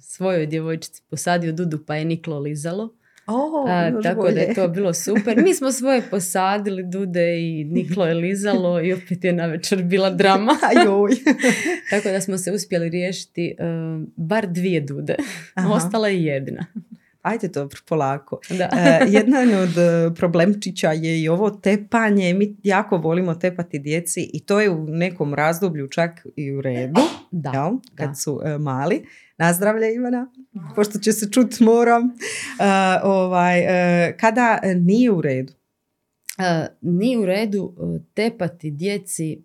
svojoj 0.00 0.46
djevojčici 0.46 1.02
posadio 1.10 1.52
dudu 1.52 1.84
pa 1.86 1.96
je 1.96 2.04
niklo 2.04 2.38
lizalo. 2.38 2.94
O, 3.26 3.64
A, 3.68 3.90
tako 4.02 4.02
da 4.02 4.14
bolje. 4.14 4.40
je 4.40 4.54
to 4.54 4.68
bilo 4.68 4.94
super. 4.94 5.42
Mi 5.42 5.54
smo 5.54 5.72
svoje 5.72 6.02
posadili 6.10 6.82
dude 6.82 7.40
i 7.40 7.64
niklo 7.64 8.06
je 8.06 8.14
lizalo 8.14 8.80
i 8.80 8.92
opet 8.92 9.24
je 9.24 9.32
na 9.32 9.46
večer 9.46 9.82
bila 9.82 10.10
drama. 10.10 10.52
Tako 11.90 12.08
da 12.08 12.20
smo 12.20 12.38
se 12.38 12.52
uspjeli 12.52 12.88
riješiti 12.88 13.56
uh, 13.58 14.08
bar 14.16 14.46
dvije 14.46 14.80
dude. 14.80 15.16
Aha. 15.54 15.72
Ostala 15.72 16.08
je 16.08 16.24
jedna. 16.24 16.66
Ajde 17.24 17.48
dobro, 17.48 17.78
polako. 17.88 18.40
Da. 18.50 18.68
E, 18.72 19.06
jedan 19.08 19.54
od 19.54 19.78
e, 19.78 20.14
problemčića 20.14 20.92
je 20.92 21.22
i 21.22 21.28
ovo 21.28 21.50
tepanje. 21.50 22.34
Mi 22.34 22.56
jako 22.62 22.96
volimo 22.96 23.34
tepati 23.34 23.78
djeci 23.78 24.30
i 24.32 24.40
to 24.40 24.60
je 24.60 24.70
u 24.70 24.86
nekom 24.88 25.34
razdoblju 25.34 25.88
čak 25.88 26.26
i 26.36 26.52
u 26.52 26.60
redu. 26.60 27.00
Da, 27.30 27.50
jel? 27.54 27.70
Kad 27.94 28.08
da. 28.08 28.14
su 28.14 28.40
e, 28.44 28.58
mali. 28.58 29.04
Nazdravlje 29.38 29.94
Ivana, 29.94 30.30
pošto 30.74 30.98
će 30.98 31.12
se 31.12 31.30
čut 31.30 31.60
moram. 31.60 32.02
E, 32.04 32.10
ovaj, 33.02 33.58
e, 33.60 34.16
kada 34.16 34.60
nije 34.76 35.10
u 35.10 35.20
redu. 35.20 35.52
Uh, 36.38 36.66
nije 36.80 37.18
u 37.18 37.26
redu 37.26 37.74
uh, 37.76 38.00
tepati 38.14 38.70
djeci 38.70 39.42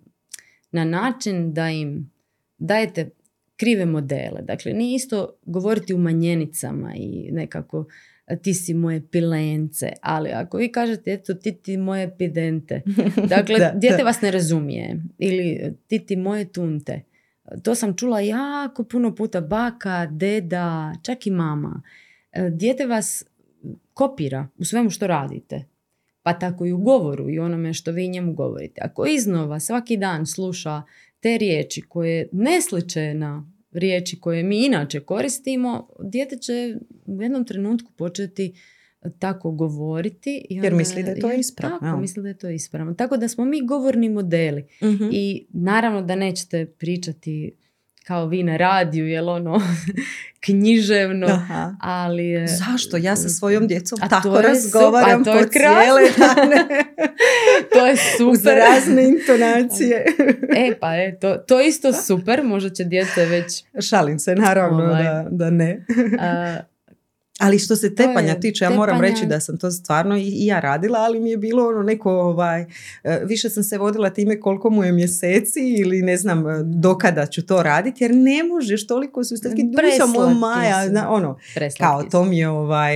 na 0.71 0.83
način 0.83 1.53
da 1.53 1.69
im 1.69 2.11
dajete 2.57 3.09
krive 3.57 3.85
modele. 3.85 4.41
Dakle, 4.41 4.73
nije 4.73 4.95
isto 4.95 5.29
govoriti 5.43 5.93
u 5.93 5.97
manjenicama 5.97 6.93
i 6.95 7.29
nekako 7.31 7.85
"A 8.25 8.35
ti 8.35 8.53
si 8.53 8.73
moje 8.73 9.07
pilence, 9.07 9.91
ali 10.01 10.29
ako 10.29 10.57
vi 10.57 10.71
kažete 10.71 11.13
eto 11.13 11.33
ti 11.33 11.51
ti 11.53 11.77
moje 11.77 12.17
pidente, 12.17 12.81
dakle 13.35 13.59
Da, 13.59 13.71
dijete 13.71 13.97
da. 13.97 14.03
vas 14.03 14.21
ne 14.21 14.31
razumije 14.31 14.95
ili 15.17 15.73
ti 15.87 16.05
ti 16.05 16.15
moje 16.15 16.51
tunte. 16.51 17.01
To 17.63 17.75
sam 17.75 17.95
čula 17.95 18.19
jako 18.19 18.83
puno 18.83 19.15
puta 19.15 19.41
baka, 19.41 20.05
deda, 20.11 20.93
čak 21.03 21.27
i 21.27 21.31
mama. 21.31 21.81
E, 22.31 22.49
Dijete 22.49 22.85
vas 22.85 23.23
kopira 23.93 24.47
u 24.57 24.65
svemu 24.65 24.89
što 24.89 25.07
radite. 25.07 25.65
Pa 26.23 26.39
tako 26.39 26.65
i 26.65 26.71
u 26.71 26.77
govoru 26.77 27.29
i 27.29 27.39
onome 27.39 27.73
što 27.73 27.91
vi 27.91 28.07
njemu 28.07 28.33
govorite. 28.33 28.81
Ako 28.83 29.05
iznova 29.05 29.59
svaki 29.59 29.97
dan 29.97 30.25
sluša 30.25 30.81
te 31.19 31.37
riječi 31.37 31.81
koje 31.81 32.29
ne 32.31 32.61
sliče 32.61 33.13
na 33.13 33.51
riječi 33.71 34.19
koje 34.19 34.43
mi 34.43 34.65
inače 34.65 34.99
koristimo, 34.99 35.87
dijete 36.03 36.37
će 36.37 36.75
u 37.05 37.21
jednom 37.21 37.45
trenutku 37.45 37.91
početi 37.91 38.53
tako 39.19 39.51
govoriti. 39.51 40.45
I 40.49 40.55
Jer 40.55 40.73
misli 40.73 41.03
da 41.03 41.09
je 41.09 41.19
to 41.19 41.31
ispravno, 41.31 41.77
Tako, 41.77 41.85
jel? 41.87 41.97
misli 41.97 42.23
da 42.23 42.29
je 42.29 42.37
to 42.37 42.49
ispravno. 42.49 42.93
Tako 42.93 43.17
da 43.17 43.27
smo 43.27 43.45
mi 43.45 43.61
govorni 43.61 44.09
modeli. 44.09 44.65
I 45.11 45.45
naravno 45.49 46.01
da 46.01 46.15
nećete 46.15 46.65
pričati 46.67 47.55
kao 48.03 48.27
vi 48.27 48.43
na 48.43 48.57
radiju, 48.57 49.07
jel 49.07 49.29
ono 49.29 49.61
književno, 50.45 51.27
Aha. 51.27 51.75
ali... 51.81 52.47
Zašto? 52.47 52.97
Ja 52.97 53.15
sa 53.15 53.29
svojom 53.29 53.67
djecom 53.67 53.99
tako 53.99 54.41
razgovaram 54.41 55.23
su- 55.23 55.29
a 55.29 55.33
to 55.33 55.39
je 55.39 55.43
po 55.43 55.49
cijele 55.49 56.01
dane. 56.17 56.67
to 57.73 57.85
je 57.85 57.93
Uz 57.93 57.99
super. 58.17 58.57
razne 58.57 59.03
intonacije. 59.05 60.05
e, 60.57 60.79
pa 60.79 60.93
je, 60.93 61.19
to, 61.19 61.35
to 61.37 61.61
isto 61.61 61.93
super, 61.93 62.43
možda 62.43 62.69
će 62.69 62.83
djece 62.83 63.25
već... 63.25 63.63
Šalim 63.81 64.19
se, 64.19 64.35
naravno 64.35 64.83
Ovaj. 64.83 65.03
da, 65.03 65.27
da 65.31 65.49
ne. 65.49 65.85
a, 66.19 66.57
Ali 67.39 67.59
što 67.59 67.75
se 67.75 67.95
tepanja 67.95 68.35
tiče, 68.35 68.65
ja 68.65 68.69
moram 68.69 68.95
tepanja- 68.95 69.09
reći 69.11 69.25
da 69.25 69.39
sam 69.39 69.57
to 69.57 69.71
stvarno 69.71 70.17
i, 70.17 70.21
i 70.23 70.45
ja 70.45 70.59
radila, 70.59 70.99
ali 70.99 71.19
mi 71.19 71.29
je 71.29 71.37
bilo 71.37 71.67
ono 71.67 71.83
neko, 71.83 72.11
ovaj, 72.11 72.61
e, 73.03 73.21
više 73.23 73.49
sam 73.49 73.63
se 73.63 73.77
vodila 73.77 74.09
time 74.09 74.39
koliko 74.39 74.69
mu 74.69 74.83
je 74.83 74.91
mjeseci 74.91 75.59
ili 75.77 76.01
ne 76.01 76.17
znam 76.17 76.49
e, 76.49 76.63
dokada 76.63 77.25
ću 77.25 77.45
to 77.45 77.63
raditi, 77.63 78.03
jer 78.03 78.15
ne 78.15 78.43
možeš, 78.45 78.87
toliko 78.87 79.23
su 79.23 79.35
samo 79.97 80.29
Maja, 80.29 80.87
zna, 80.87 81.09
ono, 81.09 81.37
preslatki 81.55 81.83
kao 81.83 82.03
to 82.03 82.25
mi 82.25 82.37
je 82.37 82.49
ovaj, 82.49 82.95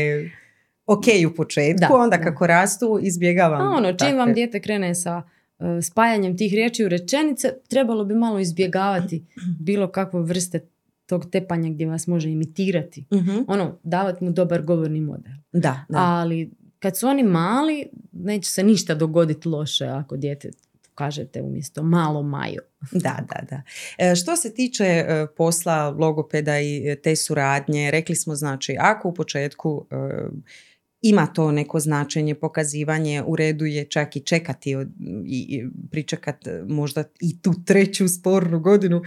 ok 0.86 1.04
u 1.32 1.36
početku, 1.36 1.80
Da, 1.80 1.96
onda 1.96 2.18
da. 2.18 2.24
kako 2.24 2.48
rastu 2.48 3.00
izbjegavam. 3.02 3.62
A 3.62 3.70
ono, 3.70 3.88
čim 3.88 3.98
takve- 3.98 4.18
vam 4.18 4.34
dijete 4.34 4.62
krene 4.62 4.96
sa 4.96 5.22
uh, 5.60 5.66
spajanjem 5.84 6.38
tih 6.38 6.54
riječi 6.54 6.86
u 6.86 6.90
rečenice, 6.90 7.54
trebalo 7.68 8.06
bi 8.06 8.16
malo 8.16 8.40
izbjegavati 8.40 9.24
bilo 9.60 9.88
kakve 9.88 10.22
vrste 10.22 10.60
tog 11.06 11.30
tepanja 11.32 11.70
gdje 11.70 11.88
vas 11.88 12.08
može 12.08 12.30
imitirati. 12.30 13.06
Mhm. 13.14 13.38
Ono, 13.48 13.80
davati 13.84 14.24
mu 14.24 14.32
dobar 14.32 14.62
govorni 14.62 15.02
model. 15.02 15.34
Da, 15.52 15.86
da. 15.90 15.98
Ali 15.98 16.52
kad 16.80 16.98
su 16.98 17.08
oni 17.08 17.24
mali, 17.24 17.90
neće 18.12 18.50
se 18.50 18.64
ništa 18.64 18.96
dogoditi 18.96 19.48
loše 19.48 19.86
ako 19.86 20.18
dijete 20.18 20.50
kažete 20.96 21.42
umjesto 21.42 21.84
malo 21.84 22.24
majo. 22.24 22.62
Da, 22.92 23.26
da, 23.30 23.46
da. 23.50 23.62
E, 23.98 24.16
što 24.16 24.36
se 24.36 24.54
tiče 24.54 24.84
e, 24.84 25.28
posla 25.38 25.90
logopeda 25.90 26.60
i 26.60 26.96
te 27.04 27.16
suradnje, 27.16 27.92
rekli 27.92 28.16
smo 28.16 28.36
znači, 28.36 28.76
ako 28.80 29.10
u 29.10 29.14
početku 29.14 29.86
e, 29.92 29.96
ima 31.04 31.28
to 31.28 31.52
neko 31.52 31.80
značenje, 31.80 32.36
pokazivanje, 32.36 33.24
u 33.26 33.36
redu 33.36 33.66
je 33.66 33.86
čak 33.86 34.16
i 34.16 34.20
čekati 34.20 34.72
i, 34.72 34.78
i 35.26 35.66
pričekat 35.92 36.48
možda 36.68 37.04
i 37.20 37.42
tu 37.42 37.54
treću 37.66 38.08
spornu 38.08 38.60
godinu 38.60 39.02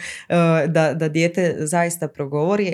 da, 0.68 0.94
da 0.94 1.08
dijete 1.08 1.56
zaista 1.58 2.08
progovori. 2.08 2.72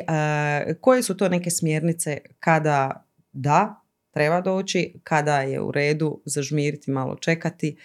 Koje 0.80 1.02
su 1.02 1.16
to 1.16 1.28
neke 1.28 1.50
smjernice 1.50 2.18
kada 2.40 3.06
da, 3.32 3.84
treba 4.10 4.40
doći, 4.40 4.94
kada 5.04 5.40
je 5.40 5.60
u 5.60 5.72
redu 5.72 6.20
zažmiriti, 6.24 6.90
malo 6.90 7.16
čekati 7.16 7.76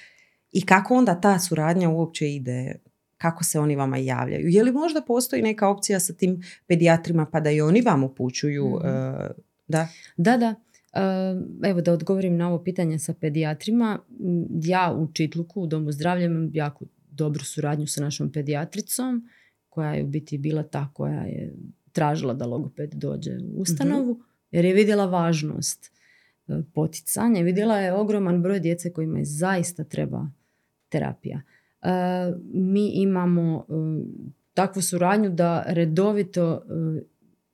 i 0.51 0.65
kako 0.65 0.95
onda 0.95 1.21
ta 1.21 1.39
suradnja 1.39 1.89
uopće 1.89 2.33
ide 2.33 2.75
kako 3.17 3.43
se 3.43 3.59
oni 3.59 3.75
vama 3.75 3.97
javljaju. 3.97 4.47
Je 4.47 4.63
li 4.63 4.71
možda 4.71 5.01
postoji 5.01 5.41
neka 5.41 5.67
opcija 5.67 5.99
sa 5.99 6.13
tim 6.13 6.41
pedijatrima 6.67 7.25
pa 7.25 7.39
da 7.39 7.51
i 7.51 7.61
oni 7.61 7.81
vam 7.81 8.03
upućuju? 8.03 8.65
Mhm. 8.65 8.88
da? 9.67 9.88
Da, 10.17 10.38
da. 10.38 10.55
Evo 11.63 11.81
da 11.81 11.93
odgovorim 11.93 12.38
na 12.38 12.47
ovo 12.47 12.63
pitanje 12.63 12.99
sa 12.99 13.13
pedijatrima. 13.13 13.99
Ja 14.63 14.95
u 14.97 15.07
Čitluku, 15.13 15.61
u 15.61 15.67
Domu 15.67 15.91
zdravlja, 15.91 16.25
imam 16.25 16.49
jako 16.53 16.85
dobru 17.11 17.43
suradnju 17.43 17.88
sa 17.88 18.01
našom 18.01 18.31
pedijatricom, 18.31 19.29
koja 19.69 19.93
je 19.93 20.03
u 20.03 20.07
biti 20.07 20.38
bila 20.38 20.63
ta 20.63 20.89
koja 20.93 21.21
je 21.21 21.53
tražila 21.91 22.33
da 22.33 22.45
logoped 22.45 22.93
dođe 22.93 23.31
u 23.55 23.61
ustanovu, 23.61 24.11
mhm. 24.11 24.21
jer 24.51 24.65
je 24.65 24.73
vidjela 24.73 25.05
važnost 25.05 25.91
e, 26.47 26.61
poticanja. 26.73 27.41
Vidjela 27.41 27.77
je 27.77 27.93
ogroman 27.93 28.41
broj 28.41 28.59
djece 28.59 28.93
kojima 28.93 29.17
je 29.17 29.25
zaista 29.25 29.83
treba 29.83 30.29
terapija. 30.89 31.41
E, 31.81 31.89
mi 32.53 32.89
imamo 32.89 33.65
e, 33.69 33.73
takvu 34.53 34.81
suradnju 34.81 35.29
da 35.29 35.63
redovito 35.67 36.61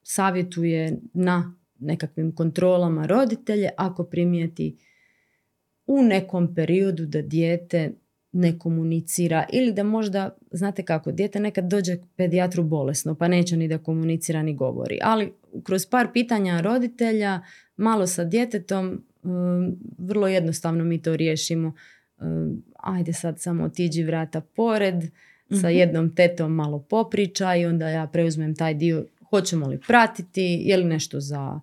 savjetuje 0.03 0.99
na 1.13 1.55
nekakvim 1.83 2.35
kontrolama 2.35 3.05
roditelje 3.05 3.69
ako 3.77 4.03
primijeti 4.03 4.77
u 5.87 6.01
nekom 6.01 6.55
periodu 6.55 7.05
da 7.05 7.21
dijete 7.21 7.91
ne 8.31 8.59
komunicira 8.59 9.45
ili 9.53 9.73
da 9.73 9.83
možda, 9.83 10.37
znate 10.51 10.83
kako, 10.83 11.11
dijete 11.11 11.39
nekad 11.39 11.65
dođe 11.65 11.97
pedijatru 12.15 12.63
bolesno 12.63 13.15
pa 13.15 13.27
neće 13.27 13.57
ni 13.57 13.67
da 13.67 13.77
komunicira 13.77 14.43
ni 14.43 14.55
govori, 14.55 14.99
ali 15.03 15.33
kroz 15.63 15.85
par 15.85 16.07
pitanja 16.13 16.61
roditelja, 16.61 17.41
malo 17.77 18.07
sa 18.07 18.23
djetetom, 18.23 19.05
um, 19.23 19.75
vrlo 19.97 20.27
jednostavno 20.27 20.83
mi 20.83 21.01
to 21.01 21.15
riješimo. 21.15 21.73
Um, 22.17 22.63
ajde 22.79 23.13
sad 23.13 23.39
samo 23.39 23.63
otiđi 23.63 24.03
vrata 24.03 24.41
pored, 24.41 24.95
sa 25.49 25.67
mhm. 25.67 25.77
jednom 25.77 26.15
tetom 26.15 26.53
malo 26.53 26.79
popriča 26.79 27.55
i 27.55 27.65
onda 27.65 27.89
ja 27.89 28.07
preuzmem 28.07 28.55
taj 28.55 28.73
dio, 28.73 29.05
hoćemo 29.29 29.67
li 29.67 29.79
pratiti, 29.87 30.61
je 30.65 30.77
li 30.77 30.83
nešto 30.83 31.19
za 31.19 31.59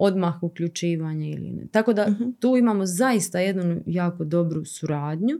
odmah 0.00 0.42
uključivanje 0.42 1.30
ili 1.30 1.50
ne. 1.50 1.66
Tako 1.70 1.92
da 1.92 2.08
mhm. 2.10 2.30
tu 2.40 2.56
imamo 2.56 2.86
zaista 2.86 3.40
jednu 3.40 3.82
jako 3.86 4.24
dobru 4.24 4.64
suradnju, 4.64 5.38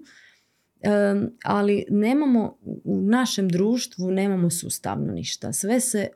ali 1.44 1.84
nemamo 1.90 2.58
u 2.84 3.00
našem 3.02 3.48
društvu 3.48 4.10
nemamo 4.10 4.50
sustavno 4.50 5.12
ništa. 5.12 5.52
Sve 5.52 5.80
se 5.80 6.08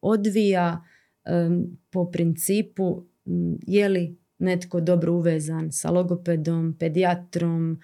odvija 0.00 0.84
po 1.90 2.10
principu 2.10 3.04
je 3.66 3.88
li 3.88 4.16
netko 4.38 4.80
dobro 4.80 5.12
uvezan 5.12 5.72
sa 5.72 5.90
logopedom, 5.90 6.76
pedijatrom, 6.78 7.80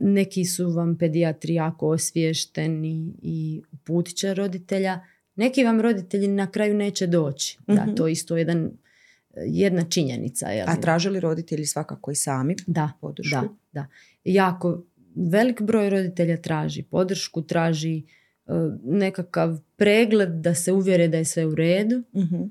neki 0.00 0.44
su 0.44 0.70
vam 0.70 0.98
pedijatri 0.98 1.54
jako 1.54 1.88
osviješteni 1.88 3.14
i 3.22 3.62
uputit 3.72 4.16
će 4.16 4.34
roditelja. 4.34 5.00
Neki 5.34 5.64
vam 5.64 5.80
roditelji 5.80 6.28
na 6.28 6.50
kraju 6.50 6.74
neće 6.74 7.06
doći. 7.06 7.58
Da, 7.66 7.84
mhm. 7.84 7.94
to 7.94 8.06
je 8.06 8.12
isto 8.12 8.36
jedan 8.36 8.70
jedna 9.36 9.84
činjenica. 9.84 10.48
Jel? 10.48 10.66
A 10.68 10.76
tražili 10.76 11.20
roditelji 11.20 11.66
svakako 11.66 12.10
i 12.10 12.14
sami 12.14 12.56
da, 12.66 12.92
podršku? 13.00 13.40
Da, 13.40 13.48
da. 13.72 13.86
Jako 14.24 14.82
velik 15.14 15.62
broj 15.62 15.90
roditelja 15.90 16.36
traži 16.36 16.82
podršku, 16.82 17.42
traži 17.42 17.98
e, 17.98 18.02
nekakav 18.84 19.58
pregled 19.76 20.30
da 20.30 20.54
se 20.54 20.72
uvjere 20.72 21.08
da 21.08 21.16
je 21.16 21.24
sve 21.24 21.46
u 21.46 21.54
redu. 21.54 22.02
uh 22.12 22.50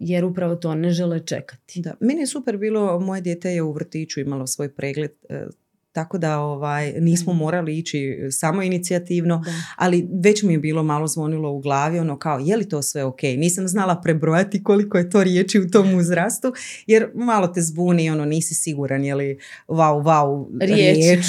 jer 0.00 0.24
upravo 0.24 0.56
to 0.56 0.74
ne 0.74 0.90
žele 0.90 1.26
čekati. 1.26 1.80
Da. 1.80 1.94
Meni 2.00 2.20
je 2.20 2.26
super 2.26 2.56
bilo, 2.56 3.00
moje 3.00 3.20
dijete 3.20 3.50
je 3.50 3.62
u 3.62 3.72
vrtiću 3.72 4.20
imalo 4.20 4.46
svoj 4.46 4.68
pregled 4.68 5.10
e, 5.28 5.46
tako 5.94 6.18
da 6.18 6.38
ovaj, 6.38 6.92
nismo 7.00 7.32
morali 7.32 7.78
ići 7.78 8.18
samo 8.30 8.62
inicijativno, 8.62 9.44
ali 9.76 10.08
već 10.22 10.42
mi 10.42 10.52
je 10.52 10.58
bilo 10.58 10.82
malo 10.82 11.06
zvonilo 11.06 11.52
u 11.52 11.60
glavi, 11.60 11.98
ono 11.98 12.18
kao 12.18 12.38
je 12.38 12.56
li 12.56 12.68
to 12.68 12.82
sve 12.82 13.04
ok? 13.04 13.22
Nisam 13.22 13.68
znala 13.68 14.00
prebrojati 14.00 14.62
koliko 14.62 14.98
je 14.98 15.10
to 15.10 15.24
riječi 15.24 15.60
u 15.60 15.70
tom 15.70 15.94
uzrastu, 15.94 16.52
jer 16.86 17.10
malo 17.14 17.46
te 17.46 17.60
zbuni, 17.60 18.10
ono 18.10 18.24
nisi 18.24 18.54
siguran 18.54 19.04
je 19.04 19.14
li 19.14 19.38
wow, 19.68 20.02
wow, 20.02 20.46
riječ. 20.60 21.24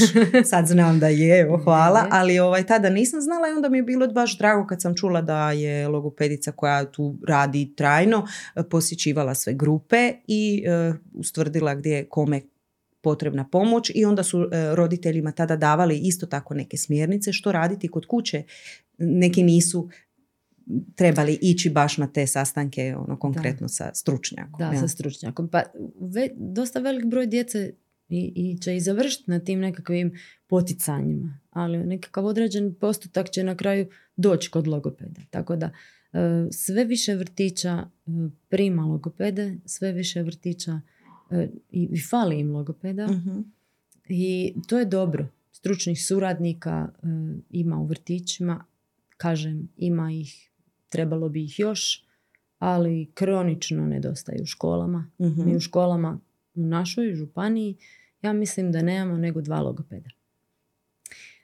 Sad 0.51 0.67
znam 0.67 0.99
da 0.99 1.07
je, 1.07 1.39
evo, 1.39 1.57
hvala, 1.57 2.07
ali 2.11 2.39
ovaj, 2.39 2.65
tada 2.65 2.89
nisam 2.89 3.21
znala 3.21 3.47
i 3.47 3.51
onda 3.51 3.69
mi 3.69 3.77
je 3.77 3.83
bilo 3.83 4.07
baš 4.07 4.37
drago 4.37 4.67
kad 4.67 4.81
sam 4.81 4.95
čula 4.95 5.21
da 5.21 5.51
je 5.51 5.87
logopedica 5.87 6.51
koja 6.51 6.85
tu 6.85 7.15
radi 7.27 7.73
trajno 7.75 8.27
posjećivala 8.69 9.35
sve 9.35 9.53
grupe 9.53 10.13
i 10.27 10.63
uh, 10.89 10.95
ustvrdila 11.13 11.75
gdje 11.75 12.05
kome 12.09 12.41
potrebna 13.05 13.47
pomoć 13.51 13.91
i 13.95 14.05
onda 14.05 14.23
su 14.23 14.41
e, 14.41 14.75
roditeljima 14.75 15.31
tada 15.31 15.55
davali 15.55 15.97
isto 15.97 16.25
tako 16.25 16.53
neke 16.53 16.77
smjernice 16.77 17.33
što 17.33 17.51
raditi 17.51 17.87
kod 17.87 18.05
kuće. 18.05 18.43
Neki 18.97 19.43
nisu 19.43 19.89
trebali 20.95 21.37
ići 21.41 21.69
baš 21.69 21.97
na 21.97 22.07
te 22.07 22.27
sastanke 22.27 22.95
ono 22.97 23.19
konkretno 23.19 23.67
sa 23.67 23.91
stručnjakom. 23.93 24.59
Da, 24.59 24.77
sa 24.79 24.87
stručnjakom. 24.87 25.47
Pa 25.47 25.63
dosta 26.35 26.79
velik 26.79 27.05
broj 27.05 27.27
djece 27.27 27.73
i, 28.09 28.33
i 28.35 28.57
će 28.61 28.75
i 28.75 28.81
završiti 28.81 29.31
na 29.31 29.39
tim 29.39 29.59
nekakvim 29.59 30.13
poticanjima, 30.47 31.39
ali 31.49 31.77
nekakav 31.77 32.25
određen 32.25 32.75
postotak 32.79 33.29
će 33.29 33.43
na 33.43 33.57
kraju 33.57 33.87
doći 34.15 34.49
kod 34.51 34.67
logopeda. 34.67 35.21
Tako 35.29 35.55
da 35.55 35.65
e, 35.65 36.19
sve 36.51 36.85
više 36.85 37.15
vrtića 37.15 37.71
e, 37.71 38.11
prima 38.49 38.85
logopede, 38.85 39.57
sve 39.65 39.91
više 39.91 40.21
vrtića 40.21 40.81
i, 41.31 41.89
i 41.91 42.01
fali 42.01 42.39
im 42.39 42.51
logopeda 42.51 43.07
mhm. 43.07 43.39
i 44.09 44.53
to 44.67 44.79
je 44.79 44.85
dobro. 44.85 45.27
Stručnih 45.51 46.05
suradnika 46.05 46.89
e, 46.93 47.07
ima 47.49 47.77
u 47.77 47.85
vrtićima, 47.85 48.65
kažem 49.17 49.69
ima 49.77 50.11
ih, 50.11 50.51
trebalo 50.89 51.29
bi 51.29 51.43
ih 51.43 51.59
još, 51.59 52.05
ali 52.59 53.11
kronično 53.13 53.85
nedostaju 53.85 54.43
u 54.43 54.45
školama. 54.45 55.11
Mhm. 55.21 55.45
Mi 55.45 55.55
u 55.55 55.59
školama 55.59 56.19
u 56.55 56.65
našoj 56.65 57.13
županiji 57.13 57.75
ja 58.21 58.33
mislim 58.33 58.71
da 58.71 58.81
nemamo 58.81 59.17
nego 59.17 59.41
dva 59.41 59.61
logopeda. 59.61 60.09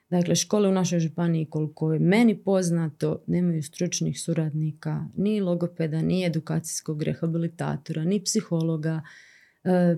Dakle, 0.09 0.36
škole 0.36 0.69
u 0.69 0.71
našoj 0.71 0.99
županiji, 0.99 1.45
koliko 1.45 1.93
je 1.93 1.99
meni 1.99 2.38
poznato, 2.38 3.23
nemaju 3.27 3.63
stručnih 3.63 4.21
suradnika, 4.21 5.05
ni 5.17 5.41
logopeda, 5.41 6.01
ni 6.01 6.25
edukacijskog 6.25 7.03
rehabilitatora, 7.03 8.03
ni 8.03 8.23
psihologa, 8.23 9.01
E, 9.01 9.30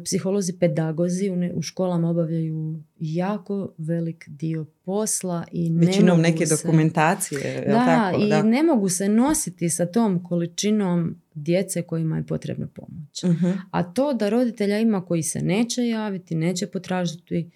psiholozi, 0.05 0.59
pedagozi 0.59 1.31
u 1.55 1.61
školama 1.61 2.09
obavljaju 2.09 2.83
jako 2.99 3.73
velik 3.77 4.25
dio 4.27 4.65
posla 4.85 5.45
i 5.51 5.71
Većinom 5.73 6.21
neke 6.21 6.45
dokumentacije. 6.45 7.63
Da, 7.67 7.85
tako? 7.85 8.21
i 8.21 8.29
da. 8.29 8.43
ne 8.43 8.63
mogu 8.63 8.89
se 8.89 9.09
nositi 9.09 9.69
sa 9.69 9.85
tom 9.85 10.23
količinom 10.23 11.15
djece 11.33 11.81
kojima 11.81 12.17
je 12.17 12.25
potrebna 12.25 12.67
pomoć. 12.67 13.23
uh 13.23 13.53
A 13.71 13.93
to 13.93 14.13
da 14.13 14.29
roditelja 14.29 14.79
ima 14.79 15.05
koji 15.05 15.23
se 15.23 15.41
neće 15.41 15.87
javiti, 15.87 16.35
neće 16.35 16.67
potražiti, 16.67 17.51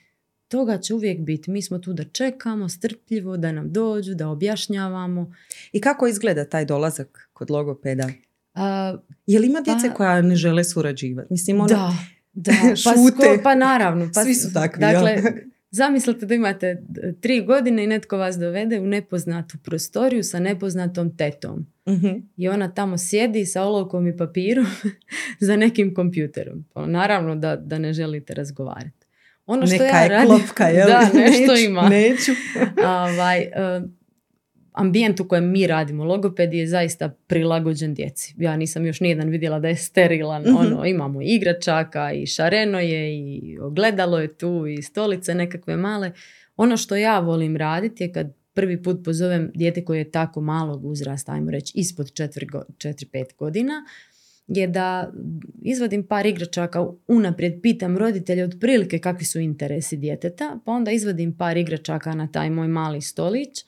toga 0.48 0.78
će 0.78 0.94
uvijek 0.94 1.20
biti. 1.20 1.52
Mi 1.52 1.62
smo 1.62 1.80
tu 1.80 1.94
da 1.94 2.04
čekamo 2.04 2.70
strpljivo, 2.70 3.38
da 3.38 3.52
nam 3.52 3.72
dođu, 3.72 4.16
da 4.16 4.30
objašnjavamo. 4.30 5.34
I 5.72 5.82
kako 5.82 6.08
izgleda 6.08 6.46
taj 6.46 6.66
dolazak 6.66 7.30
kod 7.34 7.52
logopeda? 7.52 8.10
Uh, 8.58 9.00
Je 9.28 9.40
li 9.40 9.48
ima 9.48 9.62
djece 9.62 9.88
pa, 9.88 9.94
koja 9.94 10.22
ne 10.22 10.36
žele 10.36 10.64
surađivati? 10.64 11.28
Mislim, 11.30 11.60
ono, 11.60 11.68
da, 11.68 11.94
da. 12.34 12.52
Pa, 12.86 12.92
sko, 12.92 13.44
pa 13.44 13.56
naravno. 13.56 14.10
Pa, 14.14 14.24
Svi 14.24 14.36
su 14.36 14.54
takvi. 14.54 14.80
Dakle, 14.80 15.24
zamislite 15.72 16.26
da 16.26 16.36
imate 16.36 16.84
tri 17.22 17.46
godine 17.46 17.84
i 17.84 17.88
netko 17.88 18.18
vas 18.18 18.38
dovede 18.38 18.80
u 18.80 18.88
nepoznatu 18.88 19.58
prostoriju 19.64 20.24
sa 20.24 20.40
nepoznatom 20.40 21.18
tetom. 21.18 21.68
uh 21.86 22.22
I 22.38 22.50
ona 22.50 22.74
tamo 22.74 22.98
sjedi 22.98 23.46
sa 23.46 23.64
olovkom 23.64 24.08
i 24.08 24.18
papirom 24.18 24.66
za 25.48 25.56
nekim 25.56 25.94
kompjuterom. 25.94 26.66
Pa, 26.74 26.86
naravno 26.86 27.36
da, 27.36 27.56
da 27.56 27.78
ne 27.78 27.94
želite 27.94 28.34
razgovarati. 28.34 29.08
Ono 29.46 29.68
što 29.68 29.84
Neka 29.84 29.98
ja 29.98 30.20
je 30.20 30.26
klopka, 30.26 30.68
jel? 30.68 30.88
Da, 30.88 31.10
nešto 31.14 31.56
ima. 31.68 31.90
Neću. 31.90 32.32
ovaj, 32.86 33.40
uh, 33.40 33.90
ambijent 34.78 35.20
u 35.20 35.28
kojem 35.28 35.52
mi 35.52 35.68
radimo 35.68 36.04
logopedi 36.04 36.58
je 36.58 36.68
zaista 36.68 37.10
prilagođen 37.28 37.94
djeci. 37.94 38.36
Ja 38.38 38.58
nisam 38.58 38.86
još 38.86 39.00
nijedan 39.00 39.30
vidjela 39.30 39.60
da 39.60 39.68
je 39.68 39.76
sterilan. 39.76 40.42
mm 40.42 40.56
Ono, 40.58 40.86
imamo 40.86 41.22
igračaka 41.22 42.12
i 42.12 42.26
šareno 42.26 42.80
je 42.80 43.18
i 43.18 43.58
ogledalo 43.62 44.20
je 44.20 44.38
tu 44.38 44.66
i 44.68 44.82
stolice 44.82 45.36
nekakve 45.36 45.78
male. 45.78 46.12
Ono 46.58 46.78
što 46.78 46.96
ja 46.96 47.20
volim 47.20 47.58
raditi 47.58 48.04
je 48.04 48.12
kad 48.12 48.34
prvi 48.54 48.84
put 48.84 49.06
pozovem 49.06 49.52
dijete 49.56 49.86
koje 49.86 49.98
je 49.98 50.12
tako 50.12 50.42
malog 50.42 50.86
uzrasta, 50.86 51.32
ajmo 51.32 51.52
reći 51.52 51.74
ispod 51.76 52.12
4-5 52.12 53.36
godina, 53.38 53.74
je 54.48 54.68
da 54.68 55.12
izvadim 55.62 56.08
par 56.08 56.26
igračaka, 56.26 56.88
unaprijed 57.08 57.62
pitam 57.62 57.98
roditelje 57.98 58.44
otprilike 58.44 59.00
kakvi 59.00 59.26
su 59.26 59.40
interesi 59.40 59.98
djeteta, 59.98 60.60
pa 60.66 60.72
onda 60.72 60.92
izvadim 60.92 61.38
par 61.38 61.58
igračaka 61.58 62.16
na 62.16 62.28
taj 62.28 62.50
moj 62.50 62.68
mali 62.68 63.02
stolić 63.02 63.66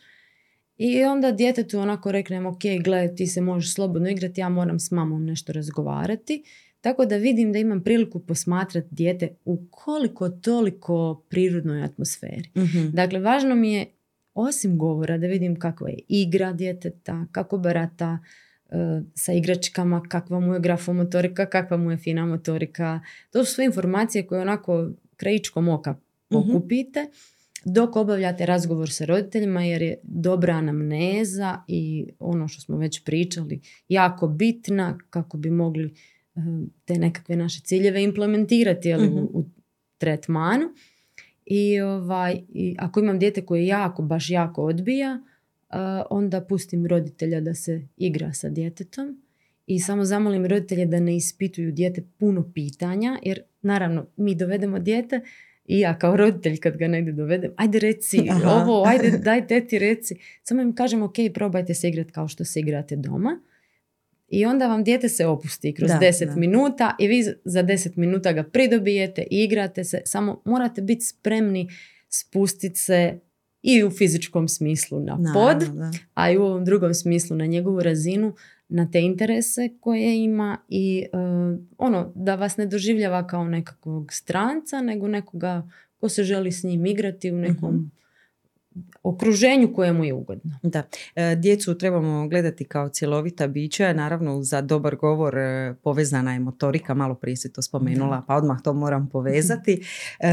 i 0.79 1.03
onda 1.03 1.31
djetetu 1.31 1.79
onako 1.79 2.11
reknem, 2.11 2.45
ok, 2.45 2.61
gle, 2.83 3.15
ti 3.15 3.27
se 3.27 3.41
možeš 3.41 3.73
slobodno 3.73 4.09
igrati, 4.09 4.41
ja 4.41 4.49
moram 4.49 4.79
s 4.79 4.91
mamom 4.91 5.25
nešto 5.25 5.53
razgovarati. 5.53 6.43
Tako 6.81 7.05
da 7.05 7.17
vidim 7.17 7.53
da 7.53 7.59
imam 7.59 7.83
priliku 7.83 8.19
posmatrati 8.19 8.87
dijete 8.91 9.29
u 9.45 9.61
koliko 9.71 10.29
toliko 10.29 11.23
prirodnoj 11.29 11.83
atmosferi. 11.83 12.49
Mhm. 12.57 12.87
Dakle, 12.93 13.19
važno 13.19 13.55
mi 13.55 13.73
je 13.73 13.85
osim 14.33 14.77
govora 14.77 15.17
da 15.17 15.27
vidim 15.27 15.59
kakva 15.59 15.89
je 15.89 15.99
igra 16.07 16.53
djeteta, 16.53 17.25
kako 17.31 17.57
barata 17.57 18.19
e, 18.69 18.75
sa 19.15 19.33
igračkama, 19.33 20.03
kakva 20.09 20.39
mu 20.39 20.53
je 20.53 20.59
grafomotorika, 20.59 21.45
kakva 21.45 21.77
mu 21.77 21.91
je 21.91 21.97
fina 21.97 22.25
motorika. 22.25 22.99
To 23.31 23.45
su 23.45 23.53
sve 23.53 23.65
informacije 23.65 24.27
koje 24.27 24.41
onako 24.41 24.89
krajičkom 25.17 25.69
oka 25.69 25.95
pokupite 26.29 27.07
dok 27.65 27.95
obavljate 27.95 28.45
razgovor 28.45 28.89
sa 28.89 29.05
roditeljima 29.05 29.63
jer 29.63 29.81
je 29.81 29.99
dobra 30.03 30.53
anamneza 30.53 31.63
i 31.67 32.07
ono 32.19 32.47
što 32.47 32.61
smo 32.61 32.77
već 32.77 33.03
pričali 33.03 33.61
jako 33.87 34.27
bitna 34.27 34.97
kako 35.09 35.37
bi 35.37 35.49
mogli 35.49 35.93
e, 36.35 36.39
te 36.85 36.93
nekakve 36.93 37.35
naše 37.35 37.61
ciljeve 37.61 38.03
implementirati 38.03 38.89
jeli, 38.89 39.07
u, 39.07 39.29
u 39.33 39.45
tretmanu. 39.97 40.65
I, 41.45 41.81
ovaj, 41.81 42.41
I 42.49 42.75
ako 42.79 42.99
imam 42.99 43.19
dijete 43.19 43.45
koje 43.45 43.67
jako, 43.67 44.01
baš 44.01 44.29
jako 44.29 44.63
odbija, 44.63 45.21
uh, 45.69 45.77
onda 46.09 46.41
pustim 46.41 46.85
roditelja 46.85 47.41
da 47.41 47.53
se 47.53 47.87
igra 47.97 48.33
sa 48.33 48.49
djetetom 48.49 49.21
i 49.67 49.79
samo 49.79 50.05
zamolim 50.05 50.45
roditelje 50.45 50.85
da 50.85 50.99
ne 50.99 51.15
ispituju 51.15 51.71
dijete 51.71 52.03
puno 52.17 52.51
pitanja, 52.53 53.19
jer 53.23 53.41
naravno 53.61 54.05
mi 54.17 54.35
dovedemo 54.35 54.79
dijete 54.79 55.21
i 55.69 55.79
ja 55.79 55.99
kao 55.99 56.17
roditelj 56.17 56.57
kad 56.57 56.77
ga 56.77 56.87
negdje 56.87 57.13
dovedem, 57.13 57.51
ajde 57.57 57.79
reci 57.79 58.27
Aha. 58.31 58.49
ovo, 58.51 58.83
ajde 58.87 59.17
daj 59.17 59.47
teti 59.47 59.79
reci. 59.79 60.15
Samo 60.43 60.61
im 60.61 60.75
kažem 60.75 61.03
ok, 61.03 61.13
probajte 61.33 61.73
se 61.73 61.89
igrati 61.89 62.11
kao 62.11 62.27
što 62.27 62.45
se 62.45 62.59
igrate 62.59 62.95
doma. 62.95 63.41
I 64.27 64.45
onda 64.45 64.67
vam 64.67 64.83
dijete 64.83 65.09
se 65.09 65.25
opusti 65.25 65.73
kroz 65.73 65.89
Da, 65.89 65.99
10 65.99 66.25
da. 66.25 66.35
minuta 66.35 66.95
i 66.99 67.07
vi 67.07 67.23
za 67.45 67.63
10 67.63 67.97
minuta 67.97 68.33
ga 68.33 68.43
pridobijete, 68.43 69.23
igrate 69.31 69.83
se, 69.83 70.01
samo 70.05 70.41
morate 70.45 70.81
biti 70.81 71.05
spremni 71.05 71.69
spustiti 72.09 72.79
se 72.79 73.19
i 73.61 73.83
u 73.83 73.91
fizičkom 73.91 74.47
smislu 74.47 74.99
na 74.99 75.15
pod, 75.33 75.61
Naravno, 75.61 75.91
a 76.13 76.31
i 76.31 76.37
u 76.37 76.43
ovom 76.43 76.65
drugom 76.65 76.93
smislu 76.93 77.35
na 77.35 77.45
njegovu 77.45 77.79
razinu, 77.79 78.35
na 78.69 78.91
te 78.91 79.01
interese 79.01 79.69
koje 79.79 80.23
ima 80.23 80.57
i 80.67 81.05
e, 81.13 81.17
ono 81.77 82.11
da 82.15 82.35
vas 82.35 82.57
ne 82.57 82.65
doživljava 82.65 83.27
kao 83.27 83.43
nekakvog 83.43 84.13
stranca, 84.13 84.81
nego 84.81 85.07
nekoga 85.07 85.69
ko 85.99 86.09
se 86.09 86.23
želi 86.23 86.51
s 86.51 86.63
njim 86.63 86.85
igrati 86.85 87.31
u 87.31 87.37
nekom 87.37 87.91
okruženju 89.03 89.73
koje 89.73 89.93
mu 89.93 90.05
je 90.05 90.13
ugodno. 90.13 90.59
Da, 90.63 90.83
E, 91.15 91.35
djecu 91.35 91.77
trebamo 91.77 92.27
gledati 92.27 92.65
kao 92.65 92.89
cjelovita 92.89 93.47
bića, 93.47 93.93
naravno 93.93 94.43
za 94.43 94.61
dobar 94.61 94.95
govor 94.95 95.37
e, 95.37 95.73
povezana 95.83 96.33
je 96.33 96.39
motorika, 96.39 96.93
malo 96.93 97.15
prije 97.15 97.35
si 97.37 97.53
to 97.53 97.61
spomenula, 97.61 98.23
pa 98.27 98.35
odmah 98.35 98.61
to 98.63 98.73
moram 98.73 99.09
povezati. 99.09 99.81
E, 100.19 100.29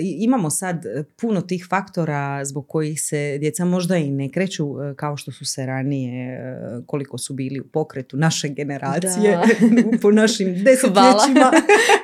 imamo 0.00 0.50
sad 0.50 0.84
puno 1.16 1.40
tih 1.40 1.66
faktora 1.70 2.44
zbog 2.44 2.68
kojih 2.68 3.02
se 3.02 3.38
djeca 3.38 3.64
možda 3.64 3.96
i 3.96 4.10
ne 4.10 4.28
kreću 4.28 4.66
kao 4.96 5.16
što 5.16 5.32
su 5.32 5.44
se 5.44 5.66
ranije, 5.66 6.40
koliko 6.86 7.18
su 7.18 7.34
bili 7.34 7.60
u 7.60 7.64
pokretu 7.64 8.16
naše 8.16 8.48
generacije, 8.48 9.38
po 10.02 10.10
našim 10.10 10.48
Hvala. 10.54 10.64
desetljećima. 10.64 11.52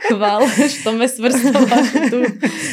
Hvala 0.08 0.46
što 0.80 0.92
me 0.92 1.08
svrstava 1.08 1.58
u 2.06 2.10
tu 2.10 2.16
A 2.16 2.26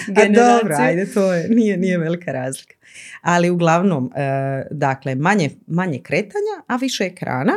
generaciju. 0.07 0.59
dobro, 0.61 0.75
ajde, 0.79 1.05
to 1.05 1.33
je, 1.33 1.49
nije, 1.49 1.77
nije 1.77 1.97
velika 1.97 2.31
razlika. 2.31 2.75
Ali 3.21 3.49
uglavnom, 3.49 4.11
e, 4.15 4.19
dakle, 4.71 5.15
manje, 5.15 5.49
manje 5.67 5.99
kretanja, 5.99 6.63
a 6.67 6.75
više 6.75 7.03
ekrana. 7.03 7.53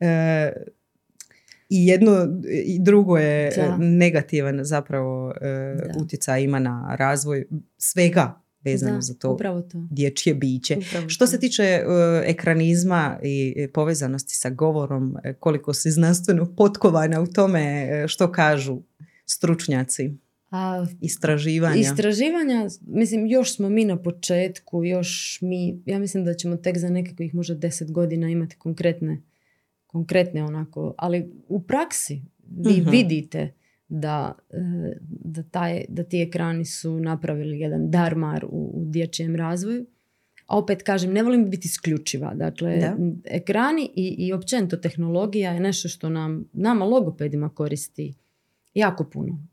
E, 0.00 0.52
I 1.68 1.86
jedno 1.86 2.40
i 2.64 2.78
drugo 2.80 3.16
je 3.18 3.50
Da. 3.56 3.76
negativan 3.78 4.64
zapravo 4.64 5.32
e, 5.32 5.46
Da. 5.76 6.00
utjecaj 6.00 6.42
ima 6.42 6.58
na 6.58 6.96
razvoj 6.98 7.44
svega 7.78 8.40
vezano 8.60 8.94
Da, 8.94 9.00
za 9.00 9.14
to 9.14 9.30
Upravo 9.30 9.62
to. 9.62 9.86
dječje 9.90 10.34
biće. 10.34 10.76
Upravo 10.78 11.08
Što 11.08 11.24
to. 11.24 11.30
se 11.30 11.40
tiče 11.40 11.62
e, 11.62 11.84
ekranizma 12.24 13.18
i 13.22 13.68
povezanosti 13.68 14.36
sa 14.36 14.50
govorom, 14.50 15.16
koliko 15.40 15.74
si 15.74 15.90
znanstveno 15.90 16.54
potkovana 16.56 17.20
u 17.20 17.26
tome 17.26 17.88
što 18.08 18.32
kažu 18.32 18.82
stručnjaci, 19.26 20.16
A, 20.52 20.86
istraživanja. 21.00 21.76
Istraživanja, 21.80 22.68
mislim, 22.86 23.26
još 23.26 23.56
smo 23.56 23.68
mi 23.68 23.84
na 23.84 23.96
početku, 24.02 24.84
još 24.84 25.38
mi, 25.42 25.82
ja 25.86 25.98
mislim 25.98 26.24
da 26.24 26.34
ćemo 26.34 26.56
tek 26.56 26.78
za 26.78 26.88
nekakvih 26.90 27.34
možda 27.34 27.54
deset 27.54 27.92
godina 27.92 28.28
imati 28.28 28.56
konkretne, 28.56 29.22
konkretne 29.86 30.44
onako, 30.44 30.94
ali 30.98 31.32
u 31.48 31.62
praksi 31.62 32.22
vi 32.48 32.80
Mhm. 32.80 32.90
vidite 32.90 33.52
da, 33.88 34.32
e, 34.50 34.56
da, 35.08 35.42
taj, 35.42 35.84
da 35.88 36.02
ti 36.04 36.20
ekrani 36.22 36.64
su 36.64 37.00
napravili 37.00 37.60
jedan 37.60 37.90
darmar 37.90 38.44
u, 38.44 38.70
u 38.74 38.84
dječjem 38.90 39.36
razvoju. 39.36 39.86
A 40.46 40.58
opet 40.58 40.82
kažem, 40.82 41.12
ne 41.12 41.22
volim 41.22 41.50
biti 41.50 41.66
isključiva. 41.68 42.34
Dakle, 42.34 42.76
Da. 42.76 42.96
ekrani 43.24 43.90
i, 43.96 44.14
i 44.18 44.32
općenito 44.32 44.76
tehnologija 44.76 45.52
je 45.52 45.60
nešto 45.60 45.88
što 45.88 46.08
nam, 46.08 46.44
nama 46.52 46.84
logopedima 46.84 47.48
koristi 47.48 48.14
jako 48.74 49.04
puno. 49.04 49.46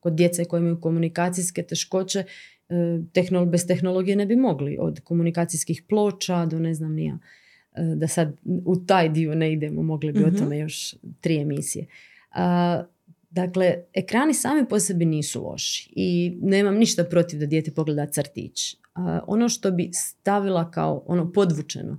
Kod 0.00 0.12
djece 0.12 0.44
koje 0.44 0.58
imaju 0.60 0.80
komunikacijske 0.80 1.62
teškoće, 1.62 2.18
e, 2.18 2.74
tehnol- 3.14 3.50
bez 3.50 3.66
tehnologije 3.66 4.16
ne 4.16 4.26
bi 4.26 4.36
mogli. 4.36 4.76
Od 4.80 5.00
komunikacijskih 5.00 5.82
ploča 5.82 6.46
do 6.46 6.58
ne 6.58 6.74
znam 6.74 6.92
nija. 6.92 7.18
E, 7.74 7.82
Da 7.96 8.08
sad 8.08 8.36
u 8.64 8.76
taj 8.76 9.08
dio 9.08 9.34
ne 9.34 9.52
idemo, 9.52 9.82
mogli 9.82 10.12
bi 10.12 10.20
Mhm. 10.20 10.28
o 10.28 10.38
tome 10.38 10.58
još 10.58 10.94
tri 11.20 11.36
emisije. 11.36 11.86
A, 12.30 12.82
dakle, 13.30 13.74
ekrani 13.94 14.34
sami 14.34 14.68
po 14.68 14.80
sebi 14.80 15.04
nisu 15.04 15.42
loši 15.42 15.92
i 15.92 16.38
nemam 16.42 16.74
ništa 16.76 17.04
protiv 17.04 17.40
da 17.40 17.46
dijete 17.46 17.70
pogleda 17.70 18.06
crtić. 18.06 18.76
A, 18.94 19.20
ono 19.26 19.48
što 19.48 19.70
bi 19.70 19.90
stavila 19.92 20.70
kao 20.70 21.04
ono 21.06 21.32
podvučeno, 21.32 21.98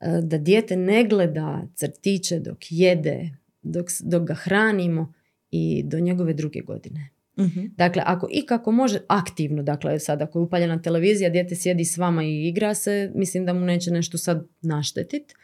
e, 0.00 0.20
da 0.22 0.38
dijete 0.38 0.76
ne 0.76 1.04
gleda 1.04 1.62
crtiće 1.74 2.38
dok 2.40 2.58
jede, 2.70 3.30
dok, 3.62 3.86
dok 4.00 4.22
ga 4.22 4.34
hranimo 4.34 5.12
i 5.50 5.82
do 5.82 6.00
njegove 6.00 6.34
druge 6.34 6.60
godine. 6.60 7.10
Mhm. 7.38 7.60
Dakle, 7.76 8.02
ako 8.06 8.28
ikako 8.30 8.72
može 8.72 8.98
aktivno, 9.08 9.62
dakle 9.62 9.98
sad 9.98 10.22
ako 10.22 10.38
je 10.38 10.42
upaljena 10.42 10.82
televizija, 10.82 11.30
dijete 11.30 11.56
sjedi 11.56 11.84
s 11.84 11.96
vama 11.96 12.24
i 12.24 12.48
igra 12.48 12.74
se, 12.74 13.10
mislim 13.14 13.46
da 13.46 13.52
mu 13.52 13.60
neće 13.60 13.90
nešto 13.90 14.18
sad 14.18 14.46
naštetit, 14.62 15.34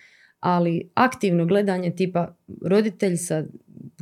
ali 0.41 0.91
aktivno 0.95 1.47
gledanje 1.47 1.91
tipa 1.91 2.37
roditelj 2.63 3.17
sa 3.17 3.45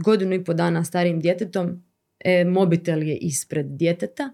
godinu 0.05 0.35
i 0.35 0.45
po 0.45 0.55
dana 0.55 0.85
starijim 0.85 1.21
djetetom, 1.21 1.83
e, 2.25 2.45
mobitel 2.45 3.03
je 3.03 3.17
ispred 3.17 3.67
djeteta, 3.67 4.33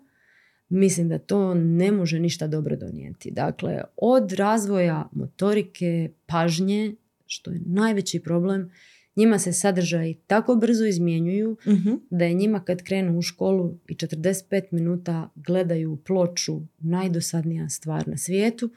mislim 0.68 1.09
da 1.09 1.18
to 1.18 1.55
ne 1.55 1.93
može 1.93 2.18
ništa 2.18 2.47
dobro 2.47 2.77
donijeti. 2.77 3.31
Dakle, 3.31 3.81
od 3.97 4.33
razvoja 4.33 5.09
motorike, 5.12 6.11
pažnje, 6.27 6.95
što 7.27 7.51
je 7.51 7.61
najveći 7.66 8.21
problem, 8.21 8.71
njima 9.16 9.38
se 9.38 9.52
sadržaji 9.52 10.14
tako 10.16 10.54
brzo 10.56 10.84
izmjenjuju 10.86 11.56
Mhm. 11.66 11.90
da 12.11 12.24
je 12.24 12.34
njima 12.34 12.61
kad 12.61 12.82
krenu 12.82 13.18
u 13.18 13.22
školu 13.22 13.78
i 13.88 13.94
45 13.94 14.62
minuta 14.70 15.30
gledaju 15.36 15.96
ploču 15.98 16.61
najdosadnija 16.78 17.68
stvar 17.68 18.08
na 18.08 18.16
svijetu 18.16 18.70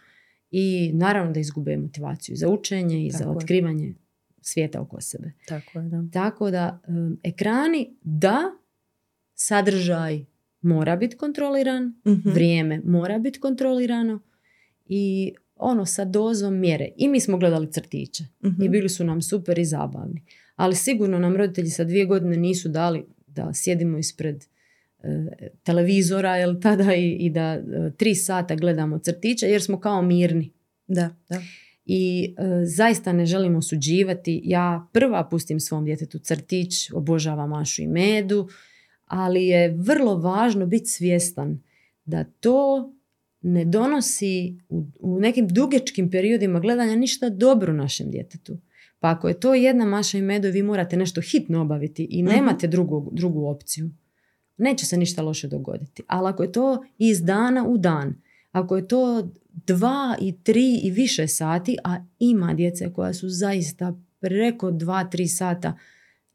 i 0.51 0.91
naravno 0.93 1.31
da 1.31 1.39
izgube 1.39 1.77
motivaciju 1.77 2.35
za 2.35 2.49
učenje 2.49 3.05
i 3.05 3.11
za 3.11 3.17
Tako 3.17 3.31
je. 3.31 3.35
otkrivanje 3.35 3.93
svijeta 4.41 4.81
oko 4.81 5.01
sebe. 5.01 5.31
Tako 5.47 5.79
je, 5.79 5.89
da. 5.89 6.03
Tako 6.13 6.51
da 6.51 6.81
ekrani 7.23 7.95
da, 8.01 8.39
sadržaj 9.35 10.25
mora 10.61 10.95
biti 10.95 11.17
kontroliran, 11.17 11.93
Mhm. 12.07 12.29
vrijeme 12.29 12.81
mora 12.85 13.19
biti 13.19 13.39
kontrolirano 13.39 14.19
i 14.85 15.33
ono 15.55 15.85
sa 15.85 16.05
dozom 16.05 16.59
mjere. 16.59 16.89
I 16.97 17.07
mi 17.07 17.19
smo 17.19 17.37
gledali 17.37 17.71
crtiće 17.71 18.23
Mhm. 18.43 18.63
i 18.63 18.69
bili 18.69 18.89
su 18.89 19.03
nam 19.03 19.21
super 19.21 19.59
i 19.59 19.65
zabavni. 19.65 20.21
Ali 20.55 20.75
sigurno 20.75 21.19
nam 21.19 21.35
roditelji 21.35 21.69
sa 21.69 21.83
dvije 21.83 22.05
godine 22.05 22.37
nisu 22.37 22.69
dali 22.69 23.05
da 23.27 23.51
sjedimo 23.53 23.97
ispred 23.97 24.43
e, 25.03 25.07
televizora 25.63 26.35
jel, 26.35 26.59
tada 26.61 26.95
i, 26.95 27.11
i 27.11 27.29
da 27.29 27.41
e, 27.41 27.61
tri 27.97 28.15
sata 28.15 28.55
gledamo 28.55 28.99
crtiće 28.99 29.45
jer 29.45 29.61
smo 29.61 29.79
kao 29.79 30.01
mirni. 30.01 30.51
Da, 30.87 31.15
da. 31.29 31.41
I 31.85 32.33
e, 32.37 32.65
zaista 32.65 33.13
ne 33.13 33.25
želim 33.25 33.55
osuđivati. 33.55 34.41
Ja 34.43 34.87
prva 34.93 35.29
pustim 35.29 35.59
svom 35.59 35.85
djetetu 35.85 36.19
crtić, 36.19 36.91
obožavam 36.93 37.49
Mašu 37.49 37.81
i 37.81 37.87
Medu, 37.87 38.47
ali 39.05 39.45
je 39.45 39.75
vrlo 39.77 40.15
važno 40.15 40.65
biti 40.65 40.85
svjestan 40.85 41.61
da 42.05 42.23
to 42.23 42.93
ne 43.43 43.65
donosi 43.65 44.57
u, 44.69 44.85
u 44.99 45.19
nekim 45.19 45.47
dugačkim 45.47 46.11
periodima 46.11 46.59
gledanja 46.59 46.95
ništa 46.95 47.29
dobro 47.29 47.73
našem 47.73 48.11
djetetu. 48.11 48.57
Pa 48.99 49.09
ako 49.09 49.27
je 49.27 49.39
to 49.39 49.53
jedna 49.53 49.85
maša 49.85 50.17
i 50.17 50.21
medo 50.21 50.47
i 50.47 50.51
vi 50.51 50.63
morate 50.63 50.97
nešto 50.97 51.21
hitno 51.21 51.61
obaviti 51.61 52.07
i 52.09 52.23
nemate 52.23 52.67
drugu, 52.67 53.09
drugu 53.11 53.47
opciju, 53.47 53.89
neće 54.57 54.85
se 54.85 54.97
ništa 54.97 55.21
loše 55.21 55.47
dogoditi. 55.47 56.03
Ali 56.07 56.29
ako 56.29 56.43
je 56.43 56.51
to 56.51 56.83
iz 56.97 57.23
dana 57.23 57.67
u 57.67 57.77
dan, 57.77 58.15
ako 58.51 58.75
je 58.75 58.87
to 58.87 59.29
dva 59.53 60.17
i 60.21 60.43
tri 60.43 60.79
i 60.83 60.91
više 60.91 61.27
sati, 61.27 61.77
a 61.83 61.97
ima 62.19 62.53
djece 62.53 62.93
koja 62.93 63.13
su 63.13 63.29
zaista 63.29 63.99
preko 64.19 64.71
dva, 64.71 65.03
tri 65.03 65.27
sata 65.27 65.77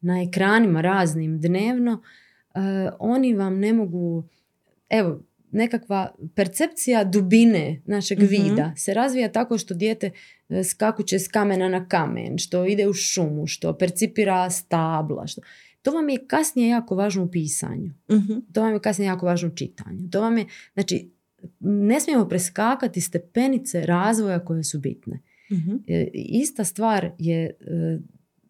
na 0.01 0.21
ekranima 0.21 0.81
raznim 0.81 1.41
dnevno, 1.41 2.01
eh, 2.55 2.59
oni 2.99 3.33
vam 3.33 3.59
ne 3.59 3.73
mogu, 3.73 4.23
evo, 4.89 5.21
nekakva 5.51 6.15
percepcija 6.35 7.03
dubine 7.03 7.81
našeg 7.85 8.19
vida 8.19 8.73
se 8.77 8.93
razvija 8.93 9.31
tako 9.31 9.57
što 9.57 9.73
dijete 9.73 10.11
e, 10.49 10.63
skakuće 10.63 11.19
s 11.19 11.27
kamena 11.27 11.69
na 11.69 11.87
kamen, 11.87 12.37
što 12.37 12.65
ide 12.65 12.87
u 12.87 12.93
šumu, 12.93 13.47
što 13.47 13.77
percipira 13.77 14.49
stabla. 14.49 15.27
Što... 15.27 15.41
To 15.81 15.91
vam 15.91 16.09
je 16.09 16.27
kasnije 16.27 16.69
jako 16.69 16.95
važno 16.95 17.23
u 17.23 17.31
pisanju. 17.31 17.91
To 18.53 18.61
vam 18.61 18.73
je 18.73 18.79
kasnije 18.79 19.07
jako 19.07 19.25
važno 19.25 19.49
u 19.49 19.55
čitanju. 19.55 20.09
To 20.11 20.21
vam 20.21 20.37
je, 20.37 20.45
znači, 20.73 21.11
ne 21.59 21.99
smijemo 21.99 22.27
preskakati 22.27 23.01
stepenice 23.01 23.85
razvoja 23.85 24.45
koje 24.45 24.63
su 24.63 24.79
bitne. 24.79 25.21
E, 25.87 26.07
ista 26.13 26.63
stvar 26.63 27.11
je, 27.17 27.57
e, 27.61 27.99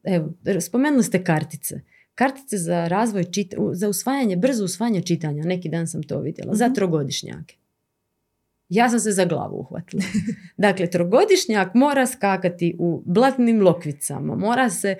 evo, 0.03 0.33
spomenuli 0.59 1.03
ste 1.03 1.23
kartice 1.23 1.81
kartice 2.19 2.57
za 2.57 2.87
razvoj 2.87 3.23
čita, 3.23 3.57
za 3.71 3.89
usvajanje, 3.89 4.35
brzo 4.35 4.65
usvajanje 4.65 5.01
čitanja, 5.01 5.43
neki 5.43 5.69
dan 5.69 5.87
sam 5.87 6.03
to 6.03 6.19
vidjela, 6.19 6.55
za 6.55 6.65
mhm. 6.65 6.73
trogodišnjake. 6.73 7.55
Ja 8.69 8.89
sam 8.89 8.99
se 8.99 9.11
za 9.11 9.25
glavu 9.25 9.59
uhvatila. 9.59 10.03
Dakle, 10.67 10.89
trogodišnjak 10.89 11.73
mora 11.73 12.07
skakati 12.07 12.75
u 12.79 13.03
blatnim 13.05 13.61
lokvicama, 13.61 14.35
mora 14.35 14.69
se 14.69 14.95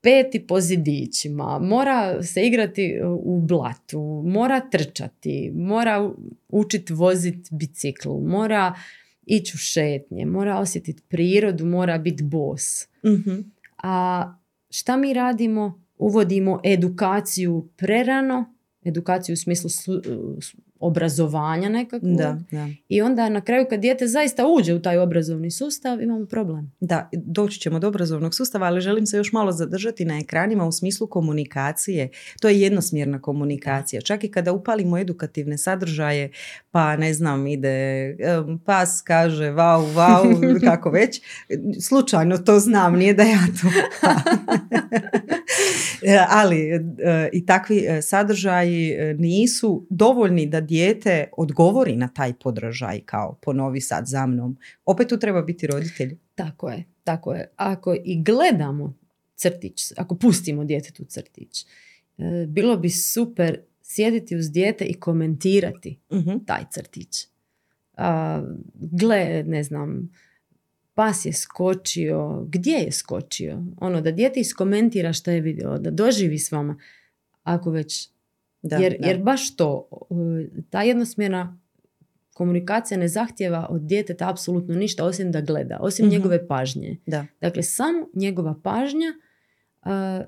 peti 0.00 0.46
po 0.46 0.60
zidićima, 0.60 1.58
mora 1.58 2.22
se 2.22 2.46
igrati 2.46 3.00
u 3.04 3.40
blatu, 3.40 4.22
mora 4.26 4.60
trčati, 4.60 5.52
mora 5.54 6.10
učiti 6.48 6.92
voziti 6.92 7.48
bicikl, 7.50 8.10
mora 8.10 8.74
ići 9.26 9.52
u 9.54 9.58
šetnje, 9.58 10.26
mora 10.26 10.58
osjetiti 10.58 11.02
prirodu, 11.08 11.66
mora 11.66 11.98
biti 11.98 12.24
bos. 12.24 12.88
Mhm. 13.04 13.40
A 13.82 14.24
šta 14.70 14.96
mi 14.96 15.12
radimo? 15.12 15.85
Uvodimo 15.98 16.60
edukaciju 16.64 17.68
prerano, 17.76 18.54
edukaciju 18.84 19.32
u 19.32 19.36
smislu 19.36 19.70
obrazovanja 20.86 21.68
nekako. 21.68 22.06
Da, 22.06 22.38
da. 22.50 22.68
I 22.88 23.02
onda 23.02 23.28
na 23.28 23.40
kraju 23.40 23.66
kad 23.70 23.80
dijete 23.80 24.06
zaista 24.06 24.46
uđe 24.46 24.74
u 24.74 24.82
taj 24.82 24.98
obrazovni 24.98 25.50
sustav 25.50 26.02
imamo 26.02 26.26
problem. 26.26 26.72
Da, 26.80 27.10
doći 27.12 27.60
ćemo 27.60 27.78
do 27.78 27.88
obrazovnog 27.88 28.34
sustava, 28.34 28.66
ali 28.66 28.80
želim 28.80 29.06
se 29.06 29.16
još 29.16 29.32
malo 29.32 29.52
zadržati 29.52 30.04
na 30.04 30.18
ekranima 30.18 30.66
u 30.66 30.72
smislu 30.72 31.06
komunikacije. 31.06 32.08
To 32.40 32.48
je 32.48 32.60
jednosmjerna 32.60 33.20
komunikacija. 33.22 34.00
Čak 34.02 34.24
i 34.24 34.30
kada 34.30 34.52
upalimo 34.52 34.98
edukativne 34.98 35.58
sadržaje, 35.58 36.30
pa 36.70 36.96
ne 36.96 37.14
znam, 37.14 37.46
ide 37.46 38.16
pas 38.64 39.02
kaže 39.02 39.50
vau, 39.50 39.84
vau, 39.84 40.24
kako 40.70 40.90
već. 40.90 41.20
Slučajno 41.80 42.38
to 42.38 42.60
znam, 42.60 42.96
nije 42.96 43.14
da 43.14 43.22
ja 43.22 43.46
to... 43.60 43.68
ali 46.40 46.70
e, 46.70 46.80
i 47.32 47.46
takvi 47.46 47.84
e, 47.88 48.02
sadržaji 48.02 48.90
e, 48.90 49.14
nisu 49.18 49.86
dovoljni 49.90 50.46
da 50.46 50.60
dijete 50.76 51.28
odgovori 51.36 51.96
na 51.96 52.08
taj 52.08 52.32
podražaj 52.32 53.00
kao 53.00 53.38
ponovi 53.42 53.80
sad 53.80 54.06
za 54.06 54.26
mnom. 54.26 54.56
Opet 54.84 55.08
tu 55.08 55.18
treba 55.18 55.42
biti 55.42 55.66
roditelj. 55.66 56.16
Tako 56.34 56.68
je, 56.68 56.84
tako 57.04 57.32
je. 57.32 57.50
Ako 57.56 57.96
i 58.04 58.22
gledamo 58.22 58.94
crtić, 59.36 59.92
ako 59.96 60.14
pustimo 60.14 60.64
djetetu 60.64 61.04
crtić, 61.04 61.66
e, 62.18 62.46
bilo 62.48 62.76
bi 62.76 62.90
super 62.90 63.60
sjediti 63.82 64.36
uz 64.36 64.50
dijete 64.50 64.84
i 64.84 64.94
komentirati 64.94 65.98
uh 66.08 66.46
taj 66.46 66.64
crtić. 66.70 67.26
A, 67.96 68.42
gle, 68.74 69.42
ne 69.46 69.62
znam, 69.62 70.10
pas 70.94 71.24
je 71.24 71.32
skočio, 71.32 72.46
gdje 72.48 72.76
je 72.76 72.92
skočio? 72.92 73.62
Ono, 73.80 74.00
da 74.00 74.10
dijete 74.10 74.40
iskomentira 74.40 75.12
što 75.12 75.30
je 75.30 75.40
vidio, 75.40 75.78
da 75.78 75.90
doživi 75.90 76.38
s 76.38 76.52
vama. 76.52 76.78
Ako 77.42 77.70
već 77.70 78.15
da, 78.68 78.76
jer, 78.76 78.96
jer 79.00 79.18
baš 79.18 79.56
to, 79.56 79.88
ta 80.70 80.82
jednosmjerna 80.82 81.58
komunikacija 82.34 82.98
ne 82.98 83.08
zahtjeva 83.08 83.66
od 83.70 83.82
djeteta 83.82 84.30
apsolutno 84.30 84.74
ništa 84.74 85.04
osim 85.04 85.32
da 85.32 85.40
gleda, 85.40 85.78
osim 85.80 86.06
mhm. 86.06 86.12
njegove 86.12 86.48
pažnje. 86.48 86.96
Da. 87.06 87.26
Dakle, 87.40 87.62
samo 87.62 88.08
njegova 88.14 88.54
pažnja 88.62 89.12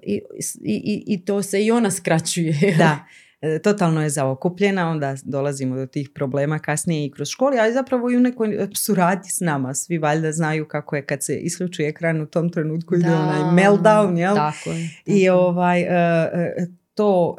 i, 0.02 0.20
i, 0.64 1.04
i 1.06 1.24
to 1.24 1.42
se 1.42 1.64
i 1.64 1.70
ona 1.70 1.90
skraćuje. 1.90 2.54
Da, 2.78 2.98
e, 3.40 3.58
totalno 3.58 4.02
je 4.02 4.10
zaokupljena, 4.10 4.90
onda 4.90 5.14
dolazimo 5.24 5.76
do 5.76 5.86
tih 5.86 6.10
problema 6.14 6.58
kasnije 6.58 7.06
i 7.06 7.10
kroz 7.10 7.28
školi, 7.28 7.58
ali 7.58 7.72
zapravo 7.72 8.10
i 8.10 8.16
u 8.16 8.20
nekoj 8.20 8.68
suradnji 8.74 9.30
s 9.30 9.40
nama. 9.40 9.74
Svi 9.74 9.98
valjda 9.98 10.32
znaju 10.32 10.68
kako 10.68 10.96
je 10.96 11.06
kad 11.06 11.24
se 11.24 11.36
isključi 11.38 11.82
ekran 11.82 12.20
u 12.20 12.26
tom 12.26 12.50
trenutku 12.50 12.94
ide 12.94 13.10
onaj 13.10 13.40
meltdown, 13.40 14.18
jel? 14.18 14.34
Tako 14.34 14.70
je. 14.70 14.88
I 15.06 15.28
ovaj, 15.28 15.80
e, 15.80 15.86
e, 15.86 16.66
to 16.94 17.36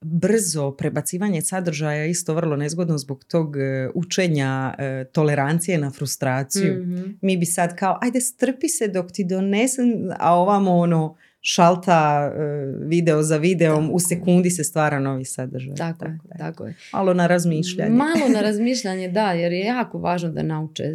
brzo 0.00 0.70
prebacivanje 0.76 1.42
sadržaja 1.42 2.04
isto 2.04 2.34
vrlo 2.34 2.56
nezgodno 2.56 2.98
zbog 2.98 3.24
tog 3.24 3.56
e, 3.56 3.90
učenja 3.94 4.74
e, 4.78 5.04
tolerancije 5.12 5.78
na 5.78 5.90
frustraciju. 5.90 6.74
Mhm. 6.82 7.10
Mi 7.22 7.36
bi 7.36 7.46
sad 7.46 7.76
kao, 7.76 7.98
ajde 8.00 8.20
strpi 8.20 8.68
se 8.68 8.88
dok 8.88 9.12
ti 9.12 9.24
donesem, 9.24 9.86
a 10.18 10.34
ovamo 10.34 10.76
ono 10.76 11.16
šalta 11.40 12.32
e, 12.34 12.40
video 12.86 13.22
za 13.22 13.36
videom, 13.36 13.90
u 13.92 14.00
sekundi 14.00 14.50
se 14.50 14.64
stvara 14.64 14.98
novi 14.98 15.24
sadržaj. 15.24 15.74
Tako, 15.74 15.98
tako, 15.98 16.28
je, 16.28 16.38
tako 16.38 16.66
je. 16.66 16.74
Malo 16.92 17.14
na 17.14 17.26
razmišljanje. 17.26 17.90
Malo 17.90 18.28
na 18.32 18.40
razmišljanje, 18.40 19.08
da, 19.08 19.32
jer 19.32 19.52
je 19.52 19.60
jako 19.60 19.98
važno 19.98 20.30
da 20.30 20.42
nauče 20.42 20.92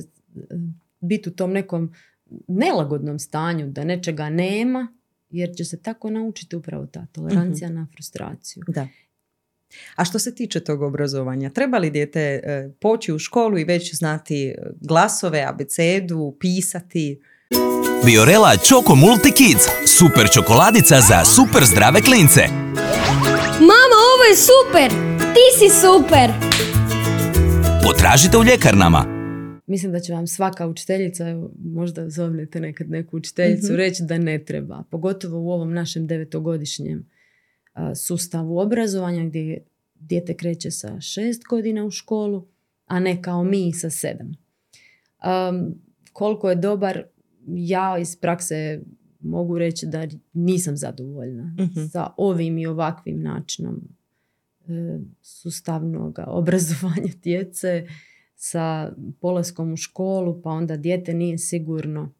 biti 1.00 1.30
u 1.30 1.32
tom 1.32 1.52
nekom 1.52 1.94
nelagodnom 2.48 3.20
stanju, 3.20 3.68
da 3.68 3.84
nečega 3.84 4.30
nema, 4.30 4.88
jer 5.34 5.56
će 5.56 5.66
se 5.66 5.82
tako 5.82 6.10
naučiti 6.10 6.56
upravo 6.56 6.86
ta 6.86 7.06
tolerancija 7.12 7.70
mhm. 7.70 7.78
na 7.78 7.88
frustraciju. 7.94 8.64
Da. 8.68 8.88
A 9.96 10.06
što 10.06 10.20
se 10.20 10.36
tiče 10.36 10.60
tog 10.60 10.82
obrazovanja, 10.82 11.50
treba 11.50 11.78
li 11.78 11.90
dijete 11.90 12.20
e, 12.20 12.70
poći 12.80 13.14
u 13.14 13.20
školu 13.20 13.58
i 13.58 13.64
već 13.64 13.96
znati 13.96 14.48
e, 14.48 14.56
glasove, 14.82 15.46
abecedu, 15.48 16.38
pisati? 16.40 17.22
Biorela 18.06 18.58
Choco 18.58 18.96
Multi 18.96 19.32
Kids, 19.32 19.66
super 20.00 20.30
čokoladica 20.34 21.02
za 21.02 21.26
super 21.26 21.66
zdrave 21.66 22.02
klince. 22.02 22.42
Mama, 23.60 23.98
ovo 24.14 24.24
je 24.30 24.36
super! 24.36 24.90
Ti 25.34 25.46
si 25.60 25.80
super! 25.82 26.32
Potražite 27.84 28.38
u 28.38 28.44
ljekarnama. 28.44 29.13
Mislim 29.66 29.92
da 29.92 30.00
će 30.00 30.14
vam 30.14 30.28
svaka 30.28 30.68
učiteljica, 30.68 31.26
možda 31.64 32.10
zovnete 32.10 32.60
nekad 32.60 32.90
neku 32.90 33.18
učiteljicu, 33.18 33.74
mm 33.74 33.76
reći 33.76 34.04
da 34.04 34.18
ne 34.18 34.46
treba. 34.46 34.84
Pogotovo 34.90 35.40
u 35.40 35.52
ovom 35.52 35.74
našem 35.74 36.08
devetogodišnjem 36.08 37.10
sustavu 37.96 38.60
obrazovanja 38.60 39.26
gdje 39.26 39.64
dijete 39.96 40.34
kreće 40.34 40.72
sa 40.72 41.02
šest 41.02 41.44
godina 41.50 41.86
u 41.86 41.92
školu, 41.92 42.48
a 42.86 43.00
ne 43.00 43.22
kao 43.22 43.44
mi 43.44 43.74
sa 43.74 43.90
sedam. 43.90 44.32
Um, 44.32 45.76
koliko 46.14 46.50
je 46.50 46.56
dobar, 46.56 47.04
ja 47.48 47.98
iz 47.98 48.16
prakse 48.16 48.82
mogu 49.20 49.58
reći 49.58 49.86
da 49.86 50.08
nisam 50.34 50.78
zadovoljna 50.78 51.44
mm 51.44 51.88
sa 51.92 52.08
ovim 52.18 52.58
i 52.58 52.66
ovakvim 52.66 53.22
načinom 53.22 53.82
e, 54.68 55.00
sustavnog 55.22 56.20
obrazovanja 56.28 57.14
djece 57.24 57.88
sa 58.44 58.92
polaskom 59.22 59.74
u 59.74 59.78
školu, 59.78 60.42
pa 60.42 60.50
onda 60.50 60.78
dijete 60.78 61.14
nije 61.14 61.38
sigurno. 61.38 62.14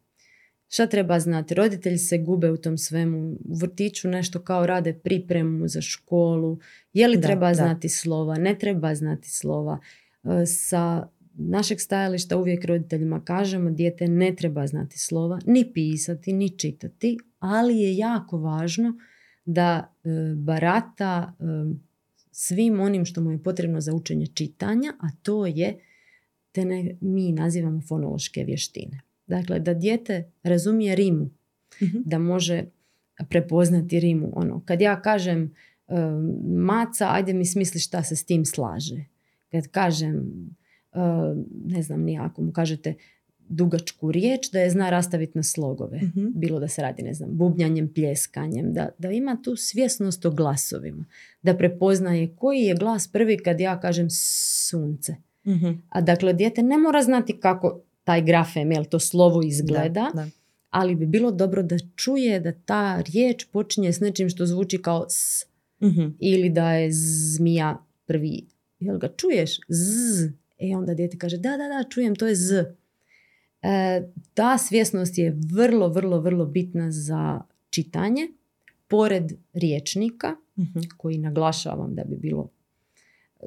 Šta 0.68 0.86
treba 0.86 1.20
znati? 1.20 1.54
Roditelji 1.54 1.98
se 1.98 2.18
gube 2.18 2.50
u 2.50 2.56
tom 2.56 2.78
svemu. 2.78 3.36
U 3.44 3.54
vrtiću 3.54 4.08
nešto 4.08 4.40
kao 4.40 4.66
rade 4.66 4.92
pripremu 4.92 5.68
za 5.68 5.80
školu. 5.80 6.58
Je 6.92 7.08
li 7.08 7.20
treba 7.20 7.54
znati 7.54 7.88
slova? 7.88 8.34
Ne 8.34 8.58
treba 8.58 8.94
znati 8.94 9.30
slova. 9.30 9.78
E, 10.24 10.46
sa 10.46 11.08
našeg 11.34 11.80
stajališta 11.80 12.36
uvijek 12.36 12.64
roditeljima 12.64 13.24
kažemo 13.24 13.70
dijete 13.70 14.08
ne 14.08 14.34
treba 14.36 14.66
znati 14.66 14.98
slova, 14.98 15.38
ni 15.46 15.72
pisati, 15.72 16.32
ni 16.32 16.58
čitati, 16.58 17.18
ali 17.38 17.78
je 17.78 17.96
jako 17.96 18.38
važno 18.38 18.94
da 19.44 19.92
e, 20.04 20.08
barata 20.36 21.32
e, 21.40 21.44
svim 22.30 22.80
onim 22.80 23.04
što 23.04 23.20
mu 23.20 23.30
je 23.30 23.42
potrebno 23.42 23.80
za 23.80 23.94
učenje 23.94 24.26
čitanja, 24.26 24.92
a 25.00 25.06
to 25.22 25.46
je 25.46 25.78
te 26.54 26.64
ne, 26.64 26.96
mi 27.00 27.32
nazivamo 27.32 27.80
fonološke 27.80 28.44
vještine. 28.44 29.00
Dakle, 29.26 29.58
da 29.60 29.74
dijete 29.74 30.30
razumije 30.42 30.94
rimu, 30.94 31.30
mhm. 31.82 31.98
da 32.04 32.18
može 32.18 32.64
prepoznati 33.28 34.00
rimu. 34.00 34.32
Ono, 34.34 34.62
kad 34.64 34.80
ja 34.80 35.02
kažem 35.02 35.54
maca, 36.44 37.08
ajde 37.10 37.32
mi 37.32 37.46
smisli 37.46 37.80
šta 37.80 38.02
se 38.02 38.16
s 38.16 38.24
tim 38.24 38.44
slaže. 38.44 39.04
Kad 39.50 39.68
kažem, 39.68 40.32
ne 41.64 41.82
znam, 41.82 42.02
nijako 42.02 42.42
mu 42.42 42.52
kažete 42.52 42.94
dugačku 43.48 44.12
riječ, 44.12 44.50
da 44.50 44.60
je 44.60 44.70
zna 44.70 44.90
rastaviti 44.90 45.38
na 45.38 45.42
slogove. 45.42 45.96
Mhm. 46.02 46.26
Bilo 46.34 46.60
da 46.60 46.68
se 46.68 46.82
radi, 46.82 47.02
ne 47.02 47.14
znam, 47.14 47.30
bubnjanjem, 47.32 47.92
pljeskanjem, 47.94 48.72
da, 48.72 48.88
da 48.98 49.10
ima 49.10 49.38
tu 49.44 49.56
svjesnost 49.56 50.24
o 50.24 50.30
glasovima. 50.30 51.04
Da 51.42 51.56
prepoznaje 51.56 52.36
koji 52.36 52.60
je 52.60 52.74
glas 52.74 53.08
prvi 53.08 53.38
kad 53.38 53.60
ja 53.60 53.80
kažem 53.80 54.06
sunce. 54.10 55.16
Mhm. 55.46 55.70
A 55.88 56.00
dakle, 56.00 56.32
dijete 56.32 56.62
ne 56.62 56.78
mora 56.78 57.02
znati 57.02 57.32
kako 57.34 57.80
taj 58.04 58.22
grafem, 58.22 58.72
jel 58.72 58.84
to 58.84 58.98
slovo 58.98 59.42
izgleda, 59.42 59.88
Da, 60.04 60.10
da. 60.14 60.28
ali 60.70 60.94
bi 60.94 61.06
bilo 61.06 61.30
dobro 61.30 61.62
da 61.62 61.76
čuje 61.96 62.40
da 62.40 62.52
ta 62.54 63.00
riječ 63.02 63.44
počinje 63.44 63.92
s 63.92 64.00
nečim 64.00 64.28
što 64.28 64.46
zvuči 64.46 64.78
kao 64.78 65.06
s 65.08 65.46
Mhm. 65.80 66.06
ili 66.18 66.50
da 66.50 66.72
je 66.72 66.88
zmija 66.92 67.76
prvi. 68.06 68.44
Jel 68.80 68.98
ga 68.98 69.08
čuješ? 69.10 69.50
Z. 69.68 70.24
E 70.60 70.76
onda 70.76 70.94
dijete 70.94 71.18
kaže 71.18 71.36
da, 71.36 71.50
da, 71.50 71.68
da, 71.68 71.88
čujem, 71.90 72.14
to 72.14 72.26
je 72.26 72.34
z. 72.34 72.64
E, 73.62 74.02
ta 74.34 74.58
svjesnost 74.58 75.18
je 75.18 75.36
vrlo, 75.46 75.88
vrlo, 75.88 76.20
vrlo 76.20 76.46
bitna 76.46 76.90
za 76.90 77.40
čitanje. 77.70 78.28
Pored 78.88 79.24
riječnika, 79.52 80.36
Mhm. 80.56 80.78
koji 80.96 81.18
naglašavam 81.18 81.94
da 81.94 82.04
bi 82.04 82.16
bilo 82.16 82.48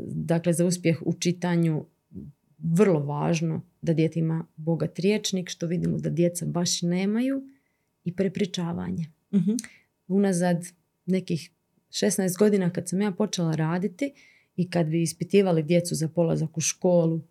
dakle 0.05 0.53
za 0.53 0.65
uspjeh 0.65 1.01
u 1.05 1.13
čitanju 1.13 1.85
vrlo 2.57 2.99
važno 2.99 3.61
da 3.81 3.93
dijete 3.93 4.19
ima 4.19 4.45
bogat 4.55 4.99
riječnik, 4.99 5.49
što 5.49 5.67
vidimo 5.67 5.97
da 5.97 6.09
djeca 6.09 6.45
baš 6.45 6.81
nemaju 6.81 7.43
i 8.03 8.15
prepričavanje. 8.15 9.05
Mhm. 9.33 9.51
Unazad 10.07 10.65
nekih 11.05 11.51
16 11.89 12.37
godina 12.37 12.69
kad 12.69 12.89
sam 12.89 13.01
ja 13.01 13.11
počela 13.11 13.55
raditi 13.55 14.13
i 14.55 14.69
kad 14.69 14.87
bi 14.87 15.01
ispitivali 15.01 15.63
djecu 15.63 15.95
za 15.95 16.07
polazak 16.07 16.57
u 16.57 16.61
školu 16.61 17.21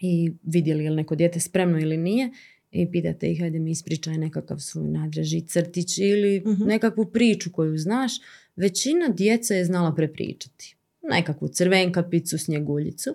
i 0.00 0.32
vidjeli 0.42 0.84
je 0.84 0.90
li 0.90 0.96
neko 0.96 1.14
dijete 1.14 1.40
spremno 1.40 1.78
ili 1.80 1.96
nije 1.96 2.30
i 2.70 2.90
pitate 2.90 3.30
ih, 3.32 3.40
hajde 3.40 3.58
mi 3.58 3.70
ispričaj 3.70 4.18
nekakav 4.18 4.58
svoj 4.58 4.88
nadraži 4.88 5.40
crtić 5.40 5.98
ili 5.98 6.42
Mhm. 6.46 6.64
nekakvu 6.64 7.06
priču 7.06 7.52
koju 7.52 7.78
znaš, 7.78 8.12
većina 8.56 9.08
djece 9.08 9.56
je 9.56 9.64
znala 9.64 9.94
prepričati. 9.94 10.76
Nekakvu 11.02 11.48
crvenkapicu, 11.48 12.38
snjeguljicu. 12.38 13.14